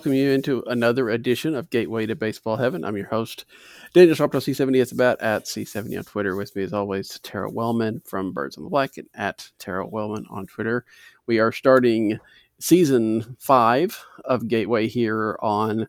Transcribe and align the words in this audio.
Welcome 0.00 0.14
you 0.14 0.30
into 0.30 0.64
another 0.66 1.10
edition 1.10 1.54
of 1.54 1.68
Gateway 1.68 2.06
to 2.06 2.16
Baseball 2.16 2.56
Heaven. 2.56 2.86
I'm 2.86 2.96
your 2.96 3.08
host, 3.08 3.44
Daniel 3.92 4.16
Shoptaw, 4.16 4.40
C70 4.40 4.80
at 4.80 4.88
the 4.88 4.94
bat 4.94 5.20
at 5.20 5.44
C70 5.44 5.98
on 5.98 6.04
Twitter. 6.04 6.36
With 6.36 6.56
me, 6.56 6.62
as 6.62 6.72
always, 6.72 7.20
Tara 7.22 7.50
Wellman 7.50 8.00
from 8.06 8.32
Birds 8.32 8.56
on 8.56 8.64
the 8.64 8.70
Bat 8.70 8.96
and 8.96 9.08
at 9.12 9.50
Tara 9.58 9.86
Wellman 9.86 10.24
on 10.30 10.46
Twitter. 10.46 10.86
We 11.26 11.38
are 11.38 11.52
starting 11.52 12.18
season 12.58 13.36
five 13.38 14.02
of 14.24 14.48
Gateway 14.48 14.88
here 14.88 15.38
on 15.42 15.86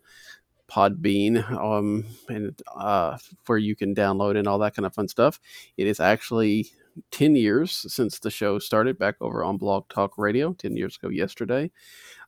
Podbean, 0.70 1.50
um, 1.50 2.04
and 2.28 2.62
uh, 2.76 3.18
where 3.46 3.60
you 3.60 3.78
can 3.78 3.96
download 3.96 4.38
and 4.38 4.46
all 4.46 4.60
that 4.60 4.76
kind 4.76 4.86
of 4.86 4.94
fun 4.94 5.08
stuff. 5.08 5.40
It 5.78 5.88
is 5.88 6.02
actually 6.02 6.70
10 7.12 7.38
years 7.38 7.72
since 7.88 8.20
the 8.20 8.30
show 8.30 8.60
started 8.60 9.00
back 9.00 9.16
over 9.22 9.42
on 9.42 9.56
Blog 9.56 9.88
Talk 9.88 10.18
Radio, 10.18 10.52
10 10.52 10.76
years 10.76 10.98
ago 10.98 11.08
yesterday. 11.08 11.72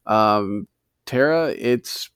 Um, 0.05 0.69
Tara, 1.05 1.49
it's 1.57 2.09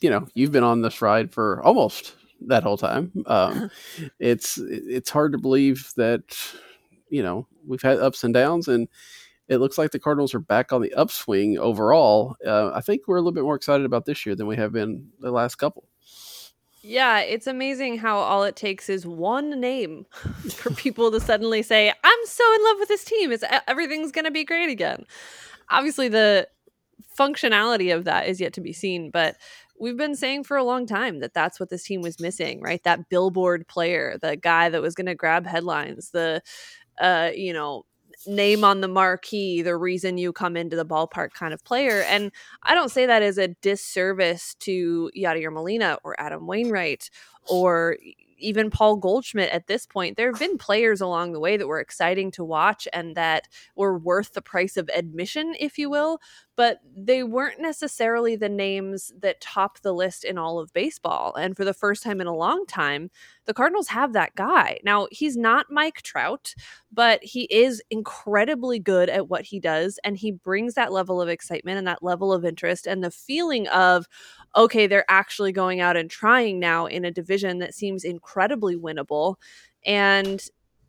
you 0.00 0.10
know 0.10 0.26
you've 0.34 0.52
been 0.52 0.64
on 0.64 0.82
this 0.82 1.02
ride 1.02 1.32
for 1.32 1.62
almost 1.62 2.14
that 2.46 2.62
whole 2.62 2.76
time. 2.76 3.12
Um, 3.26 3.70
it's 4.18 4.58
it's 4.58 5.10
hard 5.10 5.32
to 5.32 5.38
believe 5.38 5.90
that 5.96 6.36
you 7.08 7.22
know 7.22 7.46
we've 7.66 7.82
had 7.82 7.98
ups 7.98 8.24
and 8.24 8.34
downs, 8.34 8.68
and 8.68 8.88
it 9.48 9.58
looks 9.58 9.78
like 9.78 9.90
the 9.90 9.98
Cardinals 9.98 10.34
are 10.34 10.40
back 10.40 10.72
on 10.72 10.82
the 10.82 10.94
upswing 10.94 11.58
overall. 11.58 12.36
Uh, 12.46 12.70
I 12.74 12.80
think 12.80 13.02
we're 13.06 13.16
a 13.16 13.20
little 13.20 13.32
bit 13.32 13.44
more 13.44 13.56
excited 13.56 13.84
about 13.84 14.06
this 14.06 14.24
year 14.24 14.34
than 14.34 14.46
we 14.46 14.56
have 14.56 14.72
been 14.72 15.08
the 15.20 15.30
last 15.30 15.56
couple. 15.56 15.88
Yeah, 16.82 17.20
it's 17.20 17.46
amazing 17.46 17.96
how 17.96 18.18
all 18.18 18.44
it 18.44 18.56
takes 18.56 18.90
is 18.90 19.06
one 19.06 19.58
name 19.58 20.04
for 20.50 20.70
people 20.70 21.10
to 21.12 21.20
suddenly 21.20 21.62
say, 21.62 21.88
"I'm 21.88 22.26
so 22.26 22.54
in 22.54 22.64
love 22.64 22.76
with 22.78 22.88
this 22.88 23.04
team. 23.04 23.32
It's 23.32 23.44
everything's 23.66 24.12
going 24.12 24.26
to 24.26 24.30
be 24.30 24.44
great 24.44 24.70
again." 24.70 25.06
Obviously, 25.70 26.08
the 26.08 26.46
functionality 27.18 27.94
of 27.94 28.04
that 28.04 28.28
is 28.28 28.40
yet 28.40 28.52
to 28.54 28.60
be 28.60 28.72
seen, 28.72 29.10
but 29.10 29.36
we've 29.78 29.96
been 29.96 30.14
saying 30.14 30.44
for 30.44 30.56
a 30.56 30.64
long 30.64 30.86
time 30.86 31.20
that 31.20 31.34
that's 31.34 31.58
what 31.58 31.68
this 31.68 31.84
team 31.84 32.00
was 32.00 32.20
missing, 32.20 32.60
right? 32.60 32.82
That 32.84 33.08
billboard 33.08 33.66
player, 33.66 34.18
the 34.20 34.36
guy 34.36 34.68
that 34.68 34.82
was 34.82 34.94
going 34.94 35.06
to 35.06 35.14
grab 35.14 35.46
headlines, 35.46 36.10
the 36.10 36.42
uh, 36.98 37.30
you 37.34 37.52
know, 37.52 37.84
name 38.26 38.64
on 38.64 38.80
the 38.80 38.88
marquee, 38.88 39.62
the 39.62 39.76
reason 39.76 40.18
you 40.18 40.32
come 40.32 40.56
into 40.56 40.76
the 40.76 40.86
ballpark 40.86 41.32
kind 41.32 41.52
of 41.52 41.62
player. 41.64 42.02
And 42.02 42.30
I 42.62 42.74
don't 42.74 42.90
say 42.90 43.06
that 43.06 43.22
as 43.22 43.38
a 43.38 43.48
disservice 43.48 44.54
to 44.60 45.10
Yadier 45.16 45.52
Molina 45.52 45.98
or 46.04 46.18
Adam 46.20 46.46
Wainwright 46.46 47.10
or 47.48 47.96
even 48.38 48.70
Paul 48.70 48.96
Goldschmidt 48.96 49.50
at 49.50 49.66
this 49.66 49.86
point, 49.86 50.16
there 50.16 50.30
have 50.30 50.38
been 50.38 50.58
players 50.58 51.00
along 51.00 51.32
the 51.32 51.40
way 51.40 51.56
that 51.56 51.68
were 51.68 51.80
exciting 51.80 52.30
to 52.32 52.44
watch 52.44 52.88
and 52.92 53.14
that 53.16 53.48
were 53.76 53.98
worth 53.98 54.32
the 54.32 54.42
price 54.42 54.76
of 54.76 54.90
admission, 54.94 55.54
if 55.58 55.78
you 55.78 55.90
will, 55.90 56.20
but 56.56 56.78
they 56.96 57.22
weren't 57.22 57.60
necessarily 57.60 58.36
the 58.36 58.48
names 58.48 59.12
that 59.20 59.40
top 59.40 59.80
the 59.80 59.92
list 59.92 60.24
in 60.24 60.38
all 60.38 60.58
of 60.58 60.72
baseball. 60.72 61.34
And 61.34 61.56
for 61.56 61.64
the 61.64 61.74
first 61.74 62.02
time 62.02 62.20
in 62.20 62.26
a 62.26 62.34
long 62.34 62.64
time, 62.66 63.10
the 63.46 63.54
Cardinals 63.54 63.88
have 63.88 64.12
that 64.12 64.34
guy. 64.34 64.78
Now, 64.84 65.08
he's 65.10 65.36
not 65.36 65.66
Mike 65.70 66.02
Trout, 66.02 66.54
but 66.92 67.22
he 67.22 67.44
is 67.44 67.82
incredibly 67.90 68.78
good 68.78 69.08
at 69.08 69.28
what 69.28 69.42
he 69.42 69.58
does. 69.60 69.98
And 70.04 70.16
he 70.16 70.30
brings 70.32 70.74
that 70.74 70.92
level 70.92 71.20
of 71.20 71.28
excitement 71.28 71.78
and 71.78 71.86
that 71.86 72.02
level 72.02 72.32
of 72.32 72.44
interest 72.44 72.86
and 72.86 73.02
the 73.02 73.10
feeling 73.10 73.66
of, 73.68 74.06
okay, 74.56 74.86
they're 74.86 75.10
actually 75.10 75.52
going 75.52 75.80
out 75.80 75.96
and 75.96 76.10
trying 76.10 76.60
now 76.60 76.86
in 76.86 77.04
a 77.04 77.10
division 77.10 77.58
that 77.58 77.74
seems 77.74 78.04
incredibly 78.04 78.76
winnable. 78.76 79.36
And 79.84 80.42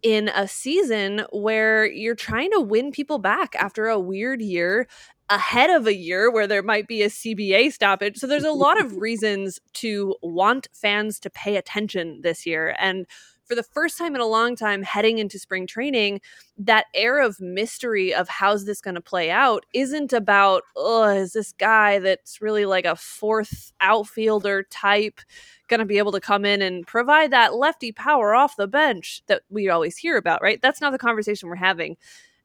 in 0.04 0.30
a 0.30 0.48
season 0.48 1.26
where 1.32 1.86
you're 1.86 2.16
trying 2.16 2.52
to 2.52 2.62
win 2.62 2.92
people 2.92 3.18
back 3.18 3.56
after 3.56 3.88
a 3.88 4.00
weird 4.00 4.40
year 4.40 4.88
ahead 5.30 5.72
of 5.72 5.88
a 5.88 5.96
year 5.96 6.32
where 6.32 6.46
there 6.46 6.62
might 6.62 6.88
be 6.88 7.02
a 7.02 7.10
CBA 7.10 7.72
stoppage. 7.72 8.18
So 8.18 8.28
there's 8.28 8.44
a 8.44 8.52
lot 8.52 8.80
of 8.80 8.98
reasons 8.98 9.60
to 9.74 10.16
want 10.22 10.68
fans 10.74 11.20
to 11.22 11.30
pay 11.32 11.58
attention 11.58 12.22
this 12.22 12.46
year. 12.46 12.76
And 12.80 13.08
for 13.46 13.56
the 13.56 13.64
first 13.64 13.98
time 13.98 14.16
in 14.16 14.22
a 14.22 14.26
long 14.26 14.56
time 14.56 14.82
heading 14.82 15.20
into 15.20 15.40
spring 15.40 15.68
training, 15.68 16.22
that 16.58 16.86
air 16.94 17.20
of 17.20 17.40
mystery 17.40 18.14
of 18.14 18.28
how's 18.28 18.66
this 18.66 18.82
going 18.82 18.96
to 18.96 19.02
play 19.02 19.30
out 19.30 19.66
isn't 19.74 20.14
about, 20.14 20.64
oh, 20.76 21.04
is 21.10 21.34
this 21.34 21.54
guy 21.54 22.00
that's 22.00 22.42
really 22.42 22.66
like 22.66 22.86
a 22.86 22.96
fourth 22.96 23.72
outfielder 23.82 24.64
type 24.64 25.20
going 25.68 25.80
to 25.80 25.86
be 25.86 25.98
able 25.98 26.12
to 26.12 26.22
come 26.22 26.46
in 26.46 26.62
and 26.62 26.86
provide 26.86 27.32
that 27.32 27.56
lefty 27.56 27.92
power 27.92 28.36
off 28.36 28.56
the 28.56 28.68
bench 28.68 29.22
that 29.28 29.42
we 29.50 29.70
always 29.70 29.98
hear 29.98 30.18
about, 30.18 30.42
right? 30.42 30.62
That's 30.62 30.82
not 30.82 30.92
the 30.92 30.98
conversation 30.98 31.50
we're 31.50 31.56
having. 31.56 31.98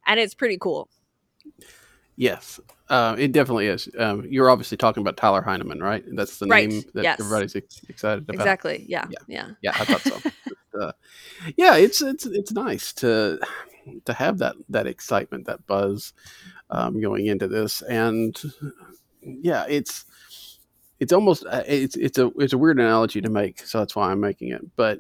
And 0.07 0.19
it's 0.19 0.35
pretty 0.35 0.59
cool. 0.59 0.89
Yes, 2.17 2.61
uh, 2.91 3.15
it 3.17 3.31
definitely 3.31 3.69
is. 3.69 3.89
Um, 3.97 4.27
you're 4.29 4.51
obviously 4.51 4.77
talking 4.77 5.01
about 5.01 5.17
Tyler 5.17 5.43
Heineman, 5.43 5.81
right? 5.81 6.05
That's 6.13 6.39
the 6.39 6.47
right. 6.47 6.69
name 6.69 6.83
that 6.95 7.05
yes. 7.05 7.21
everybody's 7.21 7.55
ex- 7.55 7.83
excited 7.89 8.25
about. 8.25 8.35
Exactly. 8.35 8.85
Yeah. 8.89 9.07
Yeah. 9.09 9.19
Yeah. 9.29 9.51
Yeah. 9.63 9.71
I 9.75 9.85
thought 9.85 10.01
so. 10.01 10.31
uh, 10.81 10.93
yeah, 11.57 11.77
it's 11.77 12.03
it's 12.03 12.27
it's 12.27 12.51
nice 12.51 12.93
to 12.95 13.39
to 14.05 14.13
have 14.13 14.39
that 14.39 14.57
that 14.69 14.89
excitement, 14.89 15.47
that 15.47 15.65
buzz 15.69 16.13
um, 16.69 17.01
going 17.01 17.27
into 17.27 17.47
this, 17.47 17.81
and 17.83 18.37
yeah, 19.23 19.65
it's 19.69 20.05
it's 20.99 21.13
almost 21.13 21.47
uh, 21.47 21.63
it's 21.69 21.95
it's 21.95 22.19
a 22.19 22.33
it's 22.39 22.53
a 22.55 22.59
weird 22.59 22.81
analogy 22.81 23.21
to 23.21 23.31
make, 23.31 23.61
so 23.61 23.79
that's 23.79 23.95
why 23.95 24.11
I'm 24.11 24.21
making 24.21 24.49
it. 24.49 24.63
But 24.75 24.99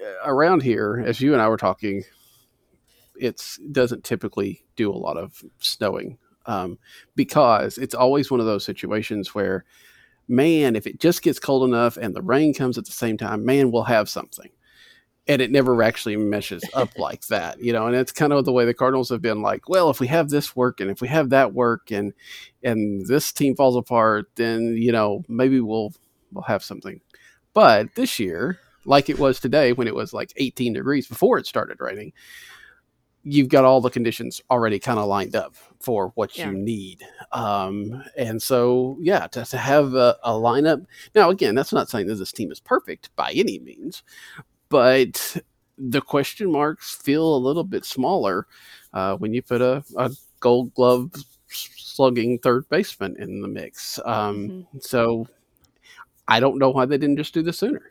uh, 0.00 0.24
around 0.24 0.62
here, 0.62 1.02
as 1.04 1.20
you 1.20 1.32
and 1.32 1.42
I 1.42 1.48
were 1.48 1.56
talking, 1.56 2.04
it's 3.16 3.58
doesn't 3.72 4.04
typically 4.04 4.64
do 4.76 4.92
a 4.92 4.94
lot 4.94 5.16
of 5.16 5.42
snowing 5.58 6.18
um, 6.46 6.78
because 7.14 7.78
it's 7.78 7.94
always 7.94 8.30
one 8.30 8.40
of 8.40 8.46
those 8.46 8.64
situations 8.64 9.34
where, 9.34 9.64
man, 10.28 10.76
if 10.76 10.86
it 10.86 11.00
just 11.00 11.22
gets 11.22 11.38
cold 11.38 11.68
enough 11.68 11.96
and 11.96 12.14
the 12.14 12.22
rain 12.22 12.54
comes 12.54 12.78
at 12.78 12.84
the 12.84 12.92
same 12.92 13.16
time, 13.16 13.44
man, 13.44 13.70
we'll 13.70 13.84
have 13.84 14.08
something. 14.08 14.50
And 15.28 15.42
it 15.42 15.50
never 15.50 15.82
actually 15.82 16.16
meshes 16.16 16.62
up 16.72 16.90
like 16.98 17.26
that, 17.26 17.60
you 17.60 17.72
know. 17.72 17.86
And 17.86 17.96
it's 17.96 18.12
kind 18.12 18.32
of 18.32 18.44
the 18.44 18.52
way 18.52 18.64
the 18.64 18.74
Cardinals 18.74 19.08
have 19.10 19.22
been 19.22 19.42
like, 19.42 19.68
well, 19.68 19.90
if 19.90 19.98
we 19.98 20.06
have 20.06 20.28
this 20.28 20.54
work 20.54 20.80
and 20.80 20.90
if 20.90 21.00
we 21.00 21.08
have 21.08 21.30
that 21.30 21.52
work 21.52 21.90
and 21.90 22.12
and 22.62 23.06
this 23.06 23.32
team 23.32 23.56
falls 23.56 23.76
apart, 23.76 24.30
then 24.36 24.76
you 24.76 24.92
know 24.92 25.24
maybe 25.28 25.60
we'll 25.60 25.92
we'll 26.32 26.44
have 26.44 26.62
something. 26.62 27.00
But 27.54 27.94
this 27.96 28.20
year, 28.20 28.60
like 28.84 29.08
it 29.08 29.18
was 29.18 29.40
today 29.40 29.72
when 29.72 29.88
it 29.88 29.94
was 29.94 30.12
like 30.12 30.32
18 30.36 30.74
degrees 30.74 31.08
before 31.08 31.38
it 31.38 31.46
started 31.46 31.78
raining, 31.80 32.12
you've 33.28 33.48
got 33.48 33.64
all 33.64 33.80
the 33.80 33.90
conditions 33.90 34.40
already 34.52 34.78
kind 34.78 35.00
of 35.00 35.06
lined 35.06 35.34
up 35.34 35.52
for 35.80 36.12
what 36.14 36.38
yeah. 36.38 36.48
you 36.48 36.56
need. 36.56 37.02
Um, 37.32 38.04
and 38.16 38.40
so, 38.40 38.96
yeah, 39.00 39.26
to, 39.28 39.44
to 39.44 39.58
have 39.58 39.94
a, 39.94 40.16
a, 40.22 40.30
lineup. 40.30 40.86
Now, 41.12 41.30
again, 41.30 41.56
that's 41.56 41.72
not 41.72 41.90
saying 41.90 42.06
that 42.06 42.14
this 42.14 42.30
team 42.30 42.52
is 42.52 42.60
perfect 42.60 43.10
by 43.16 43.32
any 43.32 43.58
means, 43.58 44.04
but 44.68 45.36
the 45.76 46.00
question 46.00 46.52
marks 46.52 46.94
feel 46.94 47.34
a 47.34 47.38
little 47.38 47.64
bit 47.64 47.84
smaller 47.84 48.46
uh, 48.92 49.16
when 49.16 49.34
you 49.34 49.42
put 49.42 49.60
a, 49.60 49.82
a, 49.96 50.12
gold 50.38 50.72
glove 50.74 51.10
slugging 51.48 52.38
third 52.38 52.68
baseman 52.68 53.16
in 53.18 53.40
the 53.40 53.48
mix. 53.48 53.98
Um, 54.04 54.48
mm-hmm. 54.48 54.78
So, 54.80 55.26
I 56.28 56.38
don't 56.38 56.58
know 56.58 56.70
why 56.70 56.86
they 56.86 56.98
didn't 56.98 57.16
just 57.16 57.34
do 57.34 57.42
this 57.42 57.58
sooner. 57.58 57.90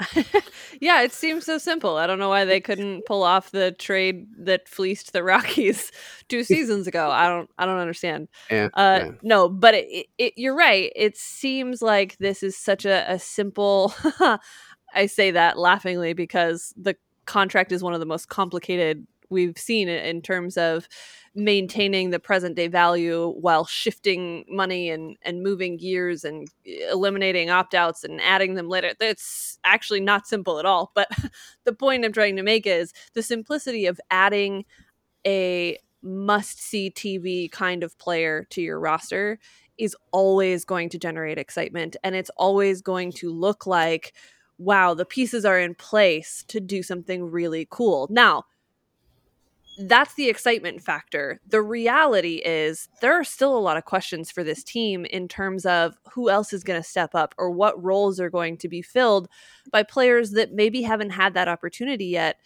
yeah, 0.80 1.02
it 1.02 1.12
seems 1.12 1.44
so 1.44 1.58
simple. 1.58 1.96
I 1.96 2.06
don't 2.06 2.18
know 2.18 2.28
why 2.28 2.44
they 2.44 2.60
couldn't 2.60 3.06
pull 3.06 3.22
off 3.22 3.50
the 3.50 3.72
trade 3.72 4.26
that 4.38 4.68
fleeced 4.68 5.12
the 5.12 5.22
Rockies 5.24 5.90
two 6.28 6.44
seasons 6.44 6.86
ago. 6.86 7.10
I 7.10 7.28
don't 7.28 7.50
I 7.58 7.66
don't 7.66 7.78
understand. 7.78 8.28
Yeah, 8.50 8.68
uh, 8.74 9.00
yeah. 9.02 9.10
No, 9.22 9.48
but 9.48 9.74
it, 9.74 10.06
it, 10.18 10.34
you're 10.36 10.56
right. 10.56 10.92
It 10.94 11.16
seems 11.16 11.82
like 11.82 12.18
this 12.18 12.42
is 12.42 12.56
such 12.56 12.84
a, 12.84 13.10
a 13.10 13.18
simple. 13.18 13.94
I 14.94 15.06
say 15.06 15.32
that 15.32 15.58
laughingly 15.58 16.14
because 16.14 16.72
the 16.76 16.96
contract 17.26 17.72
is 17.72 17.82
one 17.82 17.92
of 17.92 18.00
the 18.00 18.06
most 18.06 18.28
complicated 18.28 19.06
we've 19.30 19.58
seen 19.58 19.88
it 19.88 20.04
in 20.06 20.22
terms 20.22 20.56
of 20.56 20.88
maintaining 21.34 22.10
the 22.10 22.18
present 22.18 22.56
day 22.56 22.66
value 22.66 23.28
while 23.38 23.66
shifting 23.66 24.44
money 24.48 24.88
and 24.88 25.16
and 25.22 25.42
moving 25.42 25.76
gears 25.76 26.24
and 26.24 26.48
eliminating 26.64 27.50
opt 27.50 27.74
outs 27.74 28.04
and 28.04 28.20
adding 28.22 28.54
them 28.54 28.68
later. 28.68 28.92
That's 28.98 29.58
actually 29.62 30.00
not 30.00 30.26
simple 30.26 30.58
at 30.58 30.66
all. 30.66 30.92
But 30.94 31.08
the 31.64 31.74
point 31.74 32.04
I'm 32.04 32.12
trying 32.12 32.36
to 32.36 32.42
make 32.42 32.66
is 32.66 32.92
the 33.14 33.22
simplicity 33.22 33.86
of 33.86 34.00
adding 34.10 34.64
a 35.26 35.78
must 36.02 36.60
see 36.60 36.90
TV 36.90 37.50
kind 37.50 37.82
of 37.82 37.98
player 37.98 38.46
to 38.50 38.62
your 38.62 38.80
roster 38.80 39.38
is 39.76 39.96
always 40.12 40.64
going 40.64 40.88
to 40.90 40.98
generate 40.98 41.38
excitement 41.38 41.96
and 42.02 42.14
it's 42.14 42.30
always 42.36 42.80
going 42.80 43.12
to 43.12 43.30
look 43.30 43.66
like 43.66 44.14
wow 44.58 44.94
the 44.94 45.04
pieces 45.04 45.44
are 45.44 45.60
in 45.60 45.74
place 45.74 46.44
to 46.48 46.60
do 46.60 46.82
something 46.82 47.30
really 47.30 47.66
cool. 47.70 48.08
Now, 48.10 48.44
that's 49.78 50.14
the 50.14 50.28
excitement 50.28 50.82
factor. 50.82 51.40
The 51.46 51.60
reality 51.60 52.42
is 52.44 52.88
there 53.00 53.12
are 53.12 53.24
still 53.24 53.56
a 53.56 53.60
lot 53.60 53.76
of 53.76 53.84
questions 53.84 54.30
for 54.30 54.42
this 54.42 54.62
team 54.62 55.04
in 55.04 55.28
terms 55.28 55.66
of 55.66 55.96
who 56.12 56.30
else 56.30 56.52
is 56.52 56.64
going 56.64 56.80
to 56.80 56.88
step 56.88 57.14
up 57.14 57.34
or 57.36 57.50
what 57.50 57.82
roles 57.82 58.18
are 58.18 58.30
going 58.30 58.56
to 58.58 58.68
be 58.68 58.82
filled 58.82 59.28
by 59.70 59.82
players 59.82 60.30
that 60.32 60.52
maybe 60.52 60.82
haven't 60.82 61.10
had 61.10 61.34
that 61.34 61.48
opportunity 61.48 62.06
yet. 62.06 62.36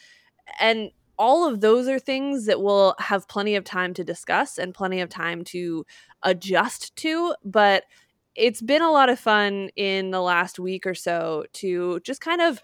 And 0.59 0.91
all 1.19 1.47
of 1.47 1.61
those 1.61 1.87
are 1.87 1.99
things 1.99 2.47
that 2.47 2.63
we'll 2.63 2.95
have 2.99 3.29
plenty 3.29 3.55
of 3.55 3.63
time 3.63 3.95
to 3.95 4.03
discuss 4.03 4.59
and 4.59 4.75
plenty 4.75 5.01
of 5.01 5.09
time 5.09 5.45
to 5.45 5.85
adjust 6.23 6.97
to, 6.97 7.35
but 7.45 7.85
it's 8.35 8.63
been 8.63 8.83
a 8.83 8.91
lot 8.91 9.11
of 9.11 9.21
fun 9.21 9.71
in 9.77 10.11
the 10.11 10.21
last 10.23 10.59
week 10.59 10.87
or 10.87 10.95
so 10.95 11.45
to 11.53 12.01
just 12.01 12.21
kind 12.21 12.41
of 12.41 12.63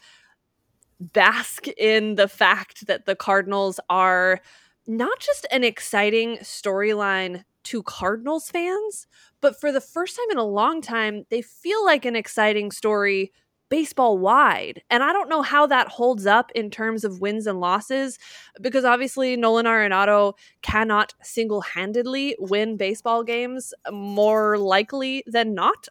bask 1.00 1.66
in 1.68 2.14
the 2.14 2.28
fact 2.28 2.86
that 2.86 3.06
the 3.06 3.16
Cardinals 3.16 3.80
are 3.90 4.40
not 4.86 5.18
just 5.18 5.46
an 5.50 5.64
exciting 5.64 6.38
storyline 6.38 7.44
to 7.64 7.82
Cardinals 7.82 8.50
fans, 8.50 9.06
but 9.40 9.60
for 9.60 9.72
the 9.72 9.80
first 9.80 10.16
time 10.16 10.30
in 10.30 10.38
a 10.38 10.44
long 10.44 10.80
time, 10.80 11.24
they 11.30 11.42
feel 11.42 11.84
like 11.84 12.04
an 12.04 12.16
exciting 12.16 12.70
story 12.70 13.32
baseball 13.68 14.16
wide. 14.16 14.82
And 14.90 15.02
I 15.02 15.12
don't 15.12 15.28
know 15.28 15.42
how 15.42 15.66
that 15.66 15.88
holds 15.88 16.26
up 16.26 16.52
in 16.54 16.70
terms 16.70 17.04
of 17.04 17.20
wins 17.20 17.48
and 17.48 17.60
losses 17.60 18.18
because 18.60 18.84
obviously 18.84 19.36
Nolan 19.36 19.66
Arenado 19.66 20.34
cannot 20.62 21.14
single 21.22 21.60
handedly 21.60 22.36
win 22.38 22.76
baseball 22.76 23.24
games 23.24 23.74
more 23.90 24.58
likely 24.58 25.24
than 25.26 25.54
not. 25.54 25.88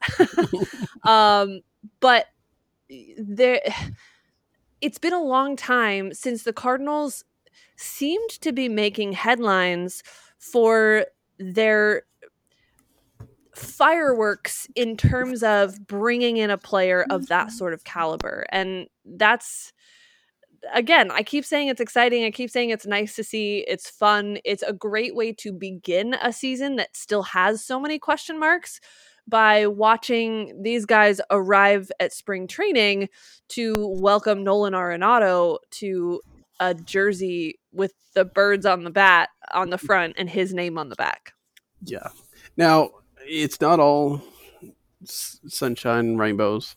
um, 1.03 1.59
but 1.99 2.27
there 3.17 3.59
it's 4.85 4.99
been 4.99 5.13
a 5.13 5.23
long 5.23 5.55
time 5.55 6.13
since 6.13 6.43
the 6.43 6.53
Cardinals 6.53 7.23
seemed 7.75 8.29
to 8.29 8.51
be 8.51 8.69
making 8.69 9.13
headlines 9.13 10.03
for 10.37 11.07
their 11.39 12.03
fireworks 13.55 14.67
in 14.75 14.95
terms 14.95 15.41
of 15.41 15.87
bringing 15.87 16.37
in 16.37 16.51
a 16.51 16.57
player 16.57 17.03
of 17.09 17.25
that 17.29 17.47
mm-hmm. 17.47 17.57
sort 17.57 17.73
of 17.73 17.83
caliber. 17.83 18.45
And 18.51 18.85
that's 19.03 19.73
again, 20.71 21.09
I 21.09 21.23
keep 21.23 21.45
saying 21.45 21.69
it's 21.69 21.81
exciting. 21.81 22.23
I 22.23 22.29
keep 22.29 22.51
saying 22.51 22.69
it's 22.69 22.85
nice 22.85 23.15
to 23.15 23.23
see. 23.23 23.65
It's 23.67 23.89
fun. 23.89 24.37
It's 24.45 24.63
a 24.63 24.73
great 24.73 25.15
way 25.15 25.33
to 25.33 25.51
begin 25.51 26.13
a 26.21 26.31
season 26.31 26.75
that 26.75 26.95
still 26.95 27.23
has 27.23 27.65
so 27.65 27.79
many 27.79 27.97
question 27.97 28.39
marks 28.39 28.79
by 29.27 29.67
watching 29.67 30.61
these 30.61 30.85
guys 30.85 31.19
arrive 31.31 31.91
at 31.99 32.13
spring 32.13 32.47
training 32.47 33.09
to 33.49 33.73
welcome 33.77 34.43
Nolan 34.43 34.73
Arenado 34.73 35.57
to 35.71 36.21
a 36.59 36.73
jersey 36.73 37.59
with 37.71 37.93
the 38.13 38.25
birds 38.25 38.65
on 38.65 38.83
the 38.83 38.89
bat 38.89 39.29
on 39.53 39.69
the 39.69 39.77
front 39.77 40.15
and 40.17 40.29
his 40.29 40.53
name 40.53 40.77
on 40.77 40.89
the 40.89 40.95
back. 40.95 41.33
Yeah. 41.83 42.07
Now, 42.57 42.91
it's 43.19 43.59
not 43.59 43.79
all 43.79 44.21
sunshine 45.03 46.05
and 46.05 46.19
rainbows. 46.19 46.75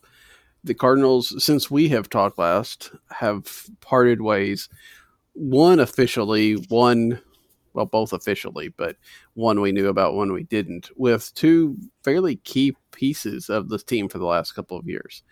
The 0.65 0.75
Cardinals, 0.75 1.43
since 1.43 1.71
we 1.71 1.89
have 1.91 2.11
talked 2.11 2.39
last, 2.39 2.91
have 3.11 3.69
parted 3.81 4.21
ways. 4.21 4.69
One 5.35 5.79
officially, 5.79 6.55
one, 6.55 7.21
well, 7.79 7.87
both 7.87 8.13
officially, 8.13 8.69
but 8.77 8.97
one 9.35 9.61
we 9.61 9.71
knew 9.71 9.87
about, 9.87 10.15
one 10.15 10.33
we 10.33 10.43
didn't, 10.43 10.91
with 10.97 11.33
two 11.35 11.77
fairly 12.03 12.37
key 12.37 12.77
pieces 12.91 13.49
of 13.49 13.69
this 13.69 13.85
team 13.85 14.09
for 14.09 14.19
the 14.19 14.27
last 14.27 14.53
couple 14.53 14.77
of 14.77 14.89
years. 14.89 15.23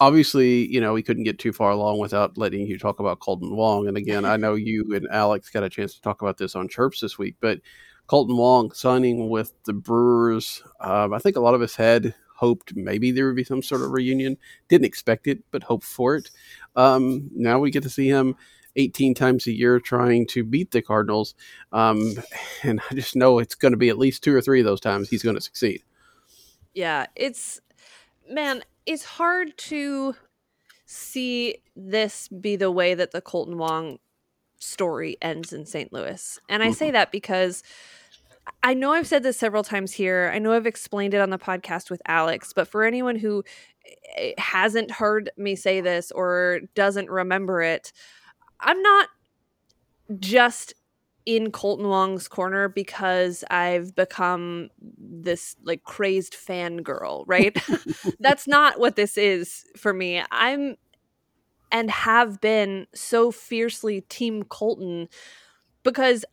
Obviously, 0.00 0.66
you 0.68 0.80
know, 0.80 0.94
we 0.94 1.02
couldn't 1.02 1.24
get 1.24 1.38
too 1.38 1.52
far 1.52 1.72
along 1.72 1.98
without 1.98 2.38
letting 2.38 2.66
you 2.66 2.78
talk 2.78 2.98
about 2.98 3.20
Kolten 3.20 3.54
Wong. 3.54 3.86
And 3.88 3.98
again, 3.98 4.24
I 4.24 4.38
know 4.38 4.54
you 4.54 4.94
and 4.94 5.06
Alex 5.10 5.50
got 5.50 5.62
a 5.62 5.68
chance 5.68 5.92
to 5.94 6.00
talk 6.00 6.22
about 6.22 6.38
this 6.38 6.56
on 6.56 6.66
Chirps 6.66 7.00
this 7.00 7.18
week, 7.18 7.36
but 7.40 7.60
Kolten 8.08 8.38
Wong 8.38 8.72
signing 8.72 9.28
with 9.28 9.52
the 9.64 9.74
Brewers. 9.74 10.62
Um, 10.80 11.12
I 11.12 11.18
think 11.18 11.36
a 11.36 11.40
lot 11.40 11.54
of 11.54 11.60
us 11.60 11.76
had 11.76 12.14
hoped 12.34 12.74
maybe 12.74 13.10
there 13.10 13.26
would 13.26 13.36
be 13.36 13.44
some 13.44 13.62
sort 13.62 13.82
of 13.82 13.90
reunion. 13.90 14.38
Didn't 14.68 14.86
expect 14.86 15.26
it, 15.26 15.42
but 15.50 15.62
hoped 15.62 15.84
for 15.84 16.16
it. 16.16 16.30
Um, 16.74 17.28
now 17.34 17.58
we 17.58 17.70
get 17.70 17.82
to 17.82 17.90
see 17.90 18.08
him 18.08 18.34
18 18.76 19.14
times 19.14 19.46
a 19.46 19.52
year 19.52 19.80
trying 19.80 20.26
to 20.28 20.44
beat 20.44 20.70
the 20.70 20.82
Cardinals. 20.82 21.34
Um, 21.72 22.14
and 22.62 22.80
I 22.90 22.94
just 22.94 23.16
know 23.16 23.38
it's 23.38 23.54
going 23.54 23.72
to 23.72 23.78
be 23.78 23.88
at 23.88 23.98
least 23.98 24.22
two 24.22 24.34
or 24.34 24.40
three 24.40 24.60
of 24.60 24.66
those 24.66 24.80
times 24.80 25.08
he's 25.08 25.22
going 25.22 25.36
to 25.36 25.42
succeed. 25.42 25.82
Yeah, 26.74 27.06
it's, 27.16 27.60
man, 28.30 28.62
it's 28.86 29.04
hard 29.04 29.56
to 29.58 30.14
see 30.86 31.56
this 31.76 32.28
be 32.28 32.56
the 32.56 32.70
way 32.70 32.94
that 32.94 33.12
the 33.12 33.22
Kolten 33.22 33.56
Wong 33.56 33.98
story 34.58 35.16
ends 35.22 35.52
in 35.52 35.66
St. 35.66 35.92
Louis. 35.92 36.38
And 36.48 36.62
I 36.62 36.70
say 36.70 36.86
mm-hmm. 36.86 36.94
that 36.94 37.12
because 37.12 37.62
I 38.62 38.74
know 38.74 38.92
I've 38.92 39.06
said 39.06 39.22
this 39.22 39.38
several 39.38 39.62
times 39.62 39.92
here. 39.92 40.30
I 40.34 40.38
know 40.38 40.52
I've 40.52 40.66
explained 40.66 41.14
it 41.14 41.20
on 41.20 41.30
the 41.30 41.38
podcast 41.38 41.90
with 41.90 42.02
Alex, 42.06 42.52
but 42.52 42.68
for 42.68 42.84
anyone 42.84 43.16
who 43.16 43.42
eh, 44.16 44.32
hasn't 44.38 44.90
heard 44.90 45.30
me 45.36 45.56
say 45.56 45.80
this 45.80 46.10
or 46.10 46.60
doesn't 46.74 47.10
remember 47.10 47.62
it, 47.62 47.92
I'm 48.60 48.80
not 48.82 49.08
just 50.18 50.74
in 51.26 51.52
Kolten 51.52 51.88
Wong's 51.88 52.28
corner 52.28 52.68
because 52.68 53.44
I've 53.50 53.94
become 53.94 54.70
this 54.98 55.56
like 55.64 55.84
crazed 55.84 56.34
fangirl, 56.34 57.24
right? 57.26 57.56
That's 58.20 58.48
not 58.48 58.80
what 58.80 58.96
this 58.96 59.16
is 59.16 59.64
for 59.76 59.92
me. 59.92 60.22
I'm 60.30 60.76
and 61.72 61.90
have 61.90 62.40
been 62.40 62.86
so 62.94 63.30
fiercely 63.30 64.00
team 64.02 64.42
Kolten 64.42 65.08
because 65.82 66.24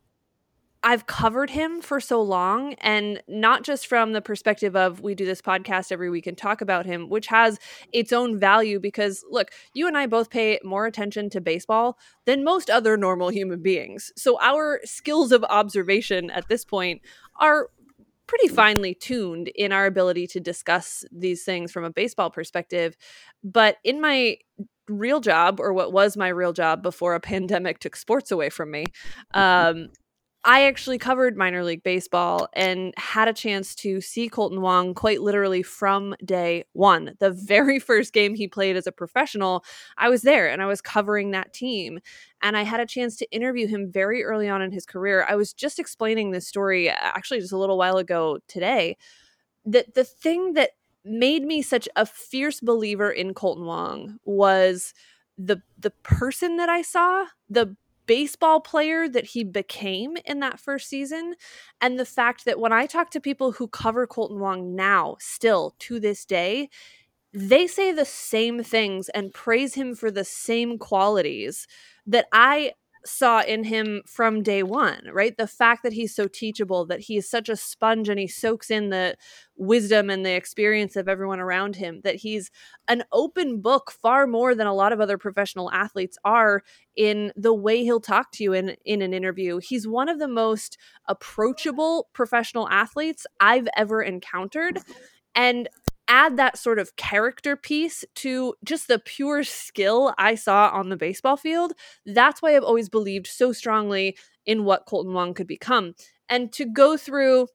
I've 0.83 1.07
covered 1.07 1.49
him 1.49 1.81
for 1.81 1.99
so 1.99 2.21
long, 2.21 2.73
and 2.75 3.21
not 3.27 3.63
just 3.63 3.87
from 3.87 4.13
the 4.13 4.21
perspective 4.21 4.75
of 4.75 5.01
we 5.01 5.15
do 5.15 5.25
this 5.25 5.41
podcast 5.41 5.91
every 5.91 6.09
week 6.09 6.27
and 6.27 6.37
talk 6.37 6.61
about 6.61 6.85
him, 6.85 7.09
which 7.09 7.27
has 7.27 7.59
its 7.91 8.13
own 8.13 8.39
value 8.39 8.79
because 8.79 9.23
look, 9.29 9.51
you 9.73 9.87
and 9.87 9.97
I 9.97 10.07
both 10.07 10.29
pay 10.29 10.59
more 10.63 10.85
attention 10.85 11.29
to 11.31 11.41
baseball 11.41 11.97
than 12.25 12.43
most 12.43 12.69
other 12.69 12.95
normal 12.95 13.29
human 13.29 13.61
beings. 13.61 14.11
So 14.15 14.39
our 14.41 14.79
skills 14.83 15.31
of 15.31 15.43
observation 15.45 16.29
at 16.29 16.47
this 16.47 16.63
point 16.63 17.01
are 17.39 17.69
pretty 18.27 18.49
finely 18.49 18.93
tuned 18.93 19.47
in 19.55 19.71
our 19.71 19.85
ability 19.85 20.27
to 20.27 20.39
discuss 20.39 21.05
these 21.11 21.43
things 21.43 21.71
from 21.71 21.85
a 21.85 21.89
baseball 21.89 22.29
perspective. 22.29 22.97
But 23.43 23.77
in 23.83 24.01
my 24.01 24.37
real 24.87 25.19
job, 25.21 25.59
or 25.59 25.73
what 25.73 25.91
was 25.91 26.17
my 26.17 26.27
real 26.27 26.53
job 26.53 26.83
before 26.83 27.15
a 27.15 27.19
pandemic 27.31 27.79
took 27.79 27.95
sports 27.95 28.31
away 28.31 28.49
from 28.49 28.71
me, 28.71 28.85
um, 29.33 29.87
I 30.43 30.65
actually 30.65 30.97
covered 30.97 31.35
minor 31.35 31.63
league 31.63 31.83
baseball 31.83 32.47
and 32.53 32.93
had 32.95 33.27
a 33.27 33.33
chance 33.33 33.75
to 33.75 33.99
see 33.99 34.29
Kolten 34.29 34.61
Wong 34.61 34.93
quite 34.93 35.21
literally 35.21 35.61
from 35.61 36.15
day 36.23 36.63
one. 36.73 37.15
The 37.19 37.31
very 37.31 37.79
first 37.89 38.13
game 38.13 38.33
he 38.33 38.47
played 38.47 38.77
as 38.77 38.87
a 38.87 38.91
professional, 38.91 39.65
I 39.97 40.09
was 40.09 40.21
there 40.21 40.49
and 40.49 40.61
I 40.61 40.65
was 40.65 40.79
covering 40.79 41.31
that 41.31 41.53
team. 41.53 41.99
And 42.41 42.55
I 42.55 42.63
had 42.63 42.79
a 42.79 42.85
chance 42.85 43.17
to 43.17 43.31
interview 43.31 43.67
him 43.67 43.91
very 43.91 44.23
early 44.23 44.47
on 44.47 44.61
in 44.61 44.71
his 44.71 44.85
career. 44.85 45.25
I 45.27 45.35
was 45.35 45.53
just 45.53 45.79
explaining 45.79 46.31
this 46.31 46.47
story 46.47 46.89
uh, 46.89 46.95
actually 46.97 47.39
just 47.41 47.51
a 47.51 47.57
little 47.57 47.77
while 47.77 47.97
ago 47.97 48.39
today. 48.47 48.95
That 49.65 49.95
the 49.95 50.05
thing 50.05 50.53
that 50.53 50.71
made 51.03 51.43
me 51.43 51.61
such 51.61 51.89
a 51.95 52.05
fierce 52.05 52.61
believer 52.61 53.11
in 53.11 53.33
Kolten 53.33 53.65
Wong 53.65 54.17
was 54.23 54.93
the 55.37 55.61
the 55.77 55.91
person 56.03 56.57
that 56.57 56.69
I 56.69 56.81
saw, 56.81 57.25
the 57.49 57.75
baseball 58.07 58.59
player 58.59 59.07
that 59.07 59.25
he 59.25 59.43
became 59.43 60.17
in 60.25 60.39
that 60.39 60.59
first 60.59 60.89
season 60.89 61.35
and 61.81 61.99
the 61.99 62.05
fact 62.05 62.45
that 62.45 62.59
when 62.59 62.73
I 62.73 62.87
talk 62.87 63.11
to 63.11 63.21
people 63.21 63.51
who 63.51 63.67
cover 63.67 64.07
Kolten 64.07 64.39
Wong 64.39 64.75
now 64.75 65.17
still 65.19 65.75
to 65.79 65.99
this 65.99 66.25
day 66.25 66.69
they 67.33 67.67
say 67.67 67.91
the 67.91 68.05
same 68.05 68.63
things 68.63 69.09
and 69.09 69.33
praise 69.33 69.75
him 69.75 69.93
for 69.93 70.09
the 70.09 70.23
same 70.23 70.79
qualities 70.79 71.67
that 72.07 72.25
I 72.31 72.73
saw 73.07 73.41
in 73.41 73.63
him 73.63 74.01
from 74.05 74.43
day 74.43 74.63
one, 74.63 75.01
right? 75.11 75.35
The 75.37 75.47
fact 75.47 75.83
that 75.83 75.93
he's 75.93 76.13
so 76.13 76.27
teachable, 76.27 76.85
that 76.85 77.01
he 77.01 77.17
is 77.17 77.29
such 77.29 77.49
a 77.49 77.55
sponge 77.55 78.09
and 78.09 78.19
he 78.19 78.27
soaks 78.27 78.69
in 78.69 78.89
the 78.89 79.15
wisdom 79.55 80.09
and 80.09 80.25
the 80.25 80.33
experience 80.33 80.95
of 80.95 81.07
everyone 81.07 81.39
around 81.39 81.75
him, 81.75 82.01
that 82.03 82.15
he's 82.15 82.51
an 82.87 83.03
open 83.11 83.61
book 83.61 83.91
far 83.91 84.27
more 84.27 84.53
than 84.53 84.67
a 84.67 84.73
lot 84.73 84.93
of 84.93 84.99
other 84.99 85.17
professional 85.17 85.71
athletes 85.71 86.17
are 86.23 86.63
in 86.95 87.31
the 87.35 87.53
way 87.53 87.83
he'll 87.83 87.99
talk 87.99 88.31
to 88.33 88.43
you 88.43 88.53
in, 88.53 88.75
in 88.85 89.01
an 89.01 89.13
interview. 89.13 89.59
He's 89.59 89.87
one 89.87 90.09
of 90.09 90.19
the 90.19 90.27
most 90.27 90.77
approachable 91.07 92.09
professional 92.13 92.69
athletes 92.69 93.25
I've 93.39 93.67
ever 93.75 94.01
encountered. 94.01 94.79
And 95.33 95.69
add 96.07 96.37
that 96.37 96.57
sort 96.57 96.79
of 96.79 96.95
character 96.95 97.55
piece 97.55 98.05
to 98.15 98.55
just 98.63 98.87
the 98.87 98.99
pure 98.99 99.43
skill 99.43 100.13
I 100.17 100.35
saw 100.35 100.69
on 100.69 100.89
the 100.89 100.97
baseball 100.97 101.37
field, 101.37 101.73
that's 102.05 102.41
why 102.41 102.55
I've 102.55 102.63
always 102.63 102.89
believed 102.89 103.27
so 103.27 103.51
strongly 103.51 104.17
in 104.45 104.63
what 104.63 104.87
Kolten 104.87 105.13
Wong 105.13 105.33
could 105.33 105.47
become. 105.47 105.95
And 106.29 106.51
to 106.53 106.65
go 106.65 106.97
through 106.97 107.47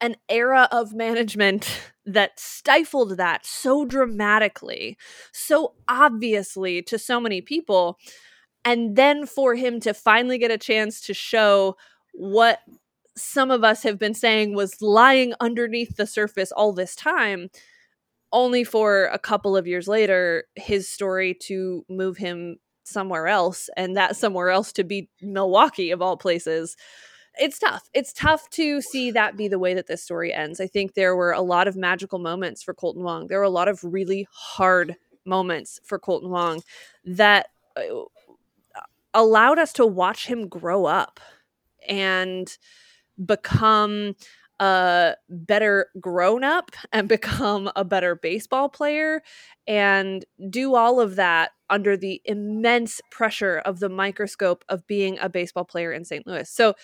an 0.00 0.16
era 0.28 0.68
of 0.70 0.94
management 0.94 1.92
that 2.06 2.38
stifled 2.40 3.16
that 3.18 3.44
so 3.44 3.84
dramatically, 3.84 4.96
so 5.32 5.74
obviously 5.88 6.82
to 6.82 6.98
so 6.98 7.20
many 7.20 7.40
people, 7.40 7.98
and 8.64 8.96
then 8.96 9.26
for 9.26 9.54
him 9.54 9.80
to 9.80 9.92
finally 9.92 10.38
get 10.38 10.50
a 10.50 10.58
chance 10.58 11.00
to 11.02 11.14
show 11.14 11.76
what 12.12 12.60
some 13.20 13.50
of 13.50 13.64
us 13.64 13.82
have 13.82 13.98
been 13.98 14.14
saying 14.14 14.54
was 14.54 14.80
lying 14.80 15.34
underneath 15.40 15.96
the 15.96 16.06
surface 16.06 16.52
all 16.52 16.72
this 16.72 16.94
time 16.94 17.48
only 18.32 18.62
for 18.62 19.06
a 19.06 19.18
couple 19.18 19.56
of 19.56 19.66
years 19.66 19.88
later 19.88 20.44
his 20.56 20.88
story 20.88 21.34
to 21.34 21.84
move 21.88 22.16
him 22.16 22.56
somewhere 22.84 23.26
else 23.26 23.68
and 23.76 23.96
that 23.96 24.16
somewhere 24.16 24.50
else 24.50 24.72
to 24.72 24.84
be 24.84 25.08
Milwaukee 25.20 25.90
of 25.90 26.00
all 26.02 26.16
places 26.16 26.76
it's 27.38 27.58
tough. 27.58 27.88
It's 27.94 28.12
tough 28.12 28.50
to 28.50 28.80
see 28.80 29.10
that 29.12 29.36
be 29.36 29.48
the 29.48 29.58
way 29.58 29.74
that 29.74 29.86
this 29.86 30.02
story 30.02 30.32
ends. 30.32 30.60
I 30.60 30.66
think 30.66 30.94
there 30.94 31.14
were 31.14 31.32
a 31.32 31.40
lot 31.40 31.68
of 31.68 31.76
magical 31.76 32.18
moments 32.18 32.62
for 32.62 32.74
Kolten 32.74 33.02
Wong. 33.02 33.28
There 33.28 33.38
were 33.38 33.44
a 33.44 33.50
lot 33.50 33.68
of 33.68 33.82
really 33.84 34.26
hard 34.32 34.96
moments 35.24 35.80
for 35.84 35.98
Kolten 35.98 36.30
Wong 36.30 36.62
that 37.04 37.48
uh, 37.76 37.82
allowed 39.14 39.58
us 39.58 39.72
to 39.74 39.86
watch 39.86 40.26
him 40.26 40.48
grow 40.48 40.84
up 40.84 41.20
and 41.88 42.56
become 43.24 44.14
a 44.60 45.14
better 45.28 45.88
grown 46.00 46.42
up 46.42 46.72
and 46.92 47.08
become 47.08 47.70
a 47.76 47.84
better 47.84 48.16
baseball 48.16 48.68
player 48.68 49.22
and 49.66 50.24
do 50.50 50.74
all 50.74 51.00
of 51.00 51.16
that 51.16 51.52
under 51.70 51.96
the 51.96 52.20
immense 52.24 53.00
pressure 53.10 53.58
of 53.58 53.78
the 53.78 53.88
microscope 53.88 54.64
of 54.68 54.86
being 54.86 55.18
a 55.20 55.28
baseball 55.28 55.64
player 55.64 55.92
in 55.92 56.04
St. 56.04 56.26
Louis. 56.26 56.50
So 56.50 56.74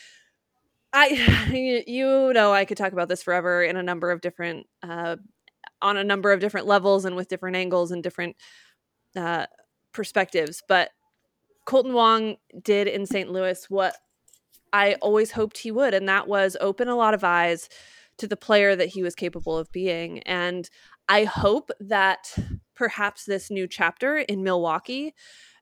I 0.93 1.85
you 1.87 2.33
know 2.33 2.53
I 2.53 2.64
could 2.64 2.76
talk 2.76 2.93
about 2.93 3.09
this 3.09 3.23
forever 3.23 3.62
in 3.64 3.76
a 3.76 3.83
number 3.83 4.11
of 4.11 4.21
different 4.21 4.67
uh 4.83 5.17
on 5.83 5.97
a 5.97 6.05
number 6.05 6.33
of 6.33 6.41
different 6.41 6.67
levels 6.67 7.05
and 7.05 7.17
with 7.17 7.29
different 7.29 7.57
angles 7.57 7.91
and 7.91 8.03
different 8.03 8.37
uh 9.17 9.47
perspectives, 9.93 10.62
but 10.69 10.91
Kolten 11.67 11.93
Wong 11.93 12.37
did 12.62 12.87
in 12.88 13.07
St. 13.07 13.31
Louis 13.31 13.64
what 13.71 13.97
I 14.75 14.95
always 14.95 15.31
hoped 15.31 15.59
he 15.59 15.71
would, 15.71 15.95
and 15.95 16.09
that 16.09 16.26
was 16.26 16.57
open 16.61 16.88
a 16.88 16.97
lot 16.97 17.14
of 17.14 17.23
eyes 17.23 17.69
to 18.19 18.26
the 18.26 18.37
player 18.37 18.75
that 18.75 18.88
he 18.88 19.04
was 19.04 19.14
capable 19.14 19.57
of 19.57 19.71
being. 19.71 20.19
And 20.25 20.69
I 21.09 21.25
hope 21.25 21.71
that 21.78 22.37
perhaps 22.75 23.25
this 23.25 23.52
new 23.52 23.69
chapter 23.69 24.16
in 24.16 24.43
Milwaukee 24.43 25.14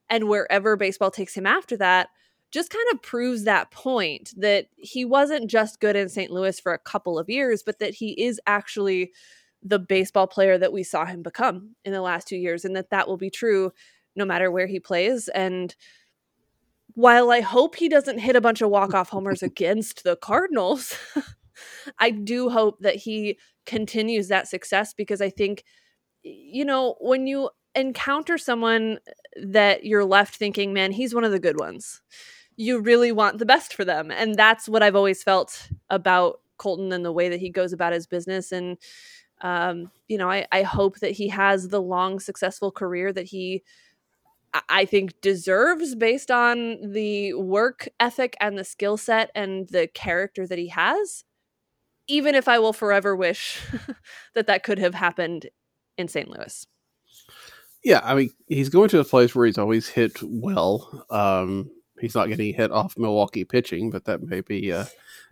and 0.08 0.28
wherever 0.28 0.76
baseball 0.76 1.10
takes 1.10 1.34
him 1.34 1.46
after 1.46 1.76
that 1.76 2.08
just 2.50 2.70
kind 2.70 2.86
of 2.92 3.02
proves 3.02 3.44
that 3.44 3.70
point 3.70 4.32
that 4.38 4.68
he 4.76 5.04
wasn't 5.04 5.50
just 5.50 5.78
good 5.80 5.94
in 5.94 6.08
St. 6.08 6.30
Louis 6.30 6.58
for 6.58 6.72
a 6.72 6.78
couple 6.78 7.18
of 7.18 7.28
years, 7.28 7.62
but 7.62 7.80
that 7.80 7.94
he 7.94 8.12
is 8.12 8.40
actually 8.46 9.12
the 9.62 9.78
baseball 9.78 10.26
player 10.26 10.56
that 10.56 10.72
we 10.72 10.82
saw 10.82 11.04
him 11.04 11.22
become 11.22 11.74
in 11.84 11.92
the 11.92 12.00
last 12.00 12.28
two 12.28 12.36
years, 12.36 12.64
and 12.64 12.74
that 12.76 12.88
that 12.90 13.08
will 13.08 13.18
be 13.18 13.30
true 13.30 13.72
no 14.16 14.24
matter 14.24 14.50
where 14.50 14.66
he 14.66 14.80
plays. 14.80 15.28
And 15.28 15.74
while 16.94 17.30
I 17.30 17.40
hope 17.40 17.76
he 17.76 17.88
doesn't 17.88 18.18
hit 18.18 18.36
a 18.36 18.40
bunch 18.40 18.60
of 18.60 18.70
walk-off 18.70 19.10
homers 19.10 19.42
against 19.42 20.04
the 20.04 20.16
Cardinals, 20.16 20.96
I 21.98 22.10
do 22.10 22.50
hope 22.50 22.80
that 22.80 22.96
he 22.96 23.38
continues 23.66 24.28
that 24.28 24.48
success 24.48 24.94
because 24.94 25.20
I 25.20 25.30
think 25.30 25.64
you 26.22 26.64
know, 26.64 26.96
when 27.00 27.26
you 27.26 27.50
encounter 27.74 28.38
someone 28.38 28.98
that 29.42 29.84
you're 29.84 30.04
left 30.04 30.36
thinking, 30.36 30.72
man, 30.72 30.92
he's 30.92 31.14
one 31.14 31.24
of 31.24 31.32
the 31.32 31.40
good 31.40 31.58
ones. 31.58 32.00
You 32.56 32.80
really 32.80 33.12
want 33.12 33.38
the 33.38 33.46
best 33.46 33.74
for 33.74 33.84
them. 33.84 34.10
And 34.10 34.34
that's 34.34 34.68
what 34.68 34.82
I've 34.82 34.96
always 34.96 35.22
felt 35.22 35.68
about 35.90 36.40
Kolten 36.58 36.92
and 36.92 37.04
the 37.04 37.12
way 37.12 37.28
that 37.28 37.40
he 37.40 37.50
goes 37.50 37.72
about 37.72 37.92
his 37.92 38.06
business. 38.06 38.52
And, 38.52 38.76
um, 39.40 39.90
you 40.06 40.18
know, 40.18 40.30
I, 40.30 40.46
I 40.52 40.62
hope 40.62 41.00
that 41.00 41.12
he 41.12 41.28
has 41.28 41.68
the 41.68 41.82
long, 41.82 42.20
successful 42.20 42.70
career 42.70 43.12
that 43.12 43.26
he 43.26 43.62
I 44.68 44.84
think 44.84 45.20
deserves 45.20 45.94
based 45.94 46.30
on 46.30 46.92
the 46.92 47.32
work 47.34 47.88
ethic 48.00 48.36
and 48.40 48.58
the 48.58 48.64
skill 48.64 48.96
set 48.96 49.30
and 49.34 49.68
the 49.68 49.86
character 49.88 50.46
that 50.46 50.58
he 50.58 50.68
has. 50.68 51.24
Even 52.08 52.34
if 52.34 52.48
I 52.48 52.58
will 52.58 52.72
forever 52.72 53.16
wish 53.16 53.60
that 54.34 54.46
that 54.48 54.64
could 54.64 54.78
have 54.78 54.94
happened 54.94 55.48
in 55.96 56.08
St. 56.08 56.28
Louis. 56.28 56.66
Yeah, 57.84 58.00
I 58.04 58.14
mean, 58.14 58.30
he's 58.46 58.68
going 58.68 58.88
to 58.90 59.00
a 59.00 59.04
place 59.04 59.34
where 59.34 59.46
he's 59.46 59.58
always 59.58 59.88
hit 59.88 60.18
well. 60.22 61.04
Um, 61.10 61.70
he's 62.00 62.14
not 62.14 62.28
getting 62.28 62.54
hit 62.54 62.70
off 62.70 62.98
Milwaukee 62.98 63.44
pitching, 63.44 63.90
but 63.90 64.04
that 64.04 64.22
may 64.22 64.40
be 64.40 64.70
a, 64.70 64.86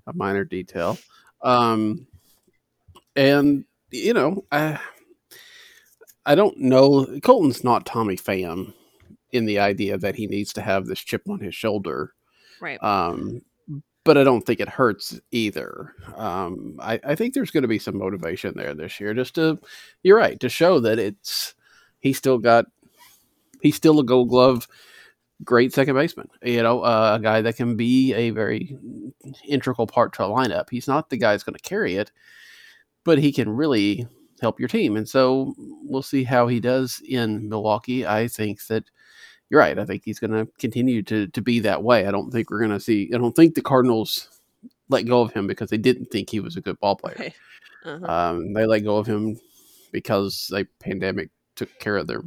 a 0.06 0.12
minor 0.14 0.44
detail. 0.44 0.98
Um, 1.42 2.06
and 3.14 3.64
you 3.90 4.14
know, 4.14 4.44
I 4.50 4.80
I 6.24 6.34
don't 6.34 6.58
know. 6.58 7.04
Kolten's 7.20 7.62
not 7.64 7.86
Tommy 7.86 8.16
Pham 8.16 8.72
in 9.32 9.46
the 9.46 9.58
idea 9.58 9.98
that 9.98 10.16
he 10.16 10.26
needs 10.26 10.52
to 10.54 10.62
have 10.62 10.86
this 10.86 11.00
chip 11.00 11.22
on 11.28 11.40
his 11.40 11.54
shoulder. 11.54 12.12
Right. 12.60 12.82
Um, 12.82 13.42
but 14.04 14.16
I 14.16 14.24
don't 14.24 14.42
think 14.42 14.60
it 14.60 14.68
hurts 14.68 15.20
either. 15.30 15.94
Um, 16.16 16.76
I, 16.80 17.00
I, 17.04 17.14
think 17.14 17.34
there's 17.34 17.50
going 17.50 17.62
to 17.62 17.68
be 17.68 17.78
some 17.78 17.98
motivation 17.98 18.54
there 18.56 18.74
this 18.74 18.98
year, 18.98 19.14
just 19.14 19.34
to, 19.34 19.58
you're 20.02 20.16
right, 20.16 20.40
to 20.40 20.48
show 20.48 20.80
that 20.80 20.98
it's, 20.98 21.54
he 22.00 22.12
still 22.12 22.38
got, 22.38 22.64
he's 23.60 23.76
still 23.76 24.00
a 24.00 24.04
gold 24.04 24.30
glove, 24.30 24.66
great 25.44 25.72
second 25.72 25.94
baseman, 25.94 26.28
you 26.42 26.62
know, 26.62 26.80
uh, 26.80 27.16
a 27.18 27.22
guy 27.22 27.42
that 27.42 27.56
can 27.56 27.76
be 27.76 28.14
a 28.14 28.30
very 28.30 28.76
integral 29.46 29.86
part 29.86 30.14
to 30.14 30.24
a 30.24 30.28
lineup. 30.28 30.70
He's 30.70 30.88
not 30.88 31.10
the 31.10 31.18
guy 31.18 31.32
that's 31.32 31.44
going 31.44 31.56
to 31.56 31.60
carry 31.60 31.96
it, 31.96 32.10
but 33.04 33.18
he 33.18 33.32
can 33.32 33.50
really 33.50 34.06
help 34.40 34.58
your 34.58 34.68
team. 34.68 34.96
And 34.96 35.08
so 35.08 35.54
we'll 35.58 36.02
see 36.02 36.24
how 36.24 36.46
he 36.46 36.60
does 36.60 37.02
in 37.06 37.48
Milwaukee. 37.48 38.06
I 38.06 38.28
think 38.28 38.66
that 38.66 38.84
you're 39.50 39.60
right. 39.60 39.78
I 39.78 39.84
think 39.84 40.02
he's 40.04 40.20
going 40.20 40.30
to 40.30 40.50
continue 40.58 41.02
to 41.02 41.26
to 41.26 41.42
be 41.42 41.60
that 41.60 41.82
way. 41.82 42.06
I 42.06 42.12
don't 42.12 42.30
think 42.30 42.50
we're 42.50 42.60
going 42.60 42.70
to 42.70 42.80
see. 42.80 43.10
I 43.12 43.18
don't 43.18 43.34
think 43.34 43.54
the 43.54 43.62
Cardinals 43.62 44.28
let 44.88 45.06
go 45.06 45.20
of 45.20 45.32
him 45.32 45.46
because 45.46 45.70
they 45.70 45.78
didn't 45.78 46.06
think 46.06 46.30
he 46.30 46.40
was 46.40 46.56
a 46.56 46.60
good 46.60 46.78
ball 46.80 46.96
player. 46.96 47.16
Right. 47.18 47.34
Uh-huh. 47.84 48.06
Um, 48.06 48.52
they 48.52 48.66
let 48.66 48.80
go 48.80 48.96
of 48.96 49.06
him 49.06 49.38
because 49.92 50.52
a 50.54 50.64
pandemic 50.78 51.30
took 51.56 51.76
care 51.78 51.96
of 51.96 52.06
their 52.06 52.22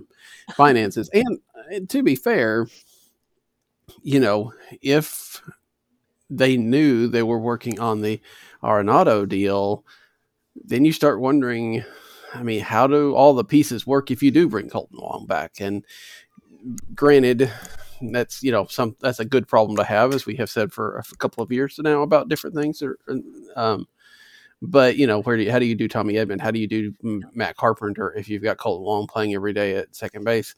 finances. 0.55 1.09
and 1.13 1.39
uh, 1.73 1.79
to 1.89 2.03
be 2.03 2.15
fair, 2.15 2.67
you 4.01 4.19
know, 4.19 4.53
if 4.81 5.41
they 6.29 6.57
knew 6.57 7.07
they 7.07 7.23
were 7.23 7.39
working 7.39 7.79
on 7.79 8.01
the 8.01 8.19
Arenado 8.63 9.27
deal, 9.27 9.85
then 10.55 10.85
you 10.85 10.91
start 10.91 11.19
wondering. 11.19 11.83
I 12.35 12.41
mean, 12.41 12.61
how 12.61 12.87
do 12.87 13.13
all 13.13 13.35
the 13.35 13.43
pieces 13.43 13.85
work 13.85 14.09
if 14.09 14.23
you 14.23 14.31
do 14.31 14.49
bring 14.49 14.67
Kolten 14.67 14.99
Wong 14.99 15.27
back? 15.27 15.61
And 15.61 15.85
granted, 16.95 17.51
that's 18.01 18.43
you 18.43 18.51
know 18.51 18.65
some 18.65 18.95
that's 18.99 19.19
a 19.19 19.25
good 19.25 19.47
problem 19.47 19.77
to 19.77 19.83
have, 19.83 20.13
as 20.13 20.25
we 20.25 20.35
have 20.35 20.49
said 20.49 20.71
for 20.71 20.97
a 20.97 21.15
couple 21.17 21.43
of 21.43 21.51
years 21.51 21.79
now 21.79 22.01
about 22.01 22.29
different 22.29 22.55
things. 22.55 22.81
Or, 22.81 22.97
um, 23.55 23.87
but 24.61 24.97
you 24.97 25.07
know, 25.07 25.21
where 25.21 25.37
do 25.37 25.43
you, 25.43 25.51
how 25.51 25.59
do 25.59 25.65
you 25.65 25.75
do 25.75 25.87
Tommy 25.87 26.13
Edman? 26.13 26.41
How 26.41 26.51
do 26.51 26.59
you 26.59 26.67
do 26.67 26.93
Matt 27.33 27.57
Carpenter 27.57 28.13
if 28.15 28.29
you've 28.29 28.43
got 28.43 28.57
Kolten 28.57 28.81
Wong 28.81 29.07
playing 29.07 29.33
every 29.33 29.53
day 29.53 29.75
at 29.75 29.95
second 29.95 30.23
base? 30.23 30.55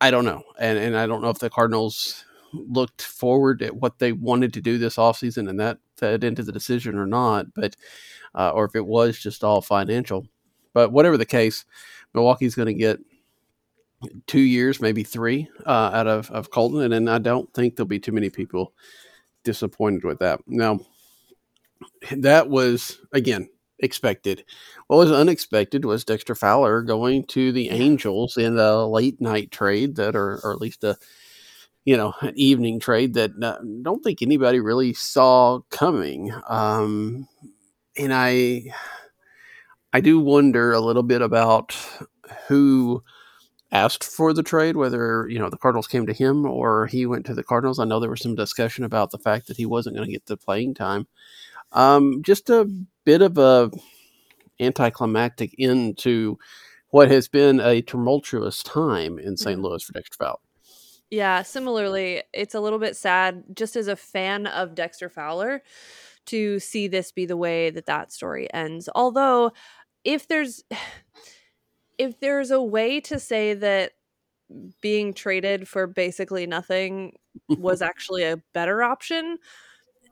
I 0.00 0.10
don't 0.10 0.24
know, 0.24 0.42
and 0.58 0.78
and 0.78 0.96
I 0.96 1.06
don't 1.06 1.22
know 1.22 1.30
if 1.30 1.38
the 1.38 1.50
Cardinals 1.50 2.24
looked 2.52 3.02
forward 3.02 3.62
at 3.62 3.76
what 3.76 3.98
they 3.98 4.12
wanted 4.12 4.52
to 4.54 4.60
do 4.60 4.78
this 4.78 4.96
offseason 4.96 5.48
and 5.48 5.60
that 5.60 5.78
fed 5.96 6.24
into 6.24 6.42
the 6.42 6.52
decision 6.52 6.96
or 6.96 7.06
not, 7.06 7.52
but 7.54 7.76
uh, 8.34 8.50
or 8.50 8.64
if 8.64 8.74
it 8.74 8.86
was 8.86 9.18
just 9.18 9.44
all 9.44 9.60
financial. 9.60 10.26
But 10.72 10.92
whatever 10.92 11.16
the 11.16 11.26
case, 11.26 11.64
Milwaukee's 12.14 12.54
going 12.54 12.66
to 12.66 12.74
get 12.74 13.00
two 14.26 14.40
years, 14.40 14.80
maybe 14.80 15.02
three, 15.02 15.48
uh, 15.66 15.90
out 15.92 16.06
of 16.06 16.30
of 16.30 16.50
Kolten, 16.50 16.94
and 16.94 17.08
I 17.10 17.18
don't 17.18 17.52
think 17.54 17.76
there'll 17.76 17.88
be 17.88 17.98
too 17.98 18.12
many 18.12 18.30
people 18.30 18.72
disappointed 19.44 20.04
with 20.04 20.18
that. 20.20 20.40
Now, 20.46 20.80
that 22.12 22.48
was 22.48 22.98
again 23.12 23.48
expected. 23.80 24.44
What 24.86 24.98
was 24.98 25.12
unexpected 25.12 25.84
was 25.84 26.04
Dexter 26.04 26.34
Fowler 26.34 26.82
going 26.82 27.24
to 27.26 27.52
the 27.52 27.70
Angels 27.70 28.36
in 28.36 28.58
a 28.58 28.86
late 28.86 29.20
night 29.20 29.50
trade 29.50 29.96
that, 29.96 30.16
or, 30.16 30.40
or 30.42 30.52
at 30.52 30.60
least 30.60 30.84
a 30.84 30.96
you 31.84 31.96
know 31.96 32.14
an 32.20 32.32
evening 32.36 32.80
trade 32.80 33.14
that 33.14 33.30
uh, 33.42 33.58
don't 33.82 34.02
think 34.02 34.22
anybody 34.22 34.60
really 34.60 34.92
saw 34.92 35.60
coming. 35.70 36.32
Um, 36.48 37.28
and 37.96 38.12
I 38.12 38.74
I 39.92 40.00
do 40.00 40.20
wonder 40.20 40.72
a 40.72 40.80
little 40.80 41.02
bit 41.02 41.22
about 41.22 41.74
who 42.48 43.02
asked 43.72 44.04
for 44.04 44.32
the 44.32 44.42
trade, 44.42 44.76
whether 44.76 45.28
you 45.28 45.38
know 45.38 45.50
the 45.50 45.56
Cardinals 45.56 45.88
came 45.88 46.06
to 46.06 46.12
him 46.12 46.46
or 46.46 46.86
he 46.86 47.06
went 47.06 47.26
to 47.26 47.34
the 47.34 47.44
Cardinals. 47.44 47.78
I 47.78 47.84
know 47.84 48.00
there 48.00 48.10
was 48.10 48.22
some 48.22 48.34
discussion 48.34 48.84
about 48.84 49.10
the 49.10 49.18
fact 49.18 49.48
that 49.48 49.56
he 49.56 49.66
wasn't 49.66 49.96
going 49.96 50.06
to 50.06 50.12
get 50.12 50.26
the 50.26 50.36
playing 50.36 50.74
time. 50.74 51.06
Um, 51.72 52.22
just 52.22 52.48
a 52.50 52.70
bit 53.04 53.22
of 53.22 53.38
a 53.38 53.70
anticlimactic 54.60 55.54
end 55.58 55.98
to 55.98 56.38
what 56.90 57.10
has 57.10 57.28
been 57.28 57.60
a 57.60 57.82
tumultuous 57.82 58.62
time 58.62 59.18
in 59.18 59.36
saint 59.36 59.58
mm-hmm. 59.58 59.66
Louis 59.66 59.82
for 59.82 59.92
Dexter 59.92 60.16
Fowler. 60.18 60.38
Yeah, 61.10 61.42
similarly, 61.42 62.22
it's 62.32 62.54
a 62.54 62.60
little 62.60 62.78
bit 62.78 62.96
sad 62.96 63.44
just 63.54 63.76
as 63.76 63.86
a 63.86 63.96
fan 63.96 64.46
of 64.46 64.74
Dexter 64.74 65.08
Fowler 65.08 65.62
to 66.26 66.58
see 66.58 66.88
this 66.88 67.12
be 67.12 67.26
the 67.26 67.36
way 67.36 67.70
that 67.70 67.86
that 67.86 68.12
story 68.12 68.52
ends. 68.52 68.88
Although 68.94 69.52
if 70.04 70.26
there's 70.26 70.64
if 71.98 72.20
there's 72.20 72.50
a 72.50 72.62
way 72.62 73.00
to 73.00 73.18
say 73.18 73.54
that 73.54 73.92
being 74.80 75.12
traded 75.12 75.68
for 75.68 75.86
basically 75.86 76.46
nothing 76.46 77.16
was 77.48 77.82
actually 77.82 78.22
a 78.24 78.42
better 78.52 78.82
option, 78.82 79.38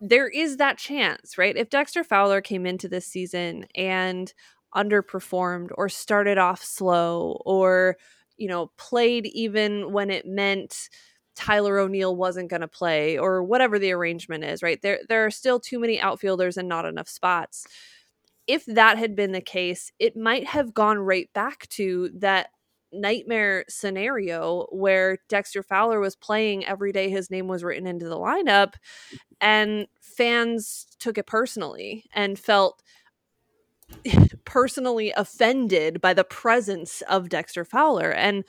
there 0.00 0.28
is 0.28 0.56
that 0.56 0.78
chance, 0.78 1.38
right? 1.38 1.56
If 1.56 1.70
Dexter 1.70 2.04
Fowler 2.04 2.40
came 2.40 2.66
into 2.66 2.88
this 2.88 3.06
season 3.06 3.66
and 3.74 4.32
underperformed 4.74 5.70
or 5.76 5.88
started 5.88 6.36
off 6.36 6.62
slow 6.62 7.40
or, 7.44 7.96
you 8.36 8.48
know, 8.48 8.72
played 8.76 9.26
even 9.26 9.92
when 9.92 10.10
it 10.10 10.26
meant 10.26 10.88
Tyler 11.36 11.78
O'Neill 11.78 12.14
wasn't 12.14 12.50
going 12.50 12.60
to 12.60 12.68
play 12.68 13.18
or 13.18 13.42
whatever 13.42 13.78
the 13.78 13.92
arrangement 13.92 14.44
is, 14.44 14.62
right? 14.62 14.80
There 14.82 15.00
there 15.08 15.24
are 15.24 15.30
still 15.30 15.58
too 15.58 15.78
many 15.78 16.00
outfielders 16.00 16.56
and 16.56 16.68
not 16.68 16.84
enough 16.84 17.08
spots. 17.08 17.66
If 18.46 18.64
that 18.66 18.98
had 18.98 19.16
been 19.16 19.32
the 19.32 19.40
case, 19.40 19.90
it 19.98 20.16
might 20.16 20.46
have 20.46 20.74
gone 20.74 20.98
right 20.98 21.32
back 21.32 21.68
to 21.70 22.10
that 22.14 22.48
nightmare 22.94 23.64
scenario 23.68 24.66
where 24.70 25.18
Dexter 25.28 25.62
Fowler 25.62 26.00
was 26.00 26.16
playing 26.16 26.64
every 26.64 26.92
day 26.92 27.10
his 27.10 27.30
name 27.30 27.48
was 27.48 27.64
written 27.64 27.86
into 27.86 28.08
the 28.08 28.16
lineup 28.16 28.74
and 29.40 29.86
fans 30.00 30.86
took 30.98 31.18
it 31.18 31.26
personally 31.26 32.04
and 32.14 32.38
felt 32.38 32.82
personally 34.44 35.12
offended 35.16 36.00
by 36.00 36.14
the 36.14 36.24
presence 36.24 37.02
of 37.08 37.28
Dexter 37.28 37.64
Fowler 37.64 38.12
and 38.12 38.44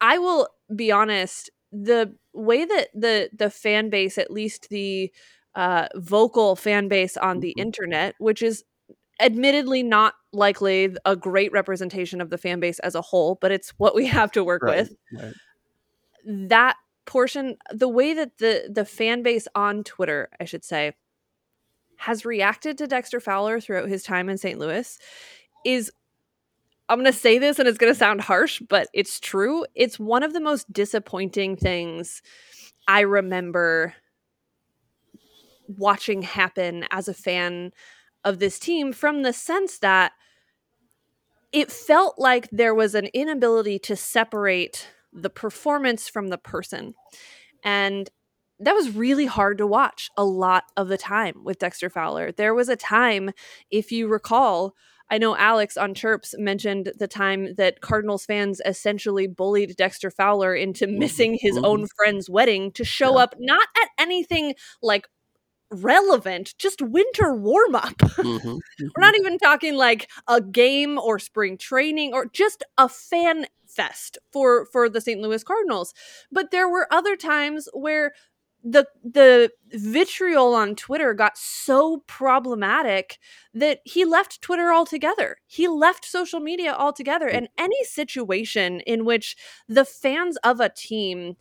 I 0.00 0.18
will 0.18 0.48
be 0.74 0.92
honest 0.92 1.50
the 1.72 2.14
way 2.32 2.64
that 2.64 2.88
the 2.94 3.30
the 3.36 3.50
fan 3.50 3.90
base 3.90 4.16
at 4.16 4.30
least 4.30 4.68
the 4.70 5.12
uh, 5.56 5.88
vocal 5.96 6.56
fan 6.56 6.88
base 6.88 7.16
on 7.16 7.40
the 7.40 7.50
mm-hmm. 7.50 7.62
internet 7.62 8.14
which 8.18 8.42
is 8.42 8.64
admittedly 9.20 9.82
not 9.82 10.14
likely 10.32 10.94
a 11.04 11.16
great 11.16 11.52
representation 11.52 12.20
of 12.20 12.30
the 12.30 12.38
fan 12.38 12.60
base 12.60 12.78
as 12.80 12.94
a 12.94 13.00
whole, 13.00 13.38
but 13.40 13.52
it's 13.52 13.70
what 13.78 13.94
we 13.94 14.06
have 14.06 14.32
to 14.32 14.44
work 14.44 14.62
right, 14.62 14.78
with. 14.78 14.96
Right. 15.12 15.34
That 16.24 16.76
portion, 17.06 17.56
the 17.70 17.88
way 17.88 18.14
that 18.14 18.38
the 18.38 18.68
the 18.72 18.84
fan 18.84 19.22
base 19.22 19.46
on 19.54 19.84
Twitter, 19.84 20.28
I 20.40 20.44
should 20.44 20.64
say, 20.64 20.94
has 21.96 22.24
reacted 22.24 22.78
to 22.78 22.86
Dexter 22.86 23.20
Fowler 23.20 23.60
throughout 23.60 23.88
his 23.88 24.02
time 24.02 24.28
in 24.28 24.38
St. 24.38 24.58
Louis 24.58 24.98
is 25.64 25.90
I'm 26.88 26.98
going 26.98 27.10
to 27.10 27.18
say 27.18 27.38
this 27.38 27.58
and 27.58 27.66
it's 27.66 27.78
going 27.78 27.92
to 27.92 27.98
sound 27.98 28.20
harsh, 28.20 28.60
but 28.68 28.88
it's 28.92 29.18
true. 29.18 29.64
It's 29.74 29.98
one 29.98 30.22
of 30.22 30.34
the 30.34 30.40
most 30.40 30.70
disappointing 30.70 31.56
things 31.56 32.20
I 32.86 33.00
remember 33.00 33.94
watching 35.66 36.20
happen 36.20 36.84
as 36.90 37.08
a 37.08 37.14
fan 37.14 37.72
of 38.24 38.38
this 38.38 38.58
team 38.58 38.92
from 38.92 39.22
the 39.22 39.32
sense 39.32 39.78
that 39.78 40.12
it 41.52 41.70
felt 41.70 42.18
like 42.18 42.48
there 42.50 42.74
was 42.74 42.94
an 42.94 43.06
inability 43.14 43.78
to 43.78 43.94
separate 43.94 44.88
the 45.12 45.30
performance 45.30 46.08
from 46.08 46.28
the 46.28 46.38
person. 46.38 46.94
And 47.62 48.10
that 48.58 48.74
was 48.74 48.94
really 48.94 49.26
hard 49.26 49.58
to 49.58 49.66
watch 49.66 50.10
a 50.16 50.24
lot 50.24 50.64
of 50.76 50.88
the 50.88 50.98
time 50.98 51.42
with 51.44 51.58
Dexter 51.58 51.90
Fowler. 51.90 52.32
There 52.32 52.54
was 52.54 52.68
a 52.68 52.76
time, 52.76 53.30
if 53.70 53.92
you 53.92 54.08
recall, 54.08 54.74
I 55.10 55.18
know 55.18 55.36
Alex 55.36 55.76
on 55.76 55.94
Chirps 55.94 56.34
mentioned 56.38 56.92
the 56.98 57.08
time 57.08 57.54
that 57.54 57.80
Cardinals 57.80 58.24
fans 58.24 58.60
essentially 58.64 59.26
bullied 59.26 59.76
Dexter 59.76 60.10
Fowler 60.10 60.54
into 60.54 60.86
mm-hmm. 60.86 60.98
missing 60.98 61.38
his 61.40 61.56
own 61.58 61.80
mm-hmm. 61.80 61.96
friend's 61.96 62.30
wedding 62.30 62.72
to 62.72 62.84
show 62.84 63.18
up 63.18 63.34
not 63.38 63.68
at 63.82 63.90
anything 63.98 64.54
like 64.82 65.08
relevant 65.74 66.54
just 66.58 66.80
winter 66.82 67.34
warm 67.34 67.74
up 67.74 67.96
mm-hmm, 67.98 68.36
mm-hmm. 68.48 68.58
we're 68.80 69.00
not 69.00 69.16
even 69.16 69.38
talking 69.38 69.74
like 69.74 70.10
a 70.28 70.40
game 70.40 70.98
or 70.98 71.18
spring 71.18 71.58
training 71.58 72.12
or 72.12 72.26
just 72.26 72.64
a 72.78 72.88
fan 72.88 73.46
fest 73.66 74.18
for 74.32 74.66
for 74.66 74.88
the 74.88 75.00
St. 75.00 75.20
Louis 75.20 75.42
Cardinals 75.42 75.92
but 76.30 76.50
there 76.50 76.68
were 76.68 76.86
other 76.90 77.16
times 77.16 77.68
where 77.72 78.12
the 78.64 78.86
the 79.04 79.50
vitriol 79.72 80.54
on 80.54 80.74
Twitter 80.74 81.12
got 81.12 81.36
so 81.36 82.02
problematic 82.06 83.18
that 83.52 83.80
he 83.84 84.06
left 84.06 84.40
Twitter 84.40 84.72
altogether. 84.72 85.36
He 85.46 85.68
left 85.68 86.06
social 86.06 86.40
media 86.40 86.72
altogether 86.72 87.28
and 87.28 87.48
any 87.58 87.84
situation 87.84 88.80
in 88.80 89.04
which 89.04 89.36
the 89.68 89.84
fans 89.84 90.38
of 90.38 90.60
a 90.60 90.70
team 90.70 91.36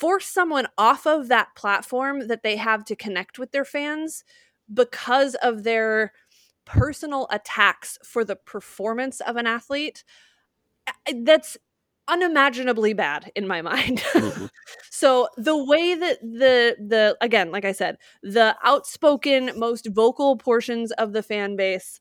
force 0.00 0.26
someone 0.26 0.66
off 0.78 1.06
of 1.06 1.28
that 1.28 1.54
platform 1.54 2.26
that 2.28 2.42
they 2.42 2.56
have 2.56 2.84
to 2.86 2.96
connect 2.96 3.38
with 3.38 3.52
their 3.52 3.66
fans 3.66 4.24
because 4.72 5.34
of 5.36 5.62
their 5.62 6.12
personal 6.64 7.26
attacks 7.30 7.98
for 8.02 8.24
the 8.24 8.36
performance 8.36 9.20
of 9.20 9.36
an 9.36 9.46
athlete 9.46 10.04
that's 11.22 11.58
unimaginably 12.08 12.94
bad 12.94 13.30
in 13.36 13.46
my 13.46 13.60
mind. 13.70 13.98
Mm-hmm. 14.12 14.46
so 14.90 15.28
the 15.36 15.62
way 15.62 15.94
that 15.94 16.20
the 16.22 16.76
the 16.78 17.16
again, 17.20 17.50
like 17.50 17.66
I 17.66 17.72
said, 17.72 17.98
the 18.22 18.56
outspoken, 18.64 19.52
most 19.56 19.88
vocal 19.90 20.36
portions 20.36 20.92
of 20.92 21.12
the 21.12 21.22
fan 21.22 21.56
base 21.56 22.00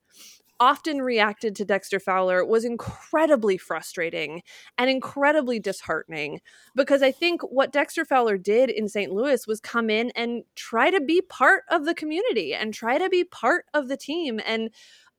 often 0.60 1.02
reacted 1.02 1.56
to 1.56 1.66
Dexter 1.66 2.00
Fowler 2.00 2.44
was 2.44 2.66
incredibly 2.66 3.58
frustrating 3.58 4.42
and 4.78 4.90
incredibly 4.90 5.60
disheartening 5.60 6.42
because 6.76 7.02
I 7.02 7.12
think 7.12 7.42
what 7.44 7.72
Dexter 7.72 8.06
Fowler 8.06 8.38
did 8.38 8.70
in 8.70 8.88
St. 8.88 9.12
Louis 9.12 9.48
was 9.48 9.60
come 9.60 9.90
in 9.90 10.12
and 10.16 10.44
try 10.56 10.92
to 10.92 11.00
be 11.00 11.22
part 11.22 11.64
of 11.70 11.86
the 11.86 11.96
community 11.96 12.54
and 12.54 12.74
try 12.74 12.98
to 12.98 13.10
be 13.10 13.24
part 13.24 13.66
of 13.74 13.88
the 13.88 13.98
team. 13.98 14.40
And 14.46 14.70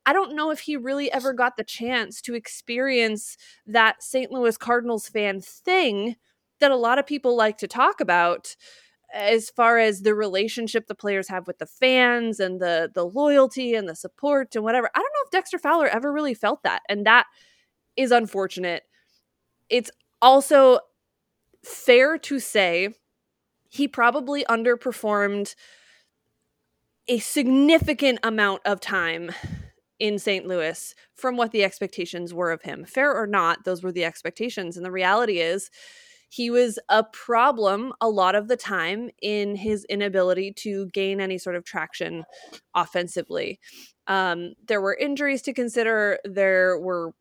I 0.07 0.13
don't 0.13 0.35
know 0.35 0.51
if 0.51 0.61
he 0.61 0.77
really 0.77 1.11
ever 1.13 1.33
got 1.33 1.57
the 1.57 1.65
chance 1.65 2.21
to 2.23 2.35
experience 2.35 3.37
that 3.67 4.03
St. 4.03 4.31
Louis 4.31 4.57
Cardinals 4.57 5.09
fan 5.09 5.41
thing 5.41 6.17
that 6.61 6.71
a 6.71 6.77
lot 6.77 6.99
of 6.99 7.07
people 7.07 7.37
like 7.37 7.59
to 7.59 7.69
talk 7.69 8.01
about 8.01 8.57
as 9.15 9.51
far 9.51 9.79
as 9.79 10.03
the 10.03 10.15
relationship 10.15 10.87
the 10.87 10.95
players 10.95 11.29
have 11.29 11.47
with 11.47 11.59
the 11.59 11.67
fans 11.67 12.41
and 12.41 12.61
the 12.61 12.91
the 12.95 13.05
loyalty 13.05 13.75
and 13.75 13.89
the 13.89 13.95
support 13.95 14.55
and 14.55 14.65
whatever. 14.65 14.91
I 14.95 14.99
don't 14.99 15.05
know 15.05 15.25
if 15.25 15.31
Dexter 15.31 15.59
Fowler 15.59 15.87
ever 15.87 16.13
really 16.13 16.35
felt 16.35 16.63
that 16.63 16.83
and 16.89 17.07
that 17.07 17.27
is 17.97 18.11
unfortunate. 18.11 18.85
It's 19.69 19.91
also 20.23 20.81
fair 21.65 22.19
to 22.19 22.39
say 22.39 22.91
he 23.69 23.87
probably 23.87 24.45
underperformed 24.45 25.55
a 27.09 27.19
significant 27.19 28.19
amount 28.23 28.63
of 28.65 28.81
time 28.81 29.33
in 29.99 30.19
St. 30.19 30.47
Louis 30.47 30.95
from 31.15 31.37
what 31.37 31.53
the 31.53 31.63
expectations 31.63 32.33
were 32.33 32.51
of 32.51 32.63
him. 32.63 32.85
Fair 32.85 33.15
or 33.15 33.27
not, 33.27 33.65
those 33.65 33.83
were 33.83 33.93
the 33.93 34.05
expectations 34.05 34.77
and 34.77 34.85
the 34.85 34.91
reality 34.91 35.39
is 35.41 35.71
he 36.31 36.49
was 36.49 36.79
a 36.89 37.03
problem 37.03 37.93
a 38.01 38.09
lot 38.09 38.37
of 38.37 38.47
the 38.47 38.57
time 38.57 39.11
in 39.21 39.57
his 39.57 39.85
inability 39.87 40.53
to 40.53 40.87
gain 40.87 41.21
any 41.21 41.37
sort 41.39 41.57
of 41.57 41.65
traction 41.65 42.25
offensively. 42.73 43.59
Um, 44.07 44.55
there 44.69 44.81
were 44.81 44.95
injuries 44.95 45.43
to 45.43 45.53
consider. 45.53 46.21
There 46.25 46.79
were 46.79 47.15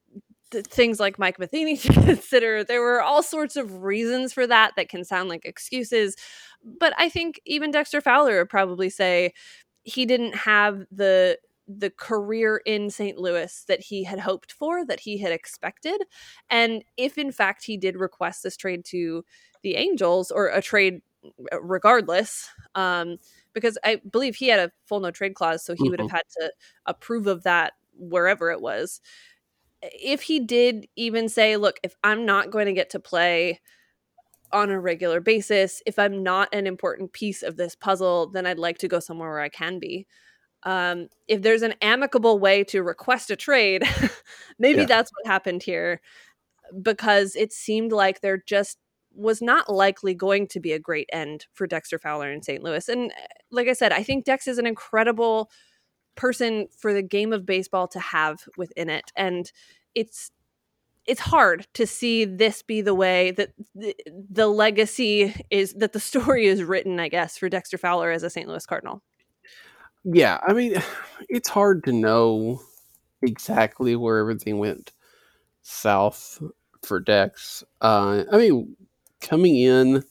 th- 0.52 0.65
things 0.67 1.00
like 1.00 1.17
Mike 1.17 1.39
Matheny 1.39 1.76
to 1.78 1.91
consider. 1.91 2.63
There 2.63 2.82
were 2.82 3.02
all 3.02 3.24
sorts 3.24 3.56
of 3.56 3.82
reasons 3.82 4.32
for 4.32 4.45
that 4.45 4.74
that 4.76 4.89
can 4.89 5.04
sound 5.04 5.28
like 5.28 5.43
excuses. 5.43 6.15
But 6.63 6.93
I 7.00 7.10
think 7.10 7.41
even 7.45 7.72
Dexter 7.72 8.02
Fowler 8.02 8.38
would 8.38 8.50
probably 8.50 8.91
say 8.91 9.34
he 9.82 10.06
didn't 10.06 10.36
have 10.36 10.86
the 10.91 11.39
the 11.70 11.92
career 11.92 12.62
in 12.66 12.90
St. 12.90 13.18
Louis 13.18 13.64
that 13.68 13.82
he 13.82 14.04
had 14.04 14.20
hoped 14.20 14.52
for, 14.52 14.84
that 14.86 15.02
he 15.02 15.20
had 15.20 15.32
expected. 15.32 16.02
And 16.50 16.84
if 16.98 17.18
in 17.18 17.32
fact 17.32 17.64
he 17.66 17.78
did 17.78 18.00
request 18.00 18.42
this 18.42 18.58
trade 18.58 18.84
to 18.86 19.24
the 19.62 19.76
Angels 19.76 20.32
or 20.32 20.48
a 20.48 20.62
trade 20.62 21.02
uh, 21.52 21.62
regardless, 21.62 22.50
um, 22.76 23.18
because 23.54 23.78
I 23.84 24.02
believe 24.10 24.36
he 24.36 24.48
had 24.48 24.60
a 24.60 24.72
full 24.86 25.00
no 25.00 25.12
trade 25.12 25.36
clause, 25.36 25.64
so 25.64 25.74
he 25.74 25.84
mm-hmm. 25.84 25.92
would 25.92 26.00
have 26.00 26.08
mm-hmm. 26.08 26.16
had 26.16 26.24
to 26.40 26.52
approve 26.88 27.28
of 27.28 27.44
that 27.44 27.74
wherever 27.94 28.50
it 28.52 28.62
was. 28.62 29.00
If 29.82 30.24
he 30.24 30.40
did 30.40 30.88
even 30.96 31.30
say, 31.30 31.56
look, 31.56 31.80
if 31.84 31.96
I'm 32.04 32.26
not 32.26 32.52
going 32.52 32.66
to 32.66 32.74
get 32.74 32.90
to 32.92 33.00
play 33.00 33.60
on 34.52 34.72
a 34.72 34.80
regular 34.80 35.22
basis, 35.22 35.84
if 35.86 36.00
I'm 36.00 36.24
not 36.24 36.50
an 36.54 36.66
important 36.66 37.14
piece 37.14 37.44
of 37.44 37.58
this 37.58 37.76
puzzle, 37.76 38.32
then 38.32 38.46
I'd 38.46 38.58
like 38.60 38.80
to 38.80 38.88
go 38.88 39.00
somewhere 39.00 39.30
where 39.30 39.42
I 39.42 39.50
can 39.50 39.78
be 39.78 40.08
um, 40.63 41.08
if 41.28 41.41
there's 41.41 41.62
an 41.62 41.74
amicable 41.82 42.39
way 42.39 42.63
to 42.65 42.84
request 42.84 43.32
a 43.32 43.36
trade, 43.36 43.84
maybe 44.60 44.82
yeah. 44.82 44.86
that's 44.86 45.12
what 45.12 45.32
happened 45.32 45.63
here 45.63 46.02
because 46.82 47.36
it 47.36 47.52
seemed 47.52 47.91
like 47.91 48.22
there 48.22 48.41
just 48.45 48.78
was 49.13 49.41
not 49.41 49.72
likely 49.72 50.13
going 50.13 50.48
to 50.48 50.60
be 50.60 50.72
a 50.72 50.80
great 50.80 51.10
end 51.12 51.45
for 51.54 51.67
Dexter 51.67 51.98
Fowler 51.98 52.32
in 52.32 52.41
St. 52.41 52.63
Louis. 52.63 52.88
And 52.88 53.12
eh, 53.12 53.28
like 53.52 53.67
I 53.67 53.74
said, 53.74 53.91
I 53.91 54.04
think 54.04 54.26
Dex 54.26 54.48
is 54.48 54.58
an 54.58 54.67
incredible 54.67 55.50
person 56.15 56.67
for 56.78 56.93
the 56.93 57.02
game 57.02 57.34
of 57.34 57.45
baseball 57.45 57.88
to 57.89 58.00
have 58.00 58.43
within 58.58 58.89
it. 58.89 59.12
And 59.15 59.52
it's 59.95 60.32
it's 61.06 61.22
hard 61.22 61.65
to 61.74 61.88
see 61.88 62.24
this 62.24 62.62
be 62.62 62.82
the 62.82 62.93
way 62.93 63.32
that 63.32 63.50
the, 63.74 63.95
the 64.30 64.45
legacy 64.45 65.34
is 65.50 65.74
that 65.74 65.93
the 65.93 66.00
story 66.00 66.45
is 66.45 66.62
written, 66.62 67.00
I 67.00 67.10
guess, 67.10 67.38
for 67.38 67.50
Dexter 67.50 67.80
Fowler 67.80 68.12
as 68.12 68.22
a 68.22 68.30
St. 68.30 68.48
Louis 68.48 68.65
Cardinal. 68.65 69.02
Yeah, 70.04 70.40
I 70.46 70.54
mean, 70.54 70.76
it's 71.30 71.50
hard 71.50 71.84
to 71.86 71.92
know 71.92 72.62
exactly 73.22 73.96
where 73.96 74.20
everything 74.20 74.60
went 74.60 74.92
south 75.64 76.42
for 76.84 77.00
Dex. 77.00 77.64
Uh, 77.82 78.26
I 78.32 78.38
mean, 78.38 78.78
coming 79.22 79.58
in 79.58 80.04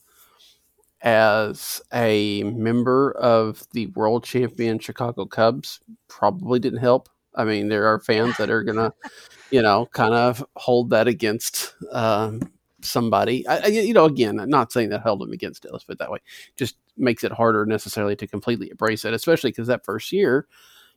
as 1.03 1.81
a 1.93 2.43
member 2.43 3.13
of 3.13 3.63
the 3.73 3.87
world 3.89 4.25
champion 4.25 4.79
Chicago 4.79 5.25
Cubs 5.27 5.81
probably 6.09 6.59
didn't 6.59 6.81
help. 6.81 7.09
I 7.35 7.45
mean, 7.45 7.69
there 7.69 7.87
are 7.87 8.01
fans 8.01 8.37
that 8.39 8.51
are 8.51 8.65
gonna, 8.65 8.93
you 9.51 9.63
know, 9.63 9.87
kind 9.93 10.15
of 10.15 10.45
hold 10.57 10.91
that 10.91 11.07
against 11.09 11.75
um, 11.93 12.43
somebody. 12.83 13.47
I, 13.47 13.67
you 13.67 13.95
know, 13.95 14.05
again, 14.05 14.39
I'm 14.39 14.51
not 14.51 14.73
saying 14.73 14.91
that 14.91 15.03
held 15.03 15.23
him 15.23 15.33
against 15.33 15.65
it. 15.65 15.73
Let's 15.73 15.85
put 15.85 15.95
it 15.95 15.99
that 15.99 16.11
way. 16.11 16.19
Just 16.57 16.77
makes 16.97 17.25
it 17.25 17.33
harder 17.33 17.67
necessarily 17.67 18.17
to 18.17 18.27
completely 18.27 18.71
embrace 18.71 19.05
it, 19.05 19.15
especially 19.15 19.51
because 19.51 19.69
that 19.69 19.85
first 19.85 20.13
year, 20.13 20.47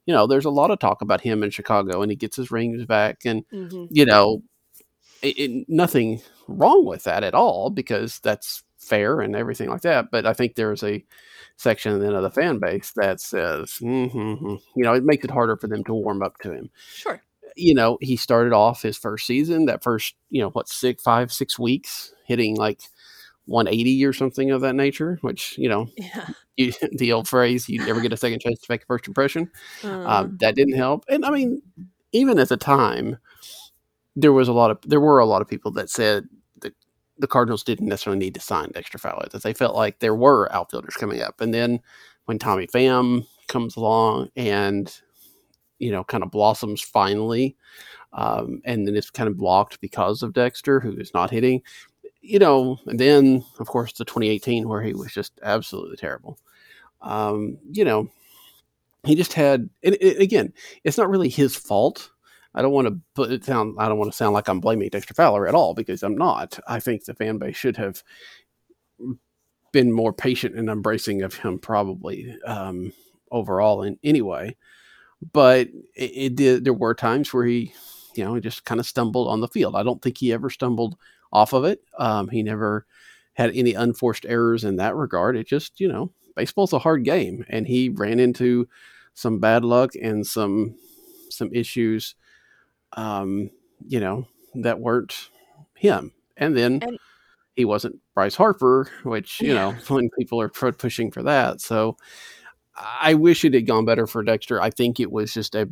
you 0.06 0.14
know, 0.14 0.28
there's 0.28 0.46
a 0.46 0.50
lot 0.50 0.72
of 0.72 0.80
talk 0.80 1.02
about 1.02 1.22
him 1.22 1.44
in 1.44 1.50
Chicago, 1.50 2.02
and 2.02 2.12
he 2.12 2.16
gets 2.16 2.36
his 2.36 2.52
rings 2.52 2.86
back, 2.86 3.26
and 3.26 3.48
mm-hmm. 3.50 3.86
you 3.90 4.06
know, 4.06 4.42
it, 5.22 5.38
it, 5.38 5.66
nothing 5.70 6.22
wrong 6.48 6.86
with 6.86 7.04
that 7.04 7.24
at 7.24 7.36
all 7.36 7.70
because 7.70 8.20
that's 8.20 8.64
fair 8.78 9.22
and 9.22 9.36
everything 9.36 9.70
like 9.70 9.82
that. 9.82 10.10
But 10.12 10.26
I 10.26 10.34
think 10.34 10.56
there's 10.56 10.84
a 10.84 11.06
section 11.58 12.00
then 12.00 12.14
of 12.14 12.24
the 12.24 12.32
fan 12.32 12.60
base 12.60 12.92
that 12.96 13.22
says, 13.22 13.78
mm-hmm, 13.82 14.56
you 14.76 14.84
know, 14.84 14.94
it 14.94 15.04
makes 15.04 15.24
it 15.24 15.32
harder 15.32 15.56
for 15.56 15.68
them 15.68 15.84
to 15.84 15.94
warm 15.94 16.24
up 16.24 16.38
to 16.40 16.52
him. 16.52 16.70
Sure. 16.96 17.22
You 17.56 17.74
know, 17.74 17.98
he 18.02 18.16
started 18.16 18.54
off 18.54 18.82
his 18.82 18.98
first 18.98 19.26
season, 19.26 19.66
that 19.66 19.84
first, 19.84 20.16
you 20.30 20.42
know, 20.42 20.50
what, 20.50 20.70
six, 20.70 21.04
five, 21.04 21.32
six 21.32 21.60
weeks, 21.60 22.14
hitting 22.26 22.56
like 22.56 22.82
180 23.46 24.06
or 24.06 24.14
something 24.14 24.52
of 24.52 24.62
that 24.62 24.76
nature, 24.76 25.18
which, 25.22 25.58
you 25.58 25.70
know, 25.70 25.88
yeah. 25.98 26.28
you, 26.58 26.74
the 26.92 27.12
old 27.12 27.28
phrase, 27.28 27.68
you 27.68 27.86
never 27.86 28.02
get 28.02 28.14
a 28.14 28.18
second 28.18 28.40
chance 28.40 28.60
to 28.60 28.68
make 28.70 28.84
a 28.84 28.86
first 28.86 29.08
impression. 29.08 29.52
Uh. 29.84 30.06
Um, 30.06 30.38
that 30.40 30.56
didn't 30.56 30.76
help. 30.78 31.06
And 31.10 31.26
I 31.26 31.32
mean, 31.32 31.62
even 32.12 32.40
at 32.40 32.50
the 32.50 32.58
time, 32.58 33.18
there 34.16 34.34
was 34.34 34.48
a 34.48 34.54
lot 34.54 34.72
of, 34.72 34.80
there 34.86 35.00
were 35.00 35.20
a 35.20 35.26
lot 35.26 35.42
of 35.42 35.48
people 35.48 35.72
that 35.72 35.90
said, 35.90 36.28
the 37.22 37.28
Cardinals 37.28 37.64
didn't 37.64 37.88
necessarily 37.88 38.20
need 38.20 38.34
to 38.34 38.40
sign 38.40 38.72
Dexter 38.72 38.98
Fowler, 38.98 39.28
that 39.32 39.44
they 39.44 39.54
felt 39.54 39.76
like 39.76 40.00
there 40.00 40.16
were 40.16 40.52
outfielders 40.52 40.96
coming 40.96 41.22
up. 41.22 41.40
And 41.40 41.54
then 41.54 41.80
when 42.26 42.40
Tommy 42.40 42.68
Pham 42.68 43.28
comes 43.48 43.76
along 43.76 44.30
and, 44.36 44.92
you 45.82 45.92
know, 45.92 46.04
kind 46.04 46.24
of 46.24 46.32
blossoms 46.32 46.82
finally, 46.82 47.56
um, 48.14 48.62
and 48.66 48.88
then 48.88 48.96
it's 48.96 49.10
kind 49.10 49.30
of 49.30 49.38
blocked 49.38 49.82
because 49.82 50.24
of 50.24 50.34
Dexter, 50.34 50.80
who 50.80 50.96
is 50.98 51.14
not 51.14 51.32
hitting, 51.32 51.62
you 52.22 52.40
know, 52.40 52.78
and 52.86 53.00
then, 53.00 53.44
of 53.60 53.68
course, 53.68 53.94
the 53.94 54.06
2018 54.06 54.68
where 54.68 54.82
he 54.82 54.94
was 54.94 55.14
just 55.14 55.34
absolutely 55.44 55.98
terrible. 55.98 56.38
Um, 57.02 57.58
you 57.72 57.84
know, 57.84 58.10
he 59.04 59.16
just 59.16 59.34
had, 59.34 59.70
and, 59.84 59.98
again, 60.02 60.54
it's 60.84 60.98
not 60.98 61.10
really 61.10 61.30
his 61.30 61.56
fault 61.56 62.12
I 62.54 62.62
don't 62.62 62.74
want 62.74 62.88
to 62.88 63.00
put 63.16 63.32
it 63.32 63.46
sound. 63.46 63.76
I 63.80 63.88
don't 63.88 63.98
want 63.98 64.12
to 64.12 64.18
sound 64.18 64.34
like 64.34 64.50
I'm 64.50 64.60
blaming 64.60 64.90
Dexter 64.90 65.14
Fowler 65.14 65.48
at 65.48 65.56
all 65.56 65.74
because 65.74 66.04
I'm 66.04 66.18
not. 66.18 66.60
I 66.68 66.80
think 66.80 67.06
the 67.06 67.14
fan 67.14 67.38
base 67.38 67.56
should 67.56 67.78
have 67.78 68.04
been 69.72 69.92
more 69.92 70.12
patient 70.12 70.56
and 70.58 70.70
embracing 70.70 71.22
of 71.22 71.34
him, 71.34 71.60
probably 71.60 72.38
um, 72.46 72.92
overall. 73.32 73.84
In 73.84 73.98
anyway, 74.04 74.56
but 75.34 75.68
it, 75.96 76.12
it, 76.16 76.36
did. 76.36 76.66
There 76.66 76.74
were 76.74 76.94
times 76.94 77.34
where 77.34 77.46
he, 77.46 77.74
you 78.16 78.24
know, 78.24 78.40
just 78.40 78.66
kind 78.66 78.80
of 78.80 78.86
stumbled 78.86 79.28
on 79.28 79.42
the 79.42 79.48
field. 79.48 79.76
I 79.76 79.84
don't 79.84 80.02
think 80.02 80.18
he 80.18 80.34
ever 80.34 80.50
stumbled 80.50 80.98
off 81.32 81.54
of 81.54 81.64
it. 81.64 81.82
Um, 81.98 82.30
he 82.30 82.44
never 82.44 82.86
had 83.34 83.56
any 83.56 83.74
unforced 83.74 84.26
errors 84.26 84.64
in 84.64 84.78
that 84.78 84.96
regard. 84.96 85.38
It 85.38 85.48
just, 85.48 85.80
you 85.80 85.88
know, 85.88 86.12
baseball's 86.36 86.74
a 86.74 86.80
hard 86.80 87.04
game, 87.04 87.46
and 87.50 87.68
he 87.68 87.90
ran 87.90 88.20
into 88.20 88.68
some 89.14 89.40
bad 89.40 89.64
luck 89.64 89.92
and 90.02 90.26
some 90.26 90.76
some 91.30 91.50
issues 91.54 92.16
um, 92.94 93.50
you 93.88 94.00
know, 94.00 94.28
that 94.56 94.80
weren't 94.80 95.30
him. 95.76 96.12
And 96.38 96.56
then 96.56 96.80
and, 96.82 96.98
he 97.56 97.66
wasn't 97.66 98.00
Bryce 98.14 98.36
Harper, 98.36 98.90
which, 99.04 99.42
you 99.42 99.54
yeah. 99.54 99.72
know, 99.72 99.72
when 99.88 100.10
people 100.18 100.42
are 100.42 100.50
pushing 100.50 101.12
for 101.12 101.24
that. 101.24 101.62
So 101.62 101.98
I 103.02 103.14
wish 103.14 103.46
it 103.46 103.54
had 103.54 103.68
gone 103.68 103.86
better 103.86 104.08
for 104.08 104.24
Dexter. 104.24 104.62
I 104.62 104.70
think 104.70 105.00
it 105.00 105.12
was 105.12 105.34
just 105.34 105.56
a 105.56 105.70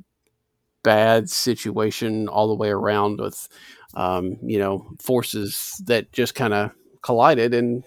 bad 0.83 1.29
situation 1.29 2.27
all 2.27 2.47
the 2.47 2.55
way 2.55 2.69
around 2.69 3.19
with, 3.19 3.47
um, 3.95 4.37
you 4.43 4.59
know, 4.59 4.89
forces 5.01 5.81
that 5.85 6.11
just 6.11 6.35
kind 6.35 6.53
of 6.53 6.71
collided 7.01 7.53
and 7.53 7.83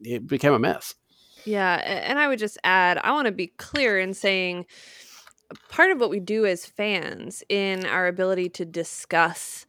it 0.00 0.26
became 0.26 0.52
a 0.52 0.58
mess. 0.58 0.94
Yeah. 1.44 1.76
And 1.76 2.18
I 2.18 2.28
would 2.28 2.38
just 2.38 2.58
add, 2.64 2.98
I 3.02 3.12
want 3.12 3.26
to 3.26 3.32
be 3.32 3.48
clear 3.48 3.98
in 3.98 4.14
saying, 4.14 4.66
part 5.68 5.90
of 5.90 6.00
what 6.00 6.10
we 6.10 6.20
do 6.20 6.46
as 6.46 6.66
fans 6.66 7.42
in 7.48 7.84
our 7.86 8.06
ability 8.06 8.48
to 8.50 8.64
discuss 8.64 9.66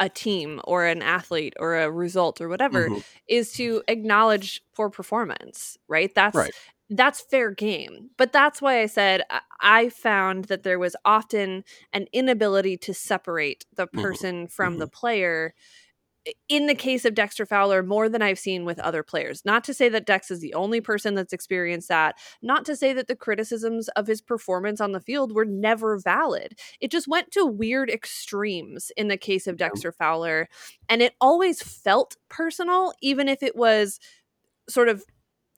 a 0.00 0.08
team 0.08 0.60
or 0.64 0.86
an 0.86 1.02
athlete 1.02 1.54
or 1.58 1.76
a 1.76 1.90
result 1.90 2.40
or 2.40 2.48
whatever 2.48 2.88
mm-hmm. 2.88 3.00
is 3.28 3.52
to 3.52 3.82
acknowledge 3.88 4.62
poor 4.74 4.88
performance, 4.88 5.78
right? 5.88 6.14
That's 6.14 6.36
right. 6.36 6.52
That's 6.90 7.20
fair 7.20 7.50
game. 7.50 8.10
But 8.16 8.32
that's 8.32 8.60
why 8.60 8.80
I 8.80 8.86
said 8.86 9.22
I 9.60 9.88
found 9.88 10.46
that 10.46 10.62
there 10.62 10.78
was 10.78 10.96
often 11.04 11.64
an 11.92 12.06
inability 12.12 12.76
to 12.78 12.94
separate 12.94 13.64
the 13.74 13.86
mm-hmm. 13.86 14.00
person 14.00 14.34
mm-hmm. 14.34 14.46
from 14.46 14.74
mm-hmm. 14.74 14.80
the 14.80 14.88
player 14.88 15.54
in 16.48 16.66
the 16.66 16.74
case 16.74 17.04
of 17.04 17.14
Dexter 17.14 17.44
Fowler, 17.44 17.82
more 17.82 18.08
than 18.08 18.22
I've 18.22 18.38
seen 18.38 18.64
with 18.64 18.78
other 18.78 19.02
players. 19.02 19.44
Not 19.44 19.64
to 19.64 19.74
say 19.74 19.88
that 19.90 20.06
Dex 20.06 20.30
is 20.30 20.40
the 20.40 20.54
only 20.54 20.80
person 20.80 21.14
that's 21.14 21.32
experienced 21.32 21.88
that. 21.88 22.16
Not 22.42 22.64
to 22.66 22.76
say 22.76 22.92
that 22.94 23.08
the 23.08 23.16
criticisms 23.16 23.88
of 23.88 24.06
his 24.06 24.22
performance 24.22 24.80
on 24.80 24.92
the 24.92 25.00
field 25.00 25.34
were 25.34 25.44
never 25.44 25.98
valid. 25.98 26.58
It 26.80 26.90
just 26.90 27.08
went 27.08 27.30
to 27.32 27.44
weird 27.44 27.90
extremes 27.90 28.90
in 28.96 29.08
the 29.08 29.16
case 29.18 29.46
of 29.46 29.56
Dexter 29.56 29.92
Fowler. 29.92 30.48
And 30.88 31.02
it 31.02 31.14
always 31.20 31.62
felt 31.62 32.16
personal, 32.30 32.94
even 33.02 33.28
if 33.28 33.42
it 33.42 33.54
was 33.54 34.00
sort 34.68 34.88
of 34.88 35.04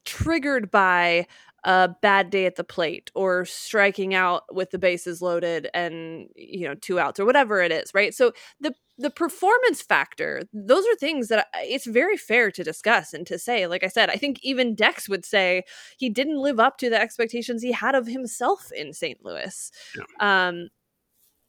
triggered 0.07 0.71
by 0.71 1.27
a 1.63 1.89
bad 2.01 2.29
day 2.29 2.45
at 2.45 2.55
the 2.55 2.63
plate 2.63 3.11
or 3.13 3.43
striking 3.43 4.13
out 4.13 4.43
with 4.55 4.71
the 4.71 4.79
bases 4.79 5.21
loaded 5.21 5.69
and 5.73 6.29
you 6.35 6.65
know 6.65 6.75
two 6.75 6.97
outs 6.97 7.19
or 7.19 7.25
whatever 7.25 7.61
it 7.61 7.73
is 7.73 7.93
right 7.93 8.13
so 8.13 8.31
the 8.61 8.73
the 8.97 9.09
performance 9.09 9.81
factor 9.81 10.43
those 10.53 10.85
are 10.85 10.95
things 10.95 11.27
that 11.27 11.47
it's 11.55 11.85
very 11.85 12.15
fair 12.15 12.49
to 12.49 12.63
discuss 12.63 13.13
and 13.13 13.27
to 13.27 13.37
say 13.37 13.67
like 13.67 13.83
i 13.83 13.87
said 13.87 14.09
i 14.09 14.15
think 14.15 14.39
even 14.43 14.75
dex 14.75 15.09
would 15.09 15.25
say 15.25 15.63
he 15.97 16.09
didn't 16.09 16.41
live 16.41 16.59
up 16.59 16.77
to 16.77 16.89
the 16.89 16.99
expectations 16.99 17.61
he 17.61 17.73
had 17.73 17.95
of 17.95 18.07
himself 18.07 18.71
in 18.71 18.93
st 18.93 19.19
louis 19.25 19.69
yeah. 19.95 20.47
um 20.47 20.69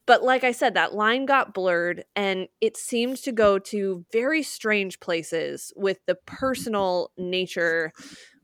but 0.06 0.24
like 0.24 0.42
I 0.42 0.52
said, 0.52 0.72
that 0.72 0.94
line 0.94 1.26
got 1.26 1.52
blurred 1.52 2.02
and 2.16 2.48
it 2.62 2.78
seemed 2.78 3.18
to 3.18 3.30
go 3.30 3.58
to 3.58 4.06
very 4.10 4.42
strange 4.42 5.00
places 5.00 5.70
with 5.76 5.98
the 6.06 6.14
personal 6.14 7.10
nature 7.18 7.92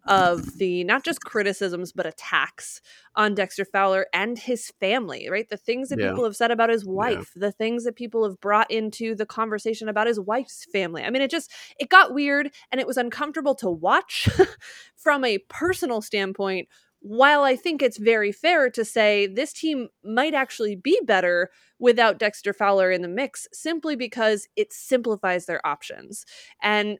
of 0.07 0.59
the 0.59 0.85
not 0.85 1.05
just 1.05 1.23
criticisms 1.23 1.93
but 1.93 2.07
attacks 2.07 2.81
on 3.17 3.35
Dexter 3.35 3.65
Fowler 3.65 4.07
and 4.13 4.39
his 4.39 4.73
family, 4.81 5.29
right? 5.31 5.49
The 5.49 5.57
things 5.57 5.89
that 5.89 5.99
yeah. 5.99 6.11
people 6.11 6.25
have 6.25 6.37
said 6.37 6.51
about 6.51 6.71
his 6.71 6.85
wife, 6.85 7.33
yeah. 7.35 7.47
the 7.47 7.53
things 7.53 7.85
that 7.85 7.97
people 7.97 8.25
have 8.25 8.41
brought 8.41 8.71
into 8.71 9.15
the 9.15 9.27
conversation 9.27 9.89
about 9.89 10.07
his 10.07 10.21
wife's 10.21 10.67
family. 10.73 11.03
I 11.03 11.11
mean, 11.11 11.23
it 11.23 11.31
just 11.31 11.51
it 11.79 11.89
got 11.89 12.13
weird 12.13 12.51
and 12.71 12.81
it 12.81 12.87
was 12.87 12.97
uncomfortable 12.97 13.55
to 13.57 13.71
watch 13.71 14.29
from 14.97 15.25
a 15.25 15.39
personal 15.49 16.03
standpoint. 16.03 16.69
While 17.01 17.43
I 17.43 17.55
think 17.55 17.83
it's 17.83 17.99
very 17.99 18.33
fair 18.33 18.71
to 18.71 18.85
say 18.85 19.27
this 19.27 19.53
team 19.53 19.89
might 20.03 20.33
actually 20.33 20.75
be 20.75 20.99
better 21.05 21.51
without 21.79 22.19
Dexter 22.19 22.55
Fowler 22.55 22.91
in 22.91 23.03
the 23.03 23.09
mix 23.09 23.47
simply 23.53 23.95
because 23.95 24.49
it 24.57 24.73
simplifies 24.73 25.45
their 25.45 25.65
options. 25.67 26.25
And 26.63 26.99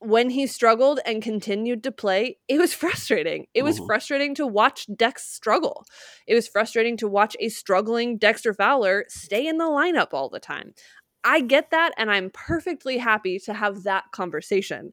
when 0.00 0.30
he 0.30 0.46
struggled 0.46 0.98
and 1.04 1.22
continued 1.22 1.84
to 1.84 1.92
play, 1.92 2.38
it 2.48 2.58
was 2.58 2.72
frustrating. 2.74 3.46
It 3.54 3.62
was 3.62 3.76
mm-hmm. 3.76 3.86
frustrating 3.86 4.34
to 4.36 4.46
watch 4.46 4.86
Dex 4.96 5.24
struggle. 5.24 5.84
It 6.26 6.34
was 6.34 6.48
frustrating 6.48 6.96
to 6.98 7.08
watch 7.08 7.36
a 7.38 7.48
struggling 7.48 8.18
Dexter 8.18 8.54
Fowler 8.54 9.04
stay 9.08 9.46
in 9.46 9.58
the 9.58 9.64
lineup 9.64 10.08
all 10.12 10.28
the 10.28 10.40
time. 10.40 10.74
I 11.22 11.42
get 11.42 11.70
that, 11.70 11.92
and 11.98 12.10
I'm 12.10 12.30
perfectly 12.32 12.96
happy 12.96 13.38
to 13.40 13.52
have 13.52 13.82
that 13.82 14.04
conversation. 14.10 14.92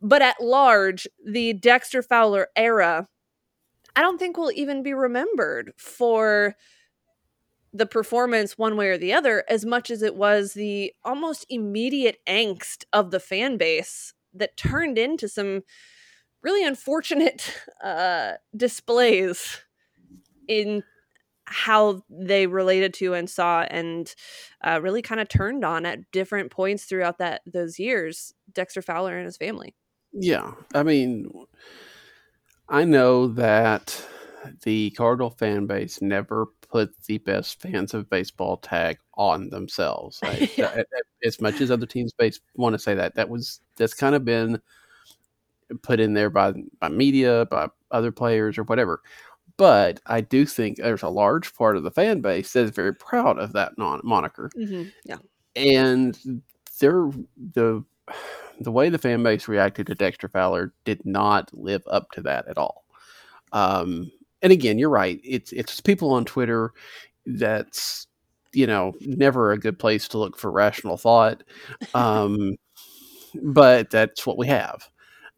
But 0.00 0.22
at 0.22 0.40
large, 0.40 1.08
the 1.26 1.52
Dexter 1.54 2.00
Fowler 2.02 2.46
era, 2.54 3.08
I 3.96 4.02
don't 4.02 4.18
think 4.18 4.36
will 4.36 4.52
even 4.54 4.84
be 4.84 4.94
remembered 4.94 5.72
for 5.76 6.54
the 7.72 7.86
performance 7.86 8.56
one 8.56 8.76
way 8.76 8.88
or 8.88 8.98
the 8.98 9.12
other 9.12 9.44
as 9.48 9.66
much 9.66 9.90
as 9.90 10.02
it 10.02 10.14
was 10.14 10.54
the 10.54 10.92
almost 11.04 11.44
immediate 11.50 12.18
angst 12.26 12.84
of 12.92 13.10
the 13.10 13.20
fan 13.20 13.56
base 13.56 14.14
that 14.38 14.56
turned 14.56 14.98
into 14.98 15.28
some 15.28 15.62
really 16.42 16.64
unfortunate 16.64 17.54
uh, 17.84 18.32
displays 18.56 19.60
in 20.46 20.82
how 21.50 22.02
they 22.10 22.46
related 22.46 22.92
to 22.92 23.14
and 23.14 23.28
saw 23.28 23.62
and 23.62 24.14
uh, 24.62 24.78
really 24.82 25.00
kind 25.00 25.20
of 25.20 25.28
turned 25.28 25.64
on 25.64 25.86
at 25.86 26.10
different 26.12 26.50
points 26.50 26.84
throughout 26.84 27.18
that 27.18 27.40
those 27.46 27.78
years 27.78 28.34
Dexter 28.52 28.82
Fowler 28.82 29.16
and 29.16 29.24
his 29.24 29.36
family. 29.36 29.74
Yeah, 30.12 30.52
I 30.74 30.82
mean, 30.82 31.30
I 32.68 32.84
know 32.84 33.28
that 33.28 34.06
the 34.62 34.90
Cardinal 34.90 35.30
fan 35.30 35.66
base 35.66 36.00
never 36.02 36.46
put 36.68 36.90
the 37.06 37.18
best 37.18 37.60
fans 37.60 37.94
of 37.94 38.10
baseball 38.10 38.56
tag 38.58 38.98
on 39.14 39.50
themselves. 39.50 40.20
Right? 40.22 40.56
yeah. 40.58 40.82
As 41.24 41.40
much 41.40 41.60
as 41.60 41.70
other 41.70 41.86
teams 41.86 42.12
base 42.12 42.40
want 42.54 42.74
to 42.74 42.78
say 42.78 42.94
that, 42.94 43.14
that 43.14 43.28
was 43.28 43.60
that's 43.76 43.94
kind 43.94 44.14
of 44.14 44.24
been 44.24 44.60
put 45.82 46.00
in 46.00 46.14
there 46.14 46.30
by 46.30 46.52
by 46.80 46.88
media, 46.88 47.46
by 47.50 47.68
other 47.90 48.12
players, 48.12 48.58
or 48.58 48.64
whatever. 48.64 49.02
But 49.56 50.00
I 50.06 50.20
do 50.20 50.46
think 50.46 50.76
there's 50.76 51.02
a 51.02 51.08
large 51.08 51.54
part 51.54 51.76
of 51.76 51.82
the 51.82 51.90
fan 51.90 52.20
base 52.20 52.52
that 52.52 52.64
is 52.64 52.70
very 52.70 52.94
proud 52.94 53.38
of 53.38 53.52
that 53.54 53.76
non- 53.76 54.00
moniker. 54.04 54.50
Mm-hmm. 54.56 54.90
Yeah, 55.04 55.18
and 55.56 56.42
they're 56.78 57.10
the 57.54 57.84
the 58.60 58.72
way 58.72 58.88
the 58.88 58.98
fan 58.98 59.22
base 59.22 59.48
reacted 59.48 59.86
to 59.86 59.94
Dexter 59.94 60.28
Fowler 60.28 60.72
did 60.84 61.04
not 61.04 61.50
live 61.52 61.82
up 61.86 62.10
to 62.12 62.22
that 62.22 62.48
at 62.48 62.58
all. 62.58 62.84
Um, 63.52 64.10
and 64.42 64.52
again, 64.52 64.78
you're 64.78 64.90
right. 64.90 65.20
It's 65.24 65.52
it's 65.52 65.80
people 65.80 66.12
on 66.12 66.24
Twitter 66.24 66.72
that's 67.26 68.06
you 68.52 68.66
know 68.66 68.94
never 69.00 69.52
a 69.52 69.58
good 69.58 69.78
place 69.78 70.08
to 70.08 70.18
look 70.18 70.36
for 70.38 70.50
rational 70.50 70.96
thought. 70.96 71.42
Um, 71.94 72.56
but 73.42 73.90
that's 73.90 74.26
what 74.26 74.38
we 74.38 74.46
have. 74.48 74.88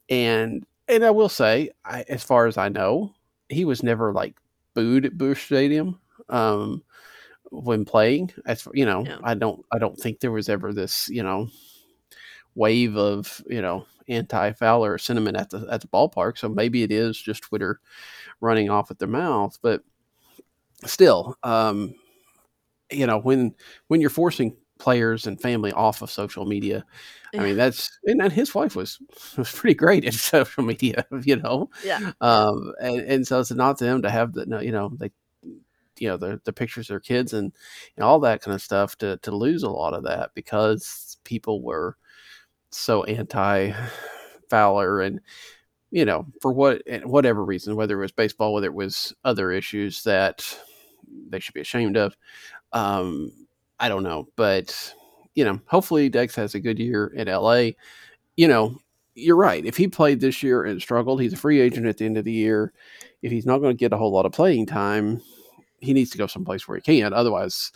And 0.09 0.65
and 0.89 1.05
I 1.05 1.11
will 1.11 1.29
say, 1.29 1.71
I, 1.85 2.05
as 2.09 2.23
far 2.25 2.47
as 2.47 2.57
I 2.57 2.69
know, 2.69 3.15
he 3.49 3.65
was 3.65 3.83
never 3.83 4.13
like 4.13 4.37
booed 4.75 5.07
at 5.07 5.19
Busch 5.19 5.45
Stadium 5.47 6.01
um, 6.29 6.83
when 7.51 7.85
playing. 7.85 8.33
As 8.47 8.67
you 8.75 8.85
know. 8.85 9.05
I 9.23 9.35
don't 9.35 9.65
I 9.73 9.79
don't 9.79 9.99
think 9.99 10.21
there 10.21 10.33
was 10.33 10.49
ever 10.49 10.73
this 10.73 11.09
you 11.09 11.23
know 11.23 11.49
wave 12.55 12.97
of 12.97 13.43
you 13.49 13.63
know 13.63 13.87
anti 14.09 14.53
Fowler 14.53 14.99
sentiment 14.99 15.37
at 15.37 15.51
the 15.51 15.67
at 15.71 15.81
the 15.81 15.89
ballpark. 15.89 16.39
So 16.39 16.49
maybe 16.49 16.83
it 16.83 16.93
is 16.93 17.21
just 17.21 17.43
Twitter 17.43 17.81
running 18.41 18.71
off 18.71 18.91
at 18.91 18.99
their 18.99 19.09
mouth, 19.09 19.59
but 19.63 19.83
still, 20.87 21.37
um, 21.43 21.95
you 22.91 23.07
know 23.07 23.19
when 23.19 23.55
when 23.89 24.01
you're 24.01 24.11
forcing 24.11 24.57
players 24.81 25.27
and 25.27 25.41
family 25.41 25.71
off 25.73 26.03
of 26.03 26.11
social 26.11 26.47
media. 26.47 26.85
I 27.33 27.39
mean, 27.39 27.57
that's 27.57 27.97
and, 28.07 28.21
and 28.21 28.33
his 28.33 28.55
wife 28.55 28.75
was 28.75 28.99
was 29.37 29.53
pretty 29.53 29.75
great 29.75 30.05
at 30.05 30.15
social 30.15 30.65
media, 30.65 31.07
you 31.23 31.37
know. 31.37 31.71
Yeah. 31.85 32.13
Um, 32.21 32.73
and, 32.81 33.01
and 33.01 33.27
so 33.27 33.39
it's 33.39 33.53
not 33.53 33.79
to 33.79 33.85
them 33.85 34.03
to 34.03 34.11
have 34.11 34.33
the 34.33 34.47
no, 34.47 34.59
you 34.59 34.73
know 34.73 34.91
they, 34.99 35.13
you 35.99 36.09
know 36.09 36.17
the 36.17 36.41
the 36.45 36.53
pictures 36.53 36.87
of 36.87 36.95
their 36.95 37.01
kids 37.01 37.33
and, 37.33 37.53
and 37.97 38.05
all 38.05 38.19
that 38.21 38.43
kind 38.43 38.55
of 38.55 38.63
stuff 38.63 38.97
to 38.99 39.19
to 39.19 39.31
lose 39.31 39.63
a 39.63 39.71
lot 39.71 39.95
of 39.95 40.03
that 40.05 40.31
because 40.35 41.19
people 41.23 41.63
were 41.63 41.97
so 42.71 43.05
anti 43.05 43.73
Fowler 44.49 45.01
and 45.03 45.21
you 45.91 46.05
know 46.05 46.27
for 46.41 46.53
what 46.53 46.83
whatever 47.05 47.45
reason, 47.45 47.77
whether 47.77 47.99
it 47.99 48.03
was 48.03 48.13
baseball, 48.13 48.55
whether 48.55 48.67
it 48.67 48.75
was 48.75 49.15
other 49.25 49.51
issues 49.53 50.03
that 50.05 50.57
they 51.29 51.41
should 51.41 51.55
be 51.55 51.61
ashamed 51.61 51.97
of. 51.97 52.17
Um, 52.73 53.33
I 53.79 53.89
don't 53.89 54.03
know, 54.03 54.29
but 54.37 54.95
you 55.35 55.45
know, 55.45 55.61
hopefully 55.67 56.09
Dex 56.09 56.35
has 56.37 56.55
a 56.55 56.61
good 56.61 56.79
year 56.79 57.09
in 57.09 57.29
LA. 57.29 57.71
You 58.37 58.49
know, 58.49 58.77
you're 59.15 59.37
right. 59.37 59.65
If 59.65 59.77
he 59.77 59.89
played 59.89 60.21
this 60.21 60.43
year 60.43 60.65
and 60.65 60.81
struggled, 60.81 61.21
he's 61.21 61.33
a 61.33 61.37
free 61.37 61.61
agent 61.61 61.87
at 61.87 61.99
the 61.99 62.05
end 62.05 62.19
of 62.19 62.25
the 62.25 62.33
year. 62.33 62.73
If 63.23 63.31
he's 63.31 63.47
not 63.47 63.59
going 63.59 63.77
to 63.77 63.79
get 63.79 63.93
a 63.93 63.97
whole 63.97 64.13
lot 64.13 64.27
of 64.27 64.33
playing 64.33 64.67
time, 64.67 65.21
he 65.81 65.93
needs 65.93 66.11
to 66.11 66.19
go 66.19 66.27
someplace 66.27 66.67
where 66.67 66.77
he 66.77 66.83
can. 66.83 67.13
Otherwise, 67.13 67.73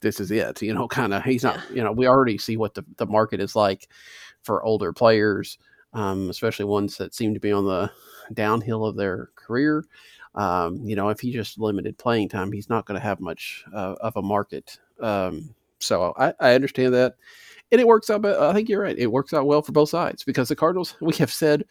this 0.00 0.20
is 0.20 0.30
it. 0.30 0.62
You 0.62 0.74
know, 0.74 0.88
kind 0.88 1.14
of. 1.14 1.24
He's 1.24 1.42
not. 1.42 1.58
You 1.70 1.82
know, 1.82 1.92
we 1.92 2.06
already 2.06 2.38
see 2.38 2.56
what 2.56 2.74
the 2.74 2.84
the 2.96 3.06
market 3.06 3.40
is 3.40 3.56
like 3.56 3.88
for 4.42 4.62
older 4.62 4.92
players, 4.92 5.58
um, 5.98 6.30
especially 6.30 6.64
ones 6.64 6.96
that 6.96 7.12
seem 7.12 7.34
to 7.34 7.40
be 7.40 7.50
on 7.50 7.64
the 7.64 7.90
downhill 8.32 8.86
of 8.86 8.96
their 8.96 9.30
career. 9.34 9.84
Um, 10.36 10.80
you 10.84 10.94
know, 10.94 11.08
if 11.08 11.18
he 11.18 11.32
just 11.32 11.58
limited 11.58 11.98
playing 11.98 12.28
time, 12.28 12.52
he's 12.52 12.68
not 12.68 12.86
going 12.86 13.00
to 13.00 13.04
have 13.04 13.18
much 13.18 13.64
uh, 13.74 13.96
of 14.00 14.16
a 14.16 14.22
market. 14.22 14.78
Um, 15.00 15.54
so 15.80 16.14
I, 16.16 16.32
I 16.38 16.54
understand 16.54 16.94
that, 16.94 17.16
and 17.72 17.80
it 17.80 17.86
works 17.86 18.10
out. 18.10 18.22
But 18.22 18.38
I 18.40 18.52
think 18.52 18.68
you're 18.68 18.82
right; 18.82 18.96
it 18.96 19.10
works 19.10 19.34
out 19.34 19.46
well 19.46 19.60
for 19.62 19.72
both 19.72 19.88
sides 19.88 20.22
because 20.22 20.48
the 20.48 20.56
Cardinals, 20.56 20.94
we 21.00 21.14
have 21.16 21.32
said 21.32 21.64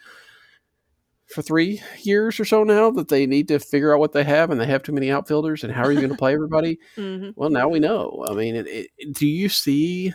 for 1.27 1.41
three 1.41 1.81
years 2.01 2.39
or 2.39 2.45
so 2.45 2.63
now 2.63 2.89
that 2.91 3.09
they 3.09 3.25
need 3.25 3.47
to 3.49 3.59
figure 3.59 3.93
out 3.93 3.99
what 3.99 4.11
they 4.11 4.25
have, 4.25 4.49
and 4.49 4.59
they 4.59 4.65
have 4.65 4.83
too 4.83 4.93
many 4.93 5.09
outfielders. 5.09 5.63
And 5.63 5.71
how 5.71 5.83
are 5.83 5.91
you 5.91 5.99
going 5.99 6.11
to 6.11 6.17
play 6.17 6.33
everybody? 6.33 6.79
Mhm. 6.97 7.33
Well, 7.37 7.49
now 7.49 7.69
we 7.69 7.79
know. 7.79 8.25
I 8.29 8.33
mean, 8.33 8.55
it, 8.55 8.67
it, 8.67 9.13
do 9.13 9.27
you 9.27 9.47
see 9.47 10.13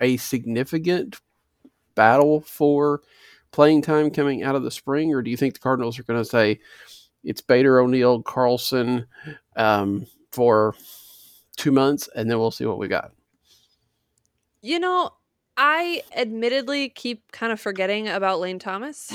a 0.00 0.16
significant 0.16 1.20
battle 1.96 2.42
for 2.42 3.00
playing 3.50 3.82
time 3.82 4.10
coming 4.10 4.44
out 4.44 4.54
of 4.54 4.62
the 4.62 4.70
spring, 4.70 5.12
or 5.12 5.22
do 5.22 5.30
you 5.30 5.36
think 5.36 5.54
the 5.54 5.60
Cardinals 5.60 5.98
are 5.98 6.04
going 6.04 6.20
to 6.20 6.24
say 6.24 6.60
it's 7.24 7.40
Bader, 7.40 7.80
O'Neill, 7.80 8.22
Carlson 8.22 9.06
um, 9.56 10.06
for 10.30 10.74
two 11.56 11.72
months, 11.72 12.08
and 12.14 12.30
then 12.30 12.38
we'll 12.38 12.52
see 12.52 12.66
what 12.66 12.78
we 12.78 12.86
got? 12.86 13.12
You 14.60 14.78
know, 14.78 15.10
I 15.56 16.02
admittedly 16.14 16.90
keep 16.90 17.32
kind 17.32 17.52
of 17.52 17.60
forgetting 17.60 18.08
about 18.08 18.40
Lane 18.40 18.58
Thomas. 18.58 19.12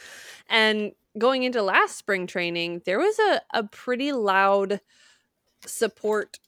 and 0.48 0.92
going 1.18 1.42
into 1.42 1.62
last 1.62 1.96
spring 1.96 2.26
training, 2.26 2.82
there 2.84 2.98
was 2.98 3.18
a, 3.18 3.42
a 3.52 3.64
pretty 3.64 4.12
loud 4.12 4.80
support 5.66 6.38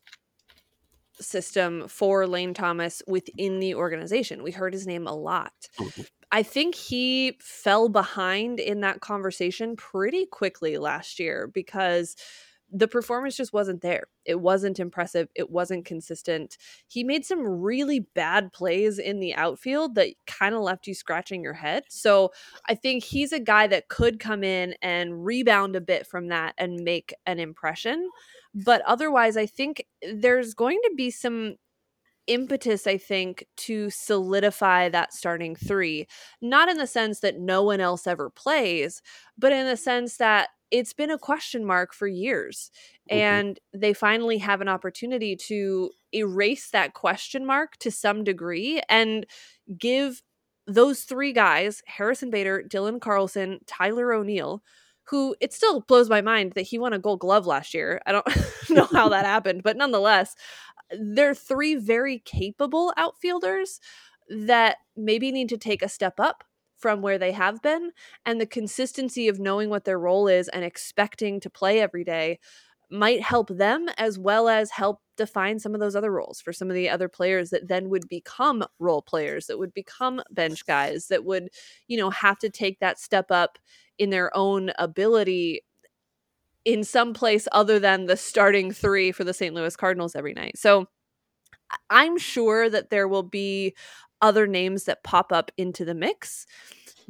system 1.20 1.88
for 1.88 2.26
Lane 2.26 2.54
Thomas 2.54 3.02
within 3.06 3.60
the 3.60 3.74
organization. 3.74 4.42
We 4.42 4.50
heard 4.50 4.72
his 4.72 4.86
name 4.86 5.06
a 5.06 5.14
lot. 5.14 5.68
Mhm. 5.78 6.04
I 6.32 6.42
think 6.42 6.74
he 6.74 7.38
fell 7.40 7.88
behind 7.88 8.58
in 8.60 8.80
that 8.80 9.00
conversation 9.00 9.76
pretty 9.76 10.26
quickly 10.26 10.78
last 10.78 11.18
year 11.20 11.46
because 11.46 12.16
the 12.76 12.88
performance 12.88 13.36
just 13.36 13.52
wasn't 13.52 13.82
there. 13.82 14.04
It 14.24 14.40
wasn't 14.40 14.80
impressive. 14.80 15.28
It 15.36 15.50
wasn't 15.50 15.84
consistent. 15.84 16.56
He 16.88 17.04
made 17.04 17.24
some 17.24 17.46
really 17.46 18.00
bad 18.00 18.52
plays 18.52 18.98
in 18.98 19.20
the 19.20 19.34
outfield 19.34 19.94
that 19.94 20.14
kind 20.26 20.54
of 20.56 20.62
left 20.62 20.86
you 20.88 20.94
scratching 20.94 21.42
your 21.42 21.52
head. 21.52 21.84
So 21.88 22.32
I 22.68 22.74
think 22.74 23.04
he's 23.04 23.32
a 23.32 23.38
guy 23.38 23.68
that 23.68 23.88
could 23.88 24.18
come 24.18 24.42
in 24.42 24.74
and 24.82 25.24
rebound 25.24 25.76
a 25.76 25.80
bit 25.80 26.06
from 26.06 26.28
that 26.28 26.54
and 26.58 26.82
make 26.82 27.14
an 27.26 27.38
impression. 27.38 28.10
But 28.54 28.82
otherwise, 28.82 29.36
I 29.36 29.46
think 29.46 29.84
there's 30.02 30.54
going 30.54 30.78
to 30.84 30.92
be 30.96 31.10
some 31.10 31.56
impetus, 32.26 32.86
I 32.86 32.98
think, 32.98 33.46
to 33.58 33.90
solidify 33.90 34.88
that 34.90 35.12
starting 35.14 35.56
three. 35.56 36.06
Not 36.40 36.68
in 36.68 36.78
the 36.78 36.86
sense 36.86 37.20
that 37.20 37.38
no 37.38 37.62
one 37.62 37.80
else 37.80 38.06
ever 38.06 38.30
plays, 38.30 39.02
but 39.38 39.52
in 39.52 39.66
the 39.66 39.76
sense 39.76 40.16
that 40.18 40.50
it's 40.70 40.92
been 40.94 41.10
a 41.10 41.18
question 41.18 41.64
mark 41.64 41.94
for 41.94 42.08
years. 42.08 42.70
Mhm. 43.10 43.16
And 43.16 43.60
they 43.74 43.92
finally 43.94 44.38
have 44.38 44.60
an 44.60 44.68
opportunity 44.68 45.36
to 45.36 45.90
erase 46.14 46.70
that 46.70 46.94
question 46.94 47.44
mark 47.46 47.76
to 47.78 47.90
some 47.90 48.24
degree 48.24 48.80
and 48.88 49.26
give 49.78 50.22
those 50.66 51.02
three 51.02 51.32
guys 51.32 51.82
Harrison 51.86 52.30
Bader, 52.30 52.62
Dylan 52.68 53.00
Carlson, 53.00 53.60
Tyler 53.66 54.12
O'Neill. 54.12 54.62
Who 55.08 55.36
it 55.40 55.52
still 55.52 55.80
blows 55.80 56.08
my 56.08 56.20
mind 56.20 56.52
that 56.52 56.62
he 56.62 56.78
won 56.78 56.92
a 56.92 56.98
gold 56.98 57.20
glove 57.20 57.46
last 57.46 57.74
year. 57.74 58.00
I 58.06 58.12
don't 58.12 58.26
know 58.70 58.88
how 58.92 59.08
that 59.10 59.26
happened, 59.26 59.62
but 59.62 59.76
nonetheless, 59.76 60.34
they're 60.90 61.34
three 61.34 61.74
very 61.74 62.20
capable 62.20 62.92
outfielders 62.96 63.80
that 64.28 64.78
maybe 64.96 65.30
need 65.32 65.48
to 65.50 65.58
take 65.58 65.82
a 65.82 65.88
step 65.88 66.18
up 66.18 66.44
from 66.76 67.00
where 67.00 67.18
they 67.18 67.32
have 67.32 67.62
been 67.62 67.92
and 68.26 68.40
the 68.40 68.46
consistency 68.46 69.28
of 69.28 69.38
knowing 69.38 69.70
what 69.70 69.84
their 69.84 69.98
role 69.98 70.28
is 70.28 70.48
and 70.48 70.64
expecting 70.64 71.40
to 71.40 71.48
play 71.48 71.80
every 71.80 72.04
day 72.04 72.38
might 72.90 73.22
help 73.22 73.48
them 73.48 73.88
as 73.98 74.18
well 74.18 74.48
as 74.48 74.70
help 74.70 75.00
define 75.16 75.58
some 75.58 75.74
of 75.74 75.80
those 75.80 75.96
other 75.96 76.10
roles 76.10 76.40
for 76.40 76.52
some 76.52 76.68
of 76.68 76.74
the 76.74 76.88
other 76.88 77.08
players 77.08 77.50
that 77.50 77.68
then 77.68 77.88
would 77.88 78.08
become 78.08 78.64
role 78.78 79.02
players 79.02 79.46
that 79.46 79.58
would 79.58 79.72
become 79.72 80.20
bench 80.30 80.66
guys 80.66 81.06
that 81.06 81.24
would 81.24 81.48
you 81.86 81.96
know 81.96 82.10
have 82.10 82.38
to 82.38 82.50
take 82.50 82.78
that 82.80 82.98
step 82.98 83.30
up 83.30 83.58
in 83.98 84.10
their 84.10 84.36
own 84.36 84.72
ability 84.78 85.62
in 86.64 86.82
some 86.82 87.12
place 87.12 87.46
other 87.52 87.78
than 87.78 88.06
the 88.06 88.16
starting 88.16 88.72
three 88.72 89.12
for 89.12 89.24
the 89.24 89.34
St. 89.34 89.54
Louis 89.54 89.76
Cardinals 89.76 90.16
every 90.16 90.32
night. 90.32 90.56
So 90.56 90.86
I'm 91.90 92.18
sure 92.18 92.70
that 92.70 92.90
there 92.90 93.08
will 93.08 93.22
be 93.22 93.74
other 94.22 94.46
names 94.46 94.84
that 94.84 95.04
pop 95.04 95.32
up 95.32 95.50
into 95.56 95.84
the 95.84 95.94
mix, 95.94 96.46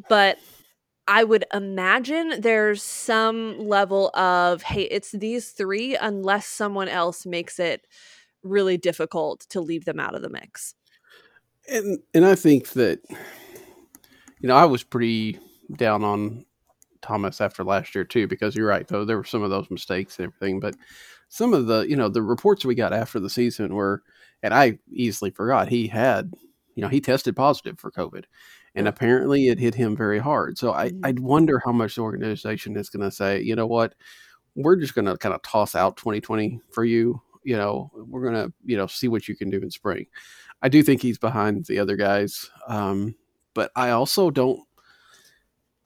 but 0.09 0.39
I 1.07 1.25
would 1.25 1.45
imagine 1.53 2.41
there's 2.41 2.83
some 2.83 3.59
level 3.59 4.09
of, 4.17 4.63
hey, 4.63 4.83
it's 4.83 5.13
these 5.13 5.51
three 5.51 5.97
unless 5.97 6.47
someone 6.47 6.89
else 6.89 7.27
makes 7.27 7.59
it 7.59 7.87
really 8.43 8.77
difficult 8.77 9.41
to 9.51 9.61
leave 9.61 9.85
them 9.85 10.01
out 10.01 10.15
of 10.15 10.23
the 10.23 10.29
mix. 10.29 10.75
And 11.69 11.99
and 12.13 12.27
I 12.27 12.35
think 12.35 12.71
that 12.71 13.01
you 14.39 14.49
know 14.49 14.55
I 14.55 14.67
was 14.67 14.83
pretty 14.83 15.39
down 15.77 16.05
on 16.05 16.45
Thomas 17.01 17.41
after 17.41 17.65
last 17.65 17.95
year 17.95 18.05
too 18.05 18.27
because 18.27 18.55
you're 18.55 18.69
right 18.69 18.87
though 18.87 19.05
there 19.05 19.17
were 19.17 19.25
some 19.25 19.43
of 19.43 19.51
those 19.51 19.71
mistakes 19.71 20.19
and 20.19 20.27
everything, 20.27 20.61
but 20.61 20.77
some 21.29 21.55
of 21.55 21.67
the 21.67 21.87
you 21.89 21.97
know 21.97 22.09
the 22.09 22.23
reports 22.23 22.65
we 22.65 22.75
got 22.75 22.93
after 22.93 23.19
the 23.19 23.31
season 23.31 23.75
were, 23.75 24.03
and 24.43 24.53
I 24.53 24.79
easily 24.93 25.31
forgot 25.31 25.69
he 25.69 25.87
had 25.87 26.33
you 26.75 26.83
know 26.83 26.89
he 26.89 27.01
tested 27.01 27.35
positive 27.35 27.79
for 27.79 27.91
COVID, 27.91 28.25
and 28.75 28.89
apparently 28.89 29.49
it 29.49 29.59
hit 29.59 29.75
him 29.75 29.97
very 29.97 30.19
hard. 30.19 30.59
So 30.59 30.73
I. 30.73 30.93
I 31.03 31.15
wonder 31.19 31.61
how 31.65 31.73
much 31.73 31.95
the 31.95 32.03
organization 32.03 32.77
is 32.77 32.91
going 32.91 33.09
to 33.09 33.15
say 33.15 33.41
you 33.41 33.57
know 33.57 33.67
what 33.67 33.95
we're 34.55 34.77
just 34.77 34.95
going 34.95 35.07
to 35.07 35.17
kind 35.17 35.35
of 35.35 35.43
toss 35.43 35.75
out 35.75 35.97
2020 35.97 36.61
for 36.71 36.85
you. 36.85 37.21
You 37.45 37.57
know, 37.57 37.91
we're 37.95 38.23
going 38.23 38.47
to, 38.47 38.53
you 38.65 38.77
know, 38.77 38.87
see 38.87 39.09
what 39.09 39.29
you 39.29 39.37
can 39.37 39.51
do 39.51 39.61
in 39.61 39.71
spring. 39.71 40.07
I 40.63 40.69
do 40.69 40.83
think 40.83 41.03
he's 41.03 41.19
behind 41.19 41.67
the 41.67 41.79
other 41.79 41.97
guys. 41.97 42.51
Um, 42.69 43.17
but 43.53 43.71
I 43.77 43.91
also 43.91 44.31
don't, 44.31 44.61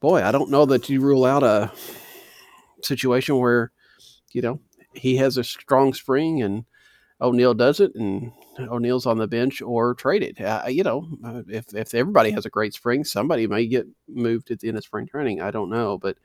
boy, 0.01 0.22
I 0.22 0.31
don't 0.31 0.51
know 0.51 0.66
that 0.66 0.88
you 0.88 1.01
rule 1.01 1.24
out 1.24 1.42
a 1.42 1.72
situation 2.83 3.38
where, 3.38 3.72
you 4.33 4.42
know, 4.42 4.61
he 4.94 5.16
has 5.16 5.37
a 5.37 5.44
strong 5.44 5.94
spring 5.94 6.42
and 6.42 6.64
O'Neill 7.20 7.54
does 7.54 7.81
it 7.81 7.94
and 7.94 8.33
O'Neill's 8.61 9.07
on 9.07 9.18
the 9.18 9.26
bench 9.26 9.61
or 9.61 9.94
traded. 9.94 10.40
Uh, 10.40 10.64
you 10.68 10.85
know, 10.85 11.09
uh, 11.24 11.42
if 11.48 11.74
if 11.74 11.94
everybody 11.94 12.31
has 12.31 12.46
a 12.46 12.50
great 12.50 12.74
spring, 12.74 13.04
somebody 13.04 13.46
may 13.46 13.66
get 13.66 13.87
moved 14.09 14.50
at 14.50 14.61
the 14.61 14.68
end 14.68 14.78
of 14.78 14.85
spring 14.85 15.07
training. 15.07 15.40
I 15.40 15.50
don't 15.50 15.70
know, 15.70 15.98
but 15.98 16.16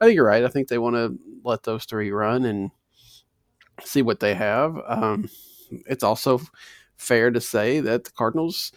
I 0.00 0.06
think 0.06 0.14
you're 0.14 0.26
right. 0.26 0.44
I 0.44 0.48
think 0.48 0.68
they 0.68 0.78
want 0.78 0.96
to 0.96 1.18
let 1.44 1.64
those 1.64 1.84
three 1.84 2.10
run 2.10 2.44
and 2.44 2.70
see 3.84 4.02
what 4.02 4.20
they 4.20 4.34
have. 4.34 4.80
Um, 4.86 5.28
it's 5.86 6.04
also 6.04 6.40
fair 6.96 7.30
to 7.30 7.40
say 7.40 7.80
that 7.80 8.04
the 8.04 8.10
Cardinals 8.12 8.72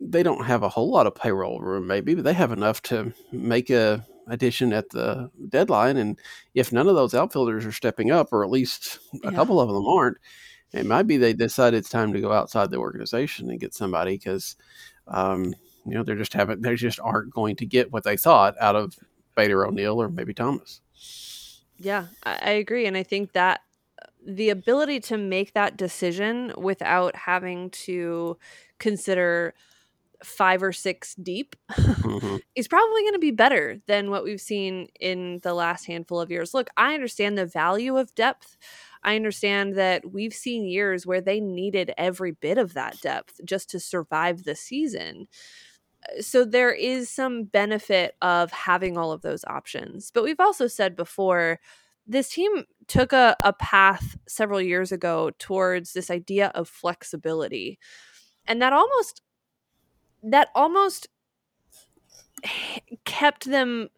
they 0.00 0.22
don't 0.22 0.44
have 0.44 0.62
a 0.62 0.68
whole 0.68 0.90
lot 0.90 1.06
of 1.06 1.14
payroll 1.14 1.60
room, 1.60 1.86
maybe, 1.86 2.14
but 2.14 2.24
they 2.24 2.32
have 2.32 2.52
enough 2.52 2.80
to 2.82 3.12
make 3.32 3.68
a 3.68 4.06
addition 4.28 4.72
at 4.72 4.90
the 4.90 5.30
deadline. 5.48 5.96
And 5.96 6.18
if 6.54 6.72
none 6.72 6.86
of 6.86 6.94
those 6.94 7.14
outfielders 7.14 7.64
are 7.66 7.72
stepping 7.72 8.10
up, 8.10 8.32
or 8.32 8.44
at 8.44 8.50
least 8.50 8.98
a 9.24 9.30
yeah. 9.30 9.30
couple 9.32 9.60
of 9.60 9.68
them 9.68 9.86
aren't, 9.86 10.18
it 10.72 10.86
might 10.86 11.06
be 11.06 11.16
they 11.16 11.32
decide 11.32 11.74
it's 11.74 11.88
time 11.88 12.12
to 12.12 12.20
go 12.20 12.32
outside 12.32 12.70
the 12.70 12.76
organization 12.76 13.50
and 13.50 13.60
get 13.60 13.74
somebody 13.74 14.18
because, 14.18 14.56
um, 15.06 15.54
you 15.86 15.94
know, 15.94 16.02
they're 16.02 16.16
just 16.16 16.34
haven't 16.34 16.62
they 16.62 16.74
just 16.74 17.00
aren't 17.00 17.32
going 17.32 17.56
to 17.56 17.66
get 17.66 17.92
what 17.92 18.04
they 18.04 18.16
thought 18.16 18.54
out 18.60 18.76
of 18.76 18.96
Bader 19.34 19.66
O'Neill 19.66 20.00
or 20.00 20.08
maybe 20.08 20.34
Thomas. 20.34 20.80
Yeah, 21.78 22.06
I 22.24 22.50
agree, 22.50 22.86
and 22.86 22.96
I 22.96 23.04
think 23.04 23.32
that 23.32 23.60
the 24.26 24.50
ability 24.50 25.00
to 25.00 25.16
make 25.16 25.54
that 25.54 25.76
decision 25.76 26.52
without 26.56 27.14
having 27.14 27.70
to 27.70 28.36
consider 28.78 29.54
five 30.24 30.62
or 30.62 30.72
six 30.72 31.14
deep 31.14 31.54
mm-hmm. 31.70 32.36
is 32.54 32.68
probably 32.68 33.02
going 33.02 33.14
to 33.14 33.18
be 33.18 33.30
better 33.30 33.78
than 33.86 34.10
what 34.10 34.24
we've 34.24 34.40
seen 34.40 34.88
in 35.00 35.40
the 35.42 35.54
last 35.54 35.86
handful 35.86 36.20
of 36.20 36.30
years. 36.30 36.54
Look, 36.54 36.68
I 36.76 36.94
understand 36.94 37.38
the 37.38 37.46
value 37.46 37.96
of 37.96 38.14
depth. 38.14 38.56
I 39.02 39.16
understand 39.16 39.76
that 39.76 40.12
we've 40.12 40.34
seen 40.34 40.64
years 40.64 41.06
where 41.06 41.20
they 41.20 41.40
needed 41.40 41.92
every 41.96 42.32
bit 42.32 42.58
of 42.58 42.74
that 42.74 43.00
depth 43.00 43.40
just 43.44 43.70
to 43.70 43.80
survive 43.80 44.44
the 44.44 44.56
season. 44.56 45.28
Uh, 46.08 46.20
so 46.20 46.44
there 46.44 46.72
is 46.72 47.08
some 47.08 47.44
benefit 47.44 48.14
of 48.20 48.50
having 48.50 48.98
all 48.98 49.12
of 49.12 49.22
those 49.22 49.44
options. 49.44 50.10
But 50.12 50.24
we've 50.24 50.40
also 50.40 50.66
said 50.66 50.96
before 50.96 51.60
this 52.06 52.30
team 52.30 52.64
took 52.88 53.12
a, 53.12 53.36
a 53.44 53.52
path 53.52 54.16
several 54.26 54.60
years 54.60 54.90
ago 54.90 55.30
towards 55.38 55.92
this 55.92 56.10
idea 56.10 56.50
of 56.54 56.68
flexibility. 56.68 57.78
And 58.46 58.62
that 58.62 58.72
almost 58.72 59.20
that 60.22 60.48
almost 60.54 61.08
kept 63.04 63.44
them 63.46 63.88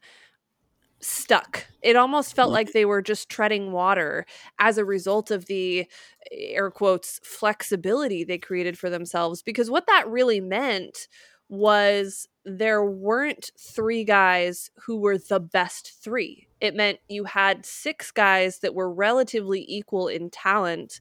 stuck. 1.01 1.67
It 1.83 1.97
almost 1.97 2.37
felt 2.37 2.53
like 2.53 2.73
they 2.73 2.85
were 2.85 3.03
just 3.03 3.29
treading 3.29 3.73
water 3.73 4.27
as 4.59 4.77
a 4.79 4.85
result 4.85 5.31
of 5.31 5.47
the 5.47 5.81
eh, 5.81 5.85
air 6.31 6.71
quotes 6.71 7.21
flexibility 7.25 8.23
they 8.25 8.39
created 8.39 8.79
for 8.79 8.91
themselves. 8.91 9.43
Because 9.43 9.71
what 9.71 9.87
that 9.87 10.09
really 10.09 10.41
meant 10.41 11.09
was 11.49 12.29
there 12.45 12.85
weren't 12.85 13.51
three 13.59 14.05
guys 14.05 14.71
who 14.87 14.99
were 14.99 15.19
the 15.19 15.41
best 15.41 15.93
three. 16.03 16.47
It 16.61 16.75
meant 16.75 16.99
you 17.09 17.25
had 17.25 17.67
six 17.67 18.11
guys 18.11 18.59
that 18.59 18.75
were 18.75 18.93
relatively 18.93 19.65
equal 19.67 20.09
in 20.09 20.31
talent 20.31 21.01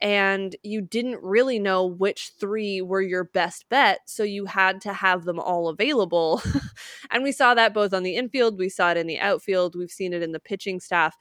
and 0.00 0.56
you 0.62 0.80
didn't 0.80 1.22
really 1.22 1.58
know 1.58 1.84
which 1.84 2.32
three 2.38 2.80
were 2.80 3.02
your 3.02 3.24
best 3.24 3.68
bet. 3.68 4.00
So 4.06 4.22
you 4.22 4.46
had 4.46 4.80
to 4.82 4.92
have 4.92 5.24
them 5.24 5.38
all 5.38 5.68
available. 5.68 6.42
and 7.10 7.22
we 7.22 7.32
saw 7.32 7.54
that 7.54 7.74
both 7.74 7.92
on 7.92 8.02
the 8.02 8.16
infield, 8.16 8.58
we 8.58 8.70
saw 8.70 8.92
it 8.92 8.96
in 8.96 9.06
the 9.06 9.18
outfield, 9.18 9.76
we've 9.76 9.90
seen 9.90 10.12
it 10.12 10.22
in 10.22 10.32
the 10.32 10.40
pitching 10.40 10.80
staff. 10.80 11.16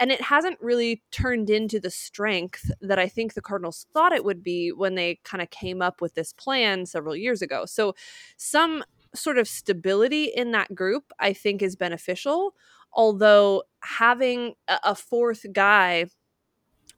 And 0.00 0.10
it 0.10 0.22
hasn't 0.22 0.58
really 0.60 1.02
turned 1.10 1.50
into 1.50 1.78
the 1.78 1.90
strength 1.90 2.70
that 2.80 2.98
I 2.98 3.08
think 3.08 3.34
the 3.34 3.42
Cardinals 3.42 3.86
thought 3.92 4.12
it 4.12 4.24
would 4.24 4.42
be 4.42 4.72
when 4.72 4.94
they 4.94 5.20
kind 5.22 5.42
of 5.42 5.50
came 5.50 5.82
up 5.82 6.00
with 6.00 6.14
this 6.14 6.32
plan 6.32 6.86
several 6.86 7.14
years 7.14 7.42
ago. 7.42 7.66
So, 7.66 7.94
some 8.38 8.82
sort 9.14 9.36
of 9.36 9.46
stability 9.46 10.24
in 10.24 10.52
that 10.52 10.74
group, 10.74 11.12
I 11.20 11.34
think, 11.34 11.60
is 11.60 11.76
beneficial. 11.76 12.54
Although 12.94 13.64
having 13.82 14.54
a 14.66 14.94
fourth 14.94 15.44
guy 15.52 16.06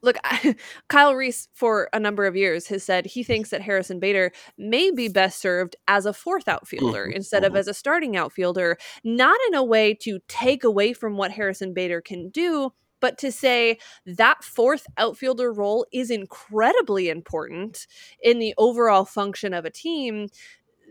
look, 0.05 0.17
Kyle 0.89 1.15
Reese 1.15 1.49
for 1.55 1.89
a 1.93 1.99
number 1.99 2.27
of 2.27 2.37
years 2.37 2.69
has 2.69 2.85
said 2.85 3.07
he 3.07 3.23
thinks 3.23 3.51
that 3.51 3.63
Harrison 3.63 3.99
Bader 3.99 4.33
may 4.57 4.91
be 4.91 5.09
best 5.09 5.41
served 5.41 5.77
as 5.89 6.07
a 6.07 6.13
fourth 6.13 6.47
outfielder 6.47 7.07
mm-hmm. 7.07 7.17
instead 7.17 7.45
of 7.45 7.53
mm-hmm. 7.53 7.59
as 7.59 7.69
a 7.69 7.75
starting 7.75 8.17
outfielder, 8.17 8.77
not 9.03 9.39
in 9.49 9.55
a 9.55 9.65
way 9.65 9.95
to 9.95 10.21
take 10.29 10.63
away 10.63 10.93
from 10.93 11.17
what 11.17 11.33
Harrison 11.33 11.73
Bader 11.73 12.01
can 12.01 12.29
do, 12.29 12.73
but 13.01 13.19
to 13.19 13.33
say 13.33 13.79
that 14.07 14.45
fourth 14.45 14.87
outfielder 14.97 15.53
role 15.53 15.87
is 15.93 16.11
incredibly 16.11 17.09
important 17.09 17.87
in 18.23 18.39
the 18.39 18.55
overall 18.57 19.05
function 19.05 19.53
of 19.53 19.65
a 19.65 19.71
team. 19.71 20.29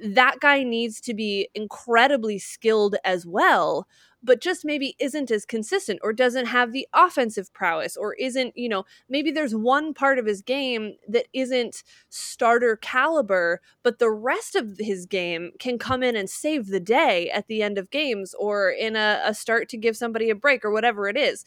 That 0.03 0.39
guy 0.39 0.63
needs 0.63 0.99
to 1.01 1.13
be 1.13 1.49
incredibly 1.55 2.39
skilled 2.39 2.95
as 3.05 3.25
well 3.25 3.87
but 4.23 4.41
just 4.41 4.63
maybe 4.63 4.95
isn't 4.99 5.29
as 5.29 5.45
consistent 5.45 5.99
or 6.01 6.13
doesn't 6.13 6.45
have 6.45 6.71
the 6.71 6.87
offensive 6.93 7.53
prowess 7.53 7.97
or 7.97 8.13
isn't, 8.15 8.57
you 8.57 8.69
know, 8.69 8.85
maybe 9.09 9.31
there's 9.31 9.53
one 9.53 9.93
part 9.93 10.17
of 10.17 10.25
his 10.25 10.41
game 10.41 10.93
that 11.07 11.27
isn't 11.33 11.83
starter 12.09 12.77
caliber, 12.77 13.61
but 13.83 13.99
the 13.99 14.11
rest 14.11 14.55
of 14.55 14.77
his 14.79 15.05
game 15.05 15.51
can 15.59 15.77
come 15.77 16.01
in 16.01 16.15
and 16.15 16.29
save 16.29 16.67
the 16.67 16.79
day 16.79 17.29
at 17.31 17.47
the 17.47 17.61
end 17.61 17.77
of 17.77 17.91
games 17.91 18.33
or 18.39 18.69
in 18.69 18.95
a, 18.95 19.21
a 19.25 19.33
start 19.33 19.67
to 19.69 19.77
give 19.77 19.97
somebody 19.97 20.29
a 20.29 20.35
break 20.35 20.63
or 20.63 20.71
whatever 20.71 21.07
it 21.07 21.17
is. 21.17 21.43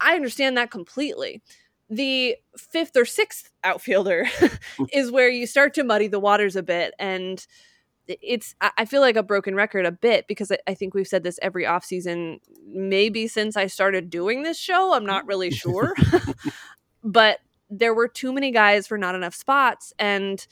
I 0.00 0.14
understand 0.14 0.56
that 0.56 0.70
completely 0.70 1.42
the 1.88 2.36
fifth 2.56 2.96
or 2.96 3.04
sixth 3.04 3.50
outfielder 3.64 4.24
mm. 4.24 4.86
is 4.92 5.10
where 5.10 5.28
you 5.28 5.46
start 5.46 5.74
to 5.74 5.84
muddy 5.84 6.08
the 6.08 6.20
waters 6.20 6.56
a 6.56 6.62
bit 6.62 6.94
and 6.98 7.46
it's 8.08 8.54
i 8.60 8.84
feel 8.84 9.00
like 9.00 9.16
a 9.16 9.22
broken 9.22 9.54
record 9.54 9.86
a 9.86 9.92
bit 9.92 10.26
because 10.26 10.50
i 10.66 10.74
think 10.74 10.92
we've 10.92 11.06
said 11.06 11.22
this 11.22 11.38
every 11.40 11.64
offseason 11.64 12.38
maybe 12.66 13.28
since 13.28 13.56
i 13.56 13.66
started 13.66 14.10
doing 14.10 14.42
this 14.42 14.58
show 14.58 14.92
i'm 14.92 15.06
not 15.06 15.26
really 15.26 15.50
sure. 15.50 15.94
But 17.02 17.40
there 17.68 17.94
were 17.94 18.08
too 18.08 18.32
many 18.32 18.50
guys 18.50 18.86
for 18.86 18.98
not 18.98 19.14
enough 19.14 19.34
spots 19.34 19.92
and 19.98 20.46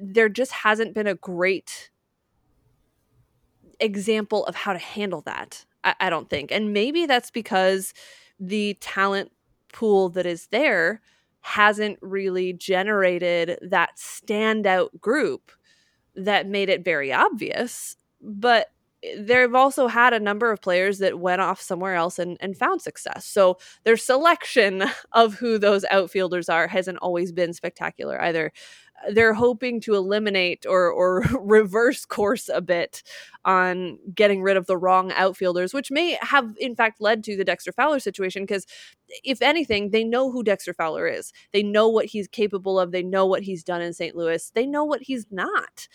there 0.00 0.28
just 0.28 0.52
hasn't 0.52 0.94
been 0.94 1.06
a 1.06 1.14
great 1.14 1.90
example 3.78 4.44
of 4.46 4.54
how 4.54 4.72
to 4.72 4.78
handle 4.78 5.20
that 5.22 5.64
I, 5.84 5.94
I 6.00 6.10
don't 6.10 6.28
think. 6.28 6.50
And 6.50 6.72
maybe 6.72 7.06
that's 7.06 7.30
because 7.30 7.92
the 8.40 8.76
talent 8.80 9.32
pool 9.72 10.08
that 10.10 10.26
is 10.26 10.48
there 10.48 11.00
hasn't 11.40 11.98
really 12.02 12.52
generated 12.52 13.58
that 13.62 13.90
standout 13.96 15.00
group 15.00 15.52
that 16.16 16.46
made 16.48 16.68
it 16.68 16.84
very 16.84 17.12
obvious. 17.12 17.96
But 18.20 18.68
eh, 19.02 19.16
they've 19.18 19.54
also 19.54 19.88
had 19.88 20.12
a 20.12 20.20
number 20.20 20.50
of 20.50 20.60
players 20.62 20.98
that 20.98 21.18
went 21.18 21.40
off 21.40 21.60
somewhere 21.60 21.94
else 21.94 22.18
and, 22.18 22.36
and 22.40 22.56
found 22.56 22.82
success. 22.82 23.26
So 23.26 23.58
their 23.84 23.96
selection 23.96 24.84
of 25.12 25.34
who 25.34 25.58
those 25.58 25.84
outfielders 25.90 26.48
are 26.48 26.68
hasn't 26.68 26.98
always 26.98 27.32
been 27.32 27.52
spectacular 27.52 28.20
either. 28.22 28.52
They're 29.10 29.34
hoping 29.34 29.80
to 29.82 29.94
eliminate 29.94 30.66
or 30.68 30.90
or 30.90 31.20
reverse 31.40 32.04
course 32.04 32.48
a 32.52 32.60
bit 32.60 33.02
on 33.44 33.98
getting 34.14 34.42
rid 34.42 34.56
of 34.56 34.66
the 34.66 34.76
wrong 34.76 35.12
outfielders, 35.12 35.72
which 35.72 35.90
may 35.90 36.18
have 36.20 36.54
in 36.58 36.74
fact 36.74 37.00
led 37.00 37.22
to 37.24 37.36
the 37.36 37.44
Dexter 37.44 37.72
Fowler 37.72 38.00
situation. 38.00 38.42
Because 38.42 38.66
if 39.24 39.42
anything, 39.42 39.90
they 39.90 40.04
know 40.04 40.30
who 40.30 40.42
Dexter 40.42 40.74
Fowler 40.74 41.06
is. 41.06 41.32
They 41.52 41.62
know 41.62 41.88
what 41.88 42.06
he's 42.06 42.28
capable 42.28 42.78
of. 42.78 42.92
They 42.92 43.02
know 43.02 43.26
what 43.26 43.42
he's 43.42 43.62
done 43.62 43.82
in 43.82 43.92
St. 43.92 44.16
Louis. 44.16 44.50
They 44.54 44.66
know 44.66 44.84
what 44.84 45.02
he's 45.02 45.26
not 45.30 45.88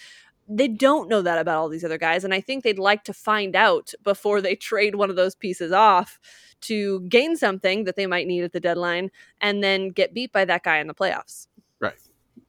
they 0.53 0.67
don't 0.67 1.07
know 1.07 1.21
that 1.21 1.39
about 1.39 1.57
all 1.57 1.69
these 1.69 1.83
other 1.83 1.97
guys 1.97 2.23
and 2.23 2.33
i 2.33 2.41
think 2.41 2.63
they'd 2.63 2.79
like 2.79 3.03
to 3.03 3.13
find 3.13 3.55
out 3.55 3.93
before 4.03 4.41
they 4.41 4.55
trade 4.71 4.95
one 4.95 5.09
of 5.09 5.15
those 5.15 5.35
pieces 5.35 5.71
off 5.71 6.19
to 6.61 7.01
gain 7.01 7.35
something 7.35 7.85
that 7.85 7.95
they 7.95 8.05
might 8.05 8.27
need 8.27 8.43
at 8.43 8.51
the 8.51 8.59
deadline 8.59 9.09
and 9.39 9.63
then 9.63 9.89
get 9.89 10.13
beat 10.13 10.31
by 10.31 10.45
that 10.45 10.63
guy 10.63 10.77
in 10.77 10.87
the 10.87 10.93
playoffs 10.93 11.47
right 11.79 11.99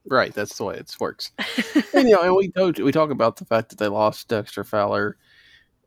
right 0.07 0.35
that's 0.35 0.57
the 0.57 0.65
way 0.65 0.77
it 0.77 0.95
works 0.99 1.33
and, 1.95 2.09
you 2.09 2.15
know 2.15 2.23
and 2.23 2.35
we 2.35 2.49
talk, 2.49 2.79
we 2.79 2.93
talk 2.93 3.11
about 3.11 3.37
the 3.37 3.45
fact 3.45 3.69
that 3.69 3.79
they 3.79 3.89
lost 3.89 4.29
dexter 4.29 4.65
fowler 4.65 5.17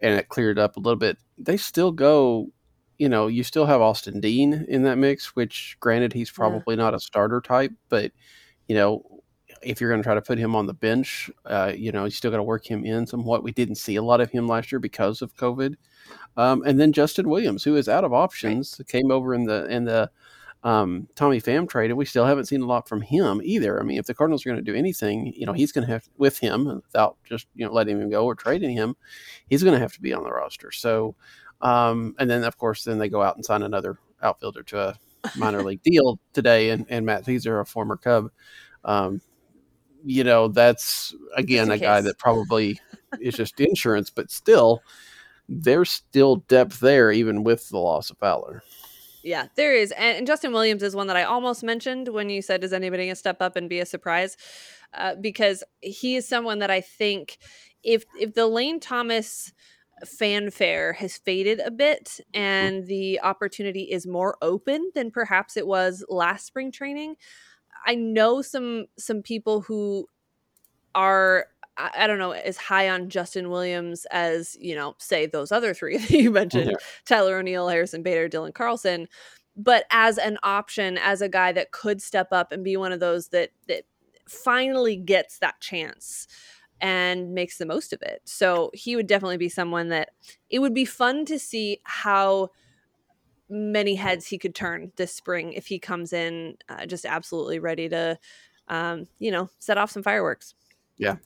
and 0.02 0.18
it 0.18 0.30
cleared 0.30 0.60
up 0.60 0.78
a 0.78 0.80
little 0.80 0.98
bit 0.98 1.18
they 1.38 1.58
still 1.58 1.92
go 1.92 2.50
you 2.98 3.10
know 3.10 3.28
you 3.28 3.44
still 3.44 3.66
have 3.66 3.82
austin 3.82 4.20
dean 4.20 4.66
in 4.70 4.84
that 4.84 4.98
mix 4.98 5.36
which 5.36 5.78
granted 5.80 6.14
he's 6.14 6.32
probably 6.32 6.76
yeah. 6.76 6.84
not 6.84 6.94
a 6.94 7.00
starter 7.00 7.42
type 7.42 7.72
but 7.90 8.12
you 8.68 8.76
know 8.76 9.04
if 9.66 9.82
you're 9.82 9.90
going 9.90 10.02
to 10.02 10.06
try 10.06 10.14
to 10.14 10.22
put 10.22 10.38
him 10.38 10.56
on 10.56 10.68
the 10.68 10.74
bench, 10.74 11.30
uh, 11.46 11.74
you 11.76 11.92
know, 11.92 12.06
you 12.06 12.12
still 12.12 12.32
got 12.32 12.38
to 12.38 12.44
work 12.44 12.70
him 12.70 12.86
in 12.86 13.08
somewhat. 13.08 13.44
We 13.44 13.52
didn't 13.52 13.76
see 13.76 13.96
a 13.96 14.04
lot 14.04 14.22
of 14.22 14.30
him 14.30 14.48
last 14.48 14.72
year 14.72 14.80
because 14.80 15.22
of 15.22 15.36
COVID. 15.36 15.76
Um, 16.38 16.64
and 16.66 16.80
then 16.80 16.92
Justin 16.92 17.30
Williams, 17.30 17.64
who 17.64 17.76
is 17.76 17.90
out 17.90 18.04
of 18.04 18.14
options, 18.14 18.76
right. 18.80 18.88
came 18.88 19.12
over 19.12 19.34
in 19.34 19.46
the 19.46 19.66
in 19.66 19.86
the 19.86 20.12
um, 20.66 21.08
Tommy 21.14 21.40
Pham 21.40 21.70
traded, 21.70 21.96
we 21.96 22.06
still 22.06 22.26
haven't 22.26 22.46
seen 22.48 22.64
a 22.64 22.66
lot 22.66 22.90
from 22.90 23.02
him 23.02 23.40
either. 23.44 23.80
I 23.80 23.84
mean, 23.84 24.00
if 24.00 24.08
the 24.08 24.16
Cardinals 24.16 24.44
are 24.44 24.50
going 24.50 24.66
to 24.66 24.72
do 24.72 24.76
anything, 24.76 25.32
you 25.38 25.46
know, 25.46 25.54
he's 25.54 25.72
going 25.72 25.86
to 25.86 25.94
have 25.94 26.10
with 26.18 26.40
him 26.40 26.66
without 26.66 27.18
just 27.24 27.46
you 27.54 27.66
know 27.66 27.72
letting 27.72 28.02
him 28.02 28.10
go 28.10 28.26
or 28.26 28.34
trading 28.34 28.76
him, 28.76 28.96
he's 29.48 29.62
going 29.62 29.76
to 29.76 29.80
have 29.80 29.94
to 29.94 30.02
be 30.02 30.12
on 30.12 30.24
the 30.24 30.32
roster. 30.32 30.72
So, 30.72 31.14
um, 31.62 32.16
and 32.18 32.28
then 32.28 32.44
of 32.44 32.58
course, 32.58 32.84
then 32.84 32.98
they 32.98 33.10
go 33.10 33.22
out 33.22 33.36
and 33.36 33.46
sign 33.46 33.62
another 33.62 34.00
outfielder 34.24 34.64
to 34.64 34.80
a 34.80 35.00
minor 35.38 35.62
league 35.62 35.82
deal 35.84 36.20
today, 36.34 36.72
and, 36.72 36.88
and 36.90 37.06
Matt 37.06 37.26
Szczur, 37.26 37.62
a 37.62 37.66
former 37.66 37.96
Cub. 37.96 38.32
Um, 38.84 39.22
you 40.04 40.24
know, 40.24 40.48
that's 40.48 41.14
again 41.36 41.70
a 41.70 41.78
guy 41.78 42.02
that 42.02 42.18
probably 42.18 42.80
is 43.22 43.36
just 43.36 43.60
insurance, 43.60 44.10
but 44.10 44.32
still, 44.32 44.82
there's 45.48 45.92
still 45.92 46.38
depth 46.48 46.80
there, 46.80 47.12
even 47.12 47.44
with 47.44 47.70
the 47.70 47.78
loss 47.78 48.10
of 48.10 48.18
Fowler. 48.18 48.64
Yeah, 49.26 49.48
there 49.56 49.74
is. 49.74 49.92
And, 49.92 50.20
and, 50.20 50.28
Justin 50.28 50.54
Williams 50.54 50.84
is 50.84 50.96
one 50.96 51.08
that 51.08 51.18
I 51.18 51.24
almost 51.24 51.64
mentioned 51.64 52.10
when 52.10 52.30
you 52.30 52.44
said, 52.44 52.64
Is 52.64 52.72
anybody 52.72 53.06
going 53.06 53.12
to 53.12 53.16
step 53.16 53.42
up 53.42 53.56
and 53.56 53.68
be 53.68 53.80
a 53.80 53.86
surprise? 53.86 54.38
Uh, 54.94 55.16
because 55.20 55.64
he 55.82 56.16
is 56.16 56.28
someone 56.28 56.60
that 56.60 56.70
I 56.70 56.80
think 56.80 57.40
if 57.84 58.06
if 58.20 58.36
the 58.36 58.46
Lane 58.46 58.80
Thomas 58.80 59.52
fanfare 60.06 60.94
has 60.94 61.18
faded 61.18 61.60
a 61.60 61.72
bit 61.72 62.06
mm-hmm. 62.06 62.40
and 62.40 62.86
the 62.86 63.20
opportunity 63.22 63.84
is 63.84 64.06
more 64.06 64.38
open 64.44 64.92
than 64.94 65.10
perhaps 65.10 65.58
it 65.58 65.66
was 65.66 66.06
last 66.08 66.46
spring 66.46 66.72
training, 66.72 67.16
I 67.88 67.96
know 67.96 68.44
some 68.44 68.86
some 69.00 69.24
people 69.24 69.62
who 69.62 70.08
are 70.94 71.48
I, 71.78 71.92
I 72.00 72.08
don't 72.08 72.20
know 72.20 72.32
as 72.32 72.58
high 72.58 72.90
on 72.90 73.10
Justin 73.10 73.50
Williams 73.50 74.06
as 74.12 74.58
you 74.60 74.76
know 74.76 74.96
say 74.98 75.26
those 75.26 75.52
other 75.52 75.74
three 75.74 75.98
that 76.00 76.12
you 76.12 76.32
mentioned 76.32 76.72
yeah. 76.72 76.78
Tyler 77.06 77.38
O'Neill, 77.38 77.70
Harrison 77.70 78.04
Bader, 78.04 78.30
Dylan 78.30 78.54
Carlson, 78.54 79.08
but 79.56 79.86
as 79.92 80.18
an 80.18 80.38
option 80.44 80.98
as 80.98 81.22
a 81.22 81.30
guy 81.30 81.52
that 81.52 81.72
could 81.72 82.02
step 82.02 82.28
up 82.32 82.52
and 82.52 82.64
be 82.64 82.78
one 82.78 82.92
of 82.92 83.00
those 83.00 83.30
that 83.30 83.52
that 83.68 83.84
finally 84.28 84.96
gets 84.96 85.40
that 85.40 85.60
chance 85.62 86.28
and 86.82 87.34
makes 87.34 87.58
the 87.58 87.66
most 87.66 87.94
of 87.94 88.02
it. 88.02 88.22
So 88.26 88.70
he 88.74 88.96
would 88.96 89.08
definitely 89.08 89.38
be 89.38 89.50
someone 89.50 89.90
that 89.90 90.10
it 90.50 90.60
would 90.60 90.74
be 90.74 90.86
fun 90.86 91.26
to 91.26 91.40
see 91.40 91.80
how 91.84 92.50
many 93.50 93.96
heads 93.96 94.28
he 94.28 94.38
could 94.38 94.56
turn 94.56 94.92
this 94.96 95.14
spring 95.14 95.54
if 95.54 95.68
he 95.68 95.80
comes 95.80 96.14
in 96.14 96.58
uh, 96.68 96.86
just 96.86 97.06
absolutely 97.06 97.60
ready 97.60 97.88
to 97.88 98.18
um, 98.68 99.08
you 99.20 99.32
know 99.32 99.50
set 99.60 99.78
off 99.78 99.92
some 99.92 100.02
fireworks 100.02 100.56
yeah 100.98 101.18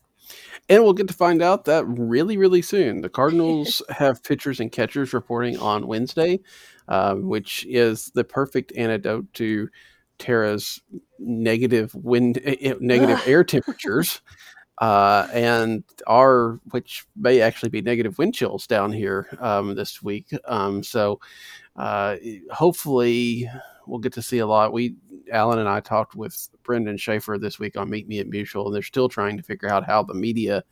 and 0.70 0.84
we'll 0.84 0.94
get 0.94 1.08
to 1.08 1.14
find 1.14 1.42
out 1.42 1.66
that 1.66 1.86
really 1.88 2.38
really 2.38 2.62
soon 2.62 3.02
the 3.02 3.10
cardinals 3.10 3.82
have 3.90 4.24
pitchers 4.24 4.60
and 4.60 4.72
catchers 4.72 5.14
reporting 5.14 5.58
on 5.60 5.88
wednesday 5.88 6.40
um, 6.88 7.28
which 7.28 7.66
is 7.70 8.12
the 8.16 8.24
perfect 8.24 8.72
antidote 8.76 9.26
to 9.34 9.70
tara's 10.18 10.82
negative 11.20 11.94
wind 11.96 12.40
eh, 12.44 12.56
eh, 12.62 12.74
negative 12.80 13.22
air 13.26 13.44
temperatures 13.46 14.22
uh, 14.80 15.28
and 15.34 15.84
our 16.08 16.60
which 16.72 17.06
may 17.16 17.42
actually 17.42 17.70
be 17.70 17.82
negative 17.82 18.18
wind 18.18 18.34
chills 18.34 18.66
down 18.66 18.92
here 18.92 19.28
um, 19.40 19.76
this 19.76 20.02
week. 20.02 20.30
Um, 20.46 20.84
so 20.84 21.20
uh, 21.76 22.16
hopefully 22.52 23.50
we'll 23.90 24.00
get 24.00 24.14
to 24.14 24.22
see 24.22 24.40
a 24.40 24.48
lot. 24.48 24.74
We 24.74 24.96
Alan 25.32 25.60
and 25.60 25.70
I 25.70 25.80
talked 25.80 26.16
with 26.16 26.50
Brendan 26.64 26.98
Schaefer 26.98 27.38
this 27.38 27.60
week 27.60 27.78
on 27.78 27.90
Meet 27.90 28.08
Me 28.08 28.20
at 28.20 28.30
Musial, 28.30 28.66
and 28.66 28.76
they're 28.76 28.82
still 28.82 29.10
trying 29.10 29.38
to 29.38 29.44
figure 29.44 29.70
out 29.70 29.86
how 29.86 30.04
the 30.04 30.14
media 30.14 30.64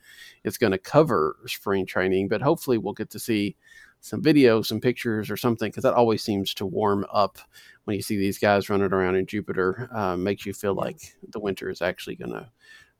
is 0.44 0.58
going 0.58 0.72
to 0.72 0.78
cover 0.78 1.36
spring 1.46 1.86
training. 1.86 2.28
But 2.28 2.42
hopefully 2.42 2.78
we'll 2.78 2.94
get 2.94 3.10
to 3.10 3.18
see 3.18 3.56
some 4.00 4.22
videos, 4.22 4.66
some 4.66 4.80
pictures, 4.80 5.30
or 5.30 5.36
something 5.36 5.70
because 5.70 5.82
that 5.82 5.94
always 5.94 6.22
seems 6.22 6.54
to 6.54 6.66
warm 6.66 7.04
up 7.12 7.38
when 7.84 7.96
you 7.96 8.02
see 8.02 8.16
these 8.16 8.38
guys 8.38 8.70
running 8.70 8.92
around 8.92 9.16
in 9.16 9.26
Jupiter. 9.26 9.88
Uh, 9.94 10.16
makes 10.16 10.46
you 10.46 10.52
feel 10.52 10.74
like 10.74 11.16
the 11.30 11.40
winter 11.40 11.68
is 11.70 11.82
actually 11.82 12.16
going 12.16 12.32
to 12.32 12.48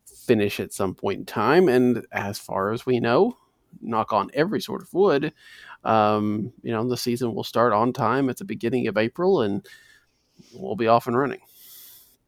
finish 0.04 0.60
at 0.60 0.72
some 0.72 0.94
point 0.94 1.18
in 1.20 1.26
time. 1.26 1.68
And 1.68 2.06
as 2.12 2.38
far 2.38 2.72
as 2.72 2.84
we 2.84 3.00
know, 3.00 3.36
knock 3.80 4.12
on 4.12 4.30
every 4.34 4.60
sort 4.60 4.82
of 4.82 4.92
wood, 4.92 5.32
um, 5.84 6.52
you 6.62 6.72
know, 6.72 6.86
the 6.88 6.96
season 6.96 7.34
will 7.34 7.44
start 7.44 7.72
on 7.72 7.92
time 7.92 8.28
at 8.28 8.36
the 8.36 8.44
beginning 8.44 8.88
of 8.88 8.96
April 8.96 9.42
and 9.42 9.66
we'll 10.55 10.76
be 10.76 10.86
off 10.86 11.07
and 11.07 11.16
running. 11.16 11.41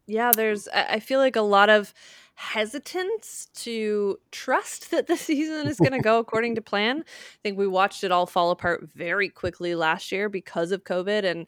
Yeah, 0.06 0.32
there's, 0.34 0.66
I 0.68 0.98
feel 0.98 1.20
like 1.20 1.36
a 1.36 1.42
lot 1.42 1.70
of 1.70 1.94
hesitance 2.34 3.48
to 3.54 4.18
trust 4.32 4.90
that 4.90 5.06
the 5.06 5.16
season 5.28 5.68
is 5.68 5.78
going 5.78 5.92
to 5.92 6.00
go 6.00 6.18
according 6.18 6.54
to 6.54 6.62
plan. 6.62 7.00
I 7.06 7.38
think 7.42 7.58
we 7.58 7.66
watched 7.66 8.02
it 8.02 8.10
all 8.10 8.26
fall 8.26 8.50
apart 8.50 8.88
very 8.94 9.28
quickly 9.28 9.74
last 9.74 10.10
year 10.10 10.28
because 10.28 10.72
of 10.72 10.84
COVID. 10.84 11.24
And 11.24 11.46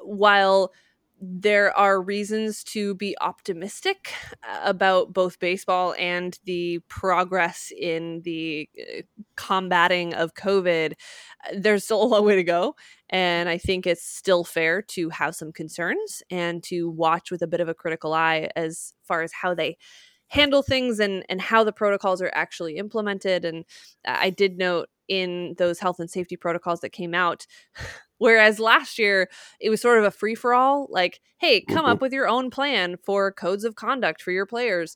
while 0.00 0.72
there 1.24 1.76
are 1.78 2.02
reasons 2.02 2.64
to 2.64 2.96
be 2.96 3.16
optimistic 3.20 4.12
uh, 4.42 4.58
about 4.64 5.12
both 5.12 5.38
baseball 5.38 5.94
and 5.96 6.36
the 6.46 6.80
progress 6.88 7.72
in 7.78 8.22
the 8.24 8.68
uh, 8.76 9.02
combating 9.36 10.14
of 10.14 10.34
COVID. 10.34 10.92
Uh, 10.92 11.54
there's 11.56 11.84
still 11.84 12.02
a 12.02 12.04
long 12.04 12.24
way 12.24 12.34
to 12.34 12.42
go. 12.42 12.74
And 13.08 13.48
I 13.48 13.56
think 13.56 13.86
it's 13.86 14.04
still 14.04 14.42
fair 14.42 14.82
to 14.82 15.10
have 15.10 15.36
some 15.36 15.52
concerns 15.52 16.22
and 16.28 16.60
to 16.64 16.90
watch 16.90 17.30
with 17.30 17.42
a 17.42 17.46
bit 17.46 17.60
of 17.60 17.68
a 17.68 17.74
critical 17.74 18.14
eye 18.14 18.48
as 18.56 18.92
far 19.04 19.22
as 19.22 19.32
how 19.32 19.54
they 19.54 19.76
handle 20.32 20.62
things 20.62 20.98
and, 20.98 21.24
and 21.28 21.42
how 21.42 21.62
the 21.62 21.72
protocols 21.72 22.22
are 22.22 22.32
actually 22.34 22.76
implemented. 22.76 23.44
And 23.44 23.66
I 24.06 24.30
did 24.30 24.56
note 24.56 24.88
in 25.06 25.54
those 25.58 25.78
health 25.78 26.00
and 26.00 26.10
safety 26.10 26.36
protocols 26.36 26.80
that 26.80 26.90
came 26.90 27.14
out, 27.14 27.46
Whereas 28.18 28.60
last 28.60 29.00
year, 29.00 29.28
it 29.60 29.68
was 29.68 29.80
sort 29.80 29.98
of 29.98 30.04
a 30.04 30.12
free 30.12 30.36
for 30.36 30.54
all 30.54 30.86
like, 30.90 31.20
hey, 31.38 31.62
come 31.62 31.78
mm-hmm. 31.78 31.86
up 31.86 32.00
with 32.00 32.12
your 32.12 32.28
own 32.28 32.50
plan 32.50 32.96
for 33.04 33.32
codes 33.32 33.64
of 33.64 33.74
conduct 33.74 34.22
for 34.22 34.30
your 34.30 34.46
players. 34.46 34.94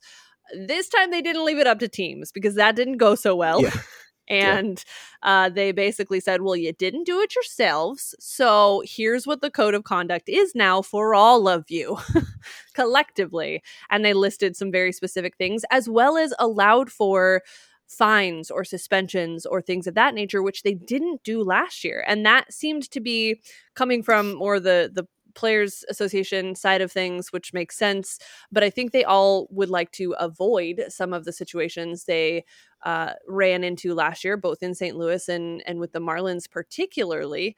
This 0.57 0.87
time 0.87 1.11
they 1.11 1.21
didn't 1.21 1.43
leave 1.43 1.57
it 1.57 1.67
up 1.67 1.79
to 1.79 1.89
teams 1.89 2.31
because 2.31 2.55
that 2.55 2.77
didn't 2.77 2.97
go 2.97 3.15
so 3.15 3.35
well. 3.35 3.61
Yeah. 3.61 3.71
and 4.27 4.83
yeah. 5.23 5.45
uh, 5.45 5.49
they 5.49 5.71
basically 5.71 6.19
said, 6.19 6.41
well, 6.41 6.55
you 6.55 6.73
didn't 6.73 7.05
do 7.05 7.19
it 7.21 7.35
yourselves. 7.35 8.15
So 8.19 8.83
here's 8.85 9.25
what 9.25 9.41
the 9.41 9.51
code 9.51 9.73
of 9.73 9.83
conduct 9.83 10.29
is 10.29 10.53
now 10.55 10.81
for 10.81 11.15
all 11.15 11.47
of 11.47 11.65
you 11.69 11.97
collectively. 12.73 13.63
And 13.89 14.03
they 14.03 14.13
listed 14.13 14.55
some 14.55 14.71
very 14.71 14.91
specific 14.91 15.37
things, 15.37 15.63
as 15.71 15.89
well 15.89 16.17
as 16.17 16.33
allowed 16.39 16.91
for 16.91 17.41
fines 17.87 18.51
or 18.51 18.63
suspensions 18.63 19.45
or 19.45 19.61
things 19.61 19.87
of 19.87 19.95
that 19.95 20.13
nature 20.13 20.43
which 20.43 20.63
they 20.63 20.73
didn't 20.73 21.23
do 21.23 21.41
last 21.41 21.85
year 21.85 22.03
and 22.05 22.25
that 22.25 22.51
seemed 22.51 22.83
to 22.91 22.99
be 22.99 23.39
coming 23.75 24.03
from 24.03 24.35
more 24.35 24.59
the 24.59 24.91
the 24.93 25.07
players 25.37 25.85
association 25.89 26.55
side 26.55 26.81
of 26.81 26.91
things 26.91 27.31
which 27.31 27.53
makes 27.53 27.77
sense 27.77 28.19
but 28.51 28.63
i 28.63 28.69
think 28.69 28.91
they 28.91 29.03
all 29.03 29.47
would 29.51 29.69
like 29.69 29.91
to 29.91 30.13
avoid 30.19 30.83
some 30.89 31.13
of 31.13 31.23
the 31.23 31.31
situations 31.31 32.03
they 32.03 32.43
uh, 32.83 33.13
ran 33.27 33.63
into 33.63 33.93
last 33.93 34.23
year 34.23 34.35
both 34.35 34.61
in 34.63 34.73
st 34.73 34.97
louis 34.97 35.29
and 35.29 35.63
and 35.67 35.79
with 35.79 35.93
the 35.93 35.99
marlins 35.99 36.49
particularly 36.49 37.55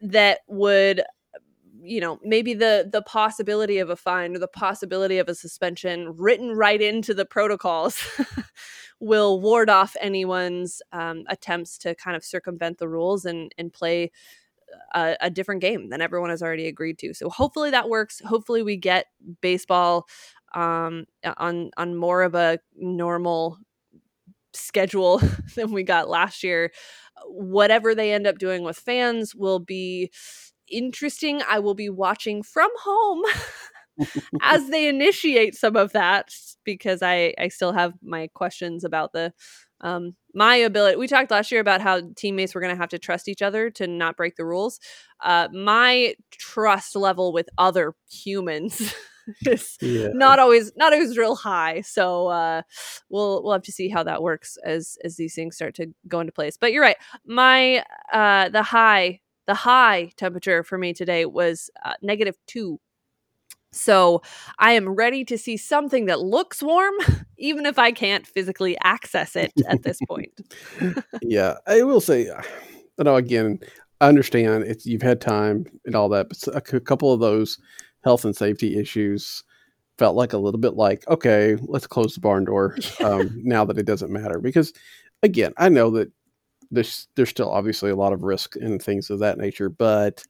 that 0.00 0.40
would 0.46 1.02
you 1.82 2.00
know 2.00 2.18
maybe 2.24 2.54
the 2.54 2.88
the 2.92 3.02
possibility 3.02 3.78
of 3.78 3.90
a 3.90 3.96
fine 3.96 4.34
or 4.34 4.38
the 4.38 4.48
possibility 4.48 5.18
of 5.18 5.28
a 5.28 5.34
suspension 5.34 6.14
written 6.16 6.52
right 6.52 6.80
into 6.80 7.14
the 7.14 7.24
protocols 7.24 8.02
will 9.00 9.40
ward 9.40 9.70
off 9.70 9.96
anyone's 10.00 10.82
um, 10.92 11.24
attempts 11.28 11.78
to 11.78 11.94
kind 11.94 12.16
of 12.16 12.24
circumvent 12.24 12.78
the 12.78 12.88
rules 12.88 13.24
and 13.24 13.52
and 13.58 13.72
play 13.72 14.10
a, 14.94 15.16
a, 15.20 15.30
different 15.30 15.60
game 15.60 15.90
than 15.90 16.00
everyone 16.00 16.30
has 16.30 16.42
already 16.42 16.66
agreed 16.66 16.98
to. 16.98 17.14
So 17.14 17.28
hopefully 17.28 17.70
that 17.70 17.88
works. 17.88 18.20
Hopefully 18.24 18.62
we 18.62 18.76
get 18.76 19.06
baseball 19.40 20.06
um, 20.54 21.06
on 21.36 21.70
on 21.76 21.96
more 21.96 22.22
of 22.22 22.34
a 22.34 22.58
normal 22.76 23.58
schedule 24.52 25.20
than 25.56 25.72
we 25.72 25.82
got 25.82 26.08
last 26.08 26.42
year. 26.42 26.72
Whatever 27.26 27.94
they 27.94 28.12
end 28.12 28.26
up 28.26 28.38
doing 28.38 28.62
with 28.62 28.78
fans 28.78 29.34
will 29.34 29.58
be 29.58 30.10
interesting. 30.70 31.42
I 31.48 31.58
will 31.58 31.74
be 31.74 31.88
watching 31.88 32.42
from 32.42 32.70
home 32.82 33.22
as 34.42 34.68
they 34.68 34.88
initiate 34.88 35.54
some 35.54 35.76
of 35.76 35.92
that 35.92 36.34
because 36.64 37.02
I 37.02 37.34
I 37.38 37.48
still 37.48 37.72
have 37.72 37.94
my 38.02 38.28
questions 38.34 38.84
about 38.84 39.12
the 39.12 39.32
um 39.80 40.16
my 40.38 40.54
ability 40.54 40.96
we 40.96 41.08
talked 41.08 41.32
last 41.32 41.50
year 41.50 41.60
about 41.60 41.80
how 41.80 42.00
teammates 42.14 42.54
were 42.54 42.60
going 42.60 42.72
to 42.72 42.80
have 42.80 42.88
to 42.90 42.98
trust 42.98 43.28
each 43.28 43.42
other 43.42 43.70
to 43.70 43.88
not 43.88 44.16
break 44.16 44.36
the 44.36 44.44
rules. 44.44 44.78
Uh 45.20 45.48
my 45.52 46.14
trust 46.30 46.94
level 46.94 47.32
with 47.32 47.48
other 47.58 47.94
humans 48.08 48.94
is 49.46 49.76
yeah. 49.82 50.08
not 50.12 50.38
always 50.38 50.70
not 50.76 50.92
always 50.92 51.18
real 51.18 51.34
high. 51.34 51.80
So 51.80 52.28
uh 52.28 52.62
we'll 53.10 53.42
we'll 53.42 53.52
have 53.52 53.62
to 53.62 53.72
see 53.72 53.88
how 53.88 54.04
that 54.04 54.22
works 54.22 54.56
as 54.64 54.96
as 55.04 55.16
these 55.16 55.34
things 55.34 55.56
start 55.56 55.74
to 55.74 55.92
go 56.06 56.20
into 56.20 56.32
place. 56.32 56.56
But 56.56 56.72
you're 56.72 56.84
right. 56.84 56.96
My 57.26 57.84
uh 58.12 58.48
the 58.50 58.62
high 58.62 59.20
the 59.48 59.54
high 59.54 60.12
temperature 60.16 60.62
for 60.62 60.78
me 60.78 60.92
today 60.92 61.24
was 61.24 61.70
uh, 61.84 61.94
negative 62.02 62.36
two 62.46 62.78
so 63.78 64.22
I 64.58 64.72
am 64.72 64.88
ready 64.88 65.24
to 65.26 65.38
see 65.38 65.56
something 65.56 66.06
that 66.06 66.20
looks 66.20 66.62
warm, 66.62 66.94
even 67.38 67.66
if 67.66 67.78
I 67.78 67.92
can't 67.92 68.26
physically 68.26 68.76
access 68.82 69.36
it 69.36 69.52
at 69.66 69.82
this 69.82 69.98
point. 70.08 70.32
yeah, 71.22 71.54
I 71.66 71.82
will 71.82 72.00
say, 72.00 72.24
you 72.24 73.04
know, 73.04 73.16
again, 73.16 73.60
I 74.00 74.08
understand 74.08 74.64
it's 74.64 74.86
you've 74.86 75.02
had 75.02 75.20
time 75.20 75.66
and 75.84 75.94
all 75.94 76.08
that, 76.10 76.28
but 76.28 76.56
a 76.56 76.80
couple 76.80 77.12
of 77.12 77.20
those 77.20 77.58
health 78.04 78.24
and 78.24 78.36
safety 78.36 78.78
issues 78.78 79.42
felt 79.98 80.14
like 80.14 80.32
a 80.32 80.38
little 80.38 80.60
bit 80.60 80.74
like, 80.74 81.06
okay, 81.08 81.56
let's 81.62 81.86
close 81.86 82.14
the 82.14 82.20
barn 82.20 82.44
door 82.44 82.76
um, 83.00 83.30
now 83.42 83.64
that 83.64 83.78
it 83.78 83.86
doesn't 83.86 84.12
matter. 84.12 84.38
Because 84.38 84.72
again, 85.22 85.52
I 85.56 85.68
know 85.68 85.90
that 85.90 86.10
there's 86.70 87.08
there's 87.16 87.30
still 87.30 87.50
obviously 87.50 87.90
a 87.90 87.96
lot 87.96 88.12
of 88.12 88.22
risk 88.22 88.56
and 88.56 88.80
things 88.80 89.10
of 89.10 89.18
that 89.20 89.38
nature, 89.38 89.68
but 89.68 90.24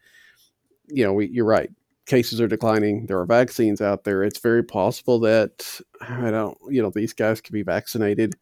you 0.89 1.05
know, 1.05 1.13
we, 1.13 1.29
you're 1.29 1.45
right 1.45 1.71
cases 2.09 2.41
are 2.41 2.49
declining. 2.49 3.07
There 3.07 3.21
are 3.21 3.27
vaccines 3.27 3.81
out 3.81 4.03
there. 4.03 4.25
It's 4.25 4.41
very 4.41 4.65
possible 4.65 5.21
that 5.21 5.81
I 6.01 6.31
don't, 6.31 6.59
you 6.69 6.83
know, 6.83 6.91
these 6.91 7.13
guys 7.13 7.41
could 7.41 7.53
be 7.53 7.63
vaccinated 7.63 8.35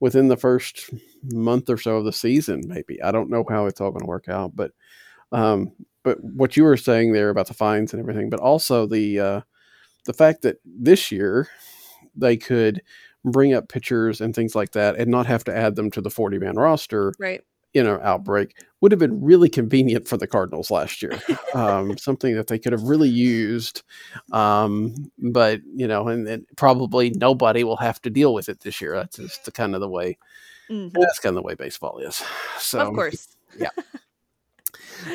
within 0.00 0.28
the 0.28 0.36
first 0.36 0.90
month 1.32 1.70
or 1.70 1.78
so 1.78 1.96
of 1.96 2.04
the 2.04 2.12
season. 2.12 2.62
Maybe 2.66 3.02
I 3.02 3.12
don't 3.12 3.30
know 3.30 3.44
how 3.48 3.66
it's 3.66 3.80
all 3.80 3.90
going 3.90 4.02
to 4.02 4.06
work 4.06 4.28
out, 4.28 4.54
but 4.54 4.72
um, 5.32 5.72
but 6.02 6.22
what 6.22 6.56
you 6.56 6.64
were 6.64 6.76
saying 6.76 7.12
there 7.12 7.30
about 7.30 7.48
the 7.48 7.54
fines 7.54 7.94
and 7.94 8.00
everything, 8.00 8.28
but 8.28 8.40
also 8.40 8.86
the 8.86 9.20
uh, 9.20 9.40
the 10.04 10.12
fact 10.12 10.42
that 10.42 10.58
this 10.64 11.10
year 11.10 11.48
they 12.14 12.36
could 12.36 12.82
bring 13.24 13.54
up 13.54 13.68
pitchers 13.68 14.20
and 14.20 14.34
things 14.34 14.54
like 14.54 14.72
that 14.72 14.96
and 14.96 15.10
not 15.10 15.26
have 15.26 15.44
to 15.44 15.56
add 15.56 15.76
them 15.76 15.90
to 15.90 16.02
the 16.02 16.10
40 16.10 16.38
man 16.38 16.56
roster 16.56 17.14
right 17.18 17.40
you 17.74 17.82
know 17.82 18.00
outbreak 18.02 18.56
would 18.80 18.92
have 18.92 18.98
been 18.98 19.22
really 19.22 19.48
convenient 19.48 20.08
for 20.08 20.16
the 20.16 20.26
cardinals 20.26 20.70
last 20.70 21.02
year 21.02 21.20
um, 21.54 21.98
something 21.98 22.34
that 22.34 22.46
they 22.46 22.58
could 22.58 22.72
have 22.72 22.84
really 22.84 23.08
used 23.08 23.82
um, 24.32 24.94
but 25.18 25.60
you 25.74 25.86
know 25.86 26.08
and, 26.08 26.26
and, 26.26 26.46
probably 26.56 27.10
nobody 27.10 27.64
will 27.64 27.76
have 27.76 28.00
to 28.00 28.08
deal 28.08 28.32
with 28.32 28.48
it 28.48 28.60
this 28.60 28.80
year 28.80 28.94
that's 28.94 29.16
just 29.16 29.44
the 29.44 29.52
kind 29.52 29.74
of 29.74 29.80
the 29.80 29.88
way 29.88 30.16
mm-hmm. 30.70 30.88
that's 30.98 31.18
kind 31.18 31.36
of 31.36 31.42
the 31.42 31.46
way 31.46 31.54
baseball 31.54 31.98
is 31.98 32.22
so 32.58 32.78
of 32.80 32.94
course 32.94 33.36
yeah 33.58 33.70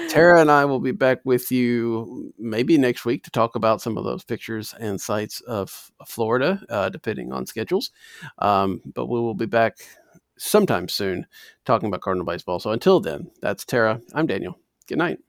Tara 0.09 0.41
and 0.41 0.51
I 0.51 0.65
will 0.65 0.79
be 0.79 0.91
back 0.91 1.19
with 1.23 1.51
you 1.51 2.33
maybe 2.37 2.77
next 2.77 3.05
week 3.05 3.23
to 3.23 3.31
talk 3.31 3.55
about 3.55 3.81
some 3.81 3.97
of 3.97 4.03
those 4.03 4.23
pictures 4.23 4.75
and 4.79 4.99
sights 4.99 5.41
of 5.41 5.91
Florida, 6.05 6.61
uh, 6.69 6.89
depending 6.89 7.31
on 7.31 7.45
schedules. 7.45 7.91
Um, 8.39 8.81
but 8.93 9.07
we 9.07 9.19
will 9.19 9.33
be 9.33 9.45
back 9.45 9.77
sometime 10.39 10.87
soon 10.87 11.27
talking 11.65 11.87
about 11.87 12.01
Cardinal 12.01 12.25
baseball. 12.25 12.59
So 12.59 12.71
until 12.71 12.99
then, 12.99 13.29
that's 13.41 13.65
Tara. 13.65 14.01
I'm 14.13 14.25
Daniel. 14.25 14.57
Good 14.87 14.97
night. 14.97 15.19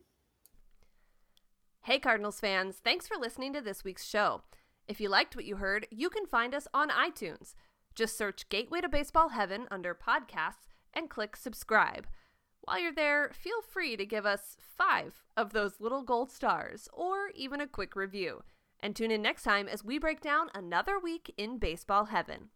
Hey, 1.83 1.99
Cardinals 1.99 2.41
fans. 2.41 2.77
Thanks 2.83 3.09
for 3.09 3.17
listening 3.19 3.53
to 3.55 3.61
this 3.61 3.85
week's 3.85 4.07
show. 4.07 4.43
If 4.87 5.01
you 5.01 5.09
liked 5.09 5.37
what 5.37 5.45
you 5.45 5.57
heard, 5.57 5.87
you 5.91 6.11
can 6.11 6.27
find 6.27 6.55
us 6.55 6.69
on 6.73 6.91
iTunes. 6.91 7.55
Just 7.95 8.17
search 8.17 8.49
Gateway 8.49 8.81
to 8.81 8.89
Baseball 8.89 9.31
Heaven 9.31 9.67
under 9.71 9.95
podcasts 9.95 10.67
and 10.95 11.11
click 11.11 11.37
subscribe. 11.37 12.07
While 12.63 12.81
you're 12.81 12.93
there, 12.93 13.31
feel 13.35 13.63
free 13.63 13.97
to 13.97 14.07
give 14.07 14.27
us 14.27 14.57
five 14.61 15.25
of 15.37 15.53
those 15.53 15.81
little 15.81 16.03
gold 16.03 16.31
stars 16.31 16.89
or 16.93 17.31
even 17.35 17.61
a 17.61 17.67
quick 17.67 17.97
review. 17.97 18.43
And 18.81 18.95
tune 18.95 19.11
in 19.11 19.23
next 19.23 19.43
time 19.43 19.67
as 19.69 19.85
we 19.85 19.99
break 19.99 20.21
down 20.21 20.49
another 20.55 20.99
week 20.99 21.33
in 21.37 21.59
baseball 21.59 22.07
heaven. 22.07 22.51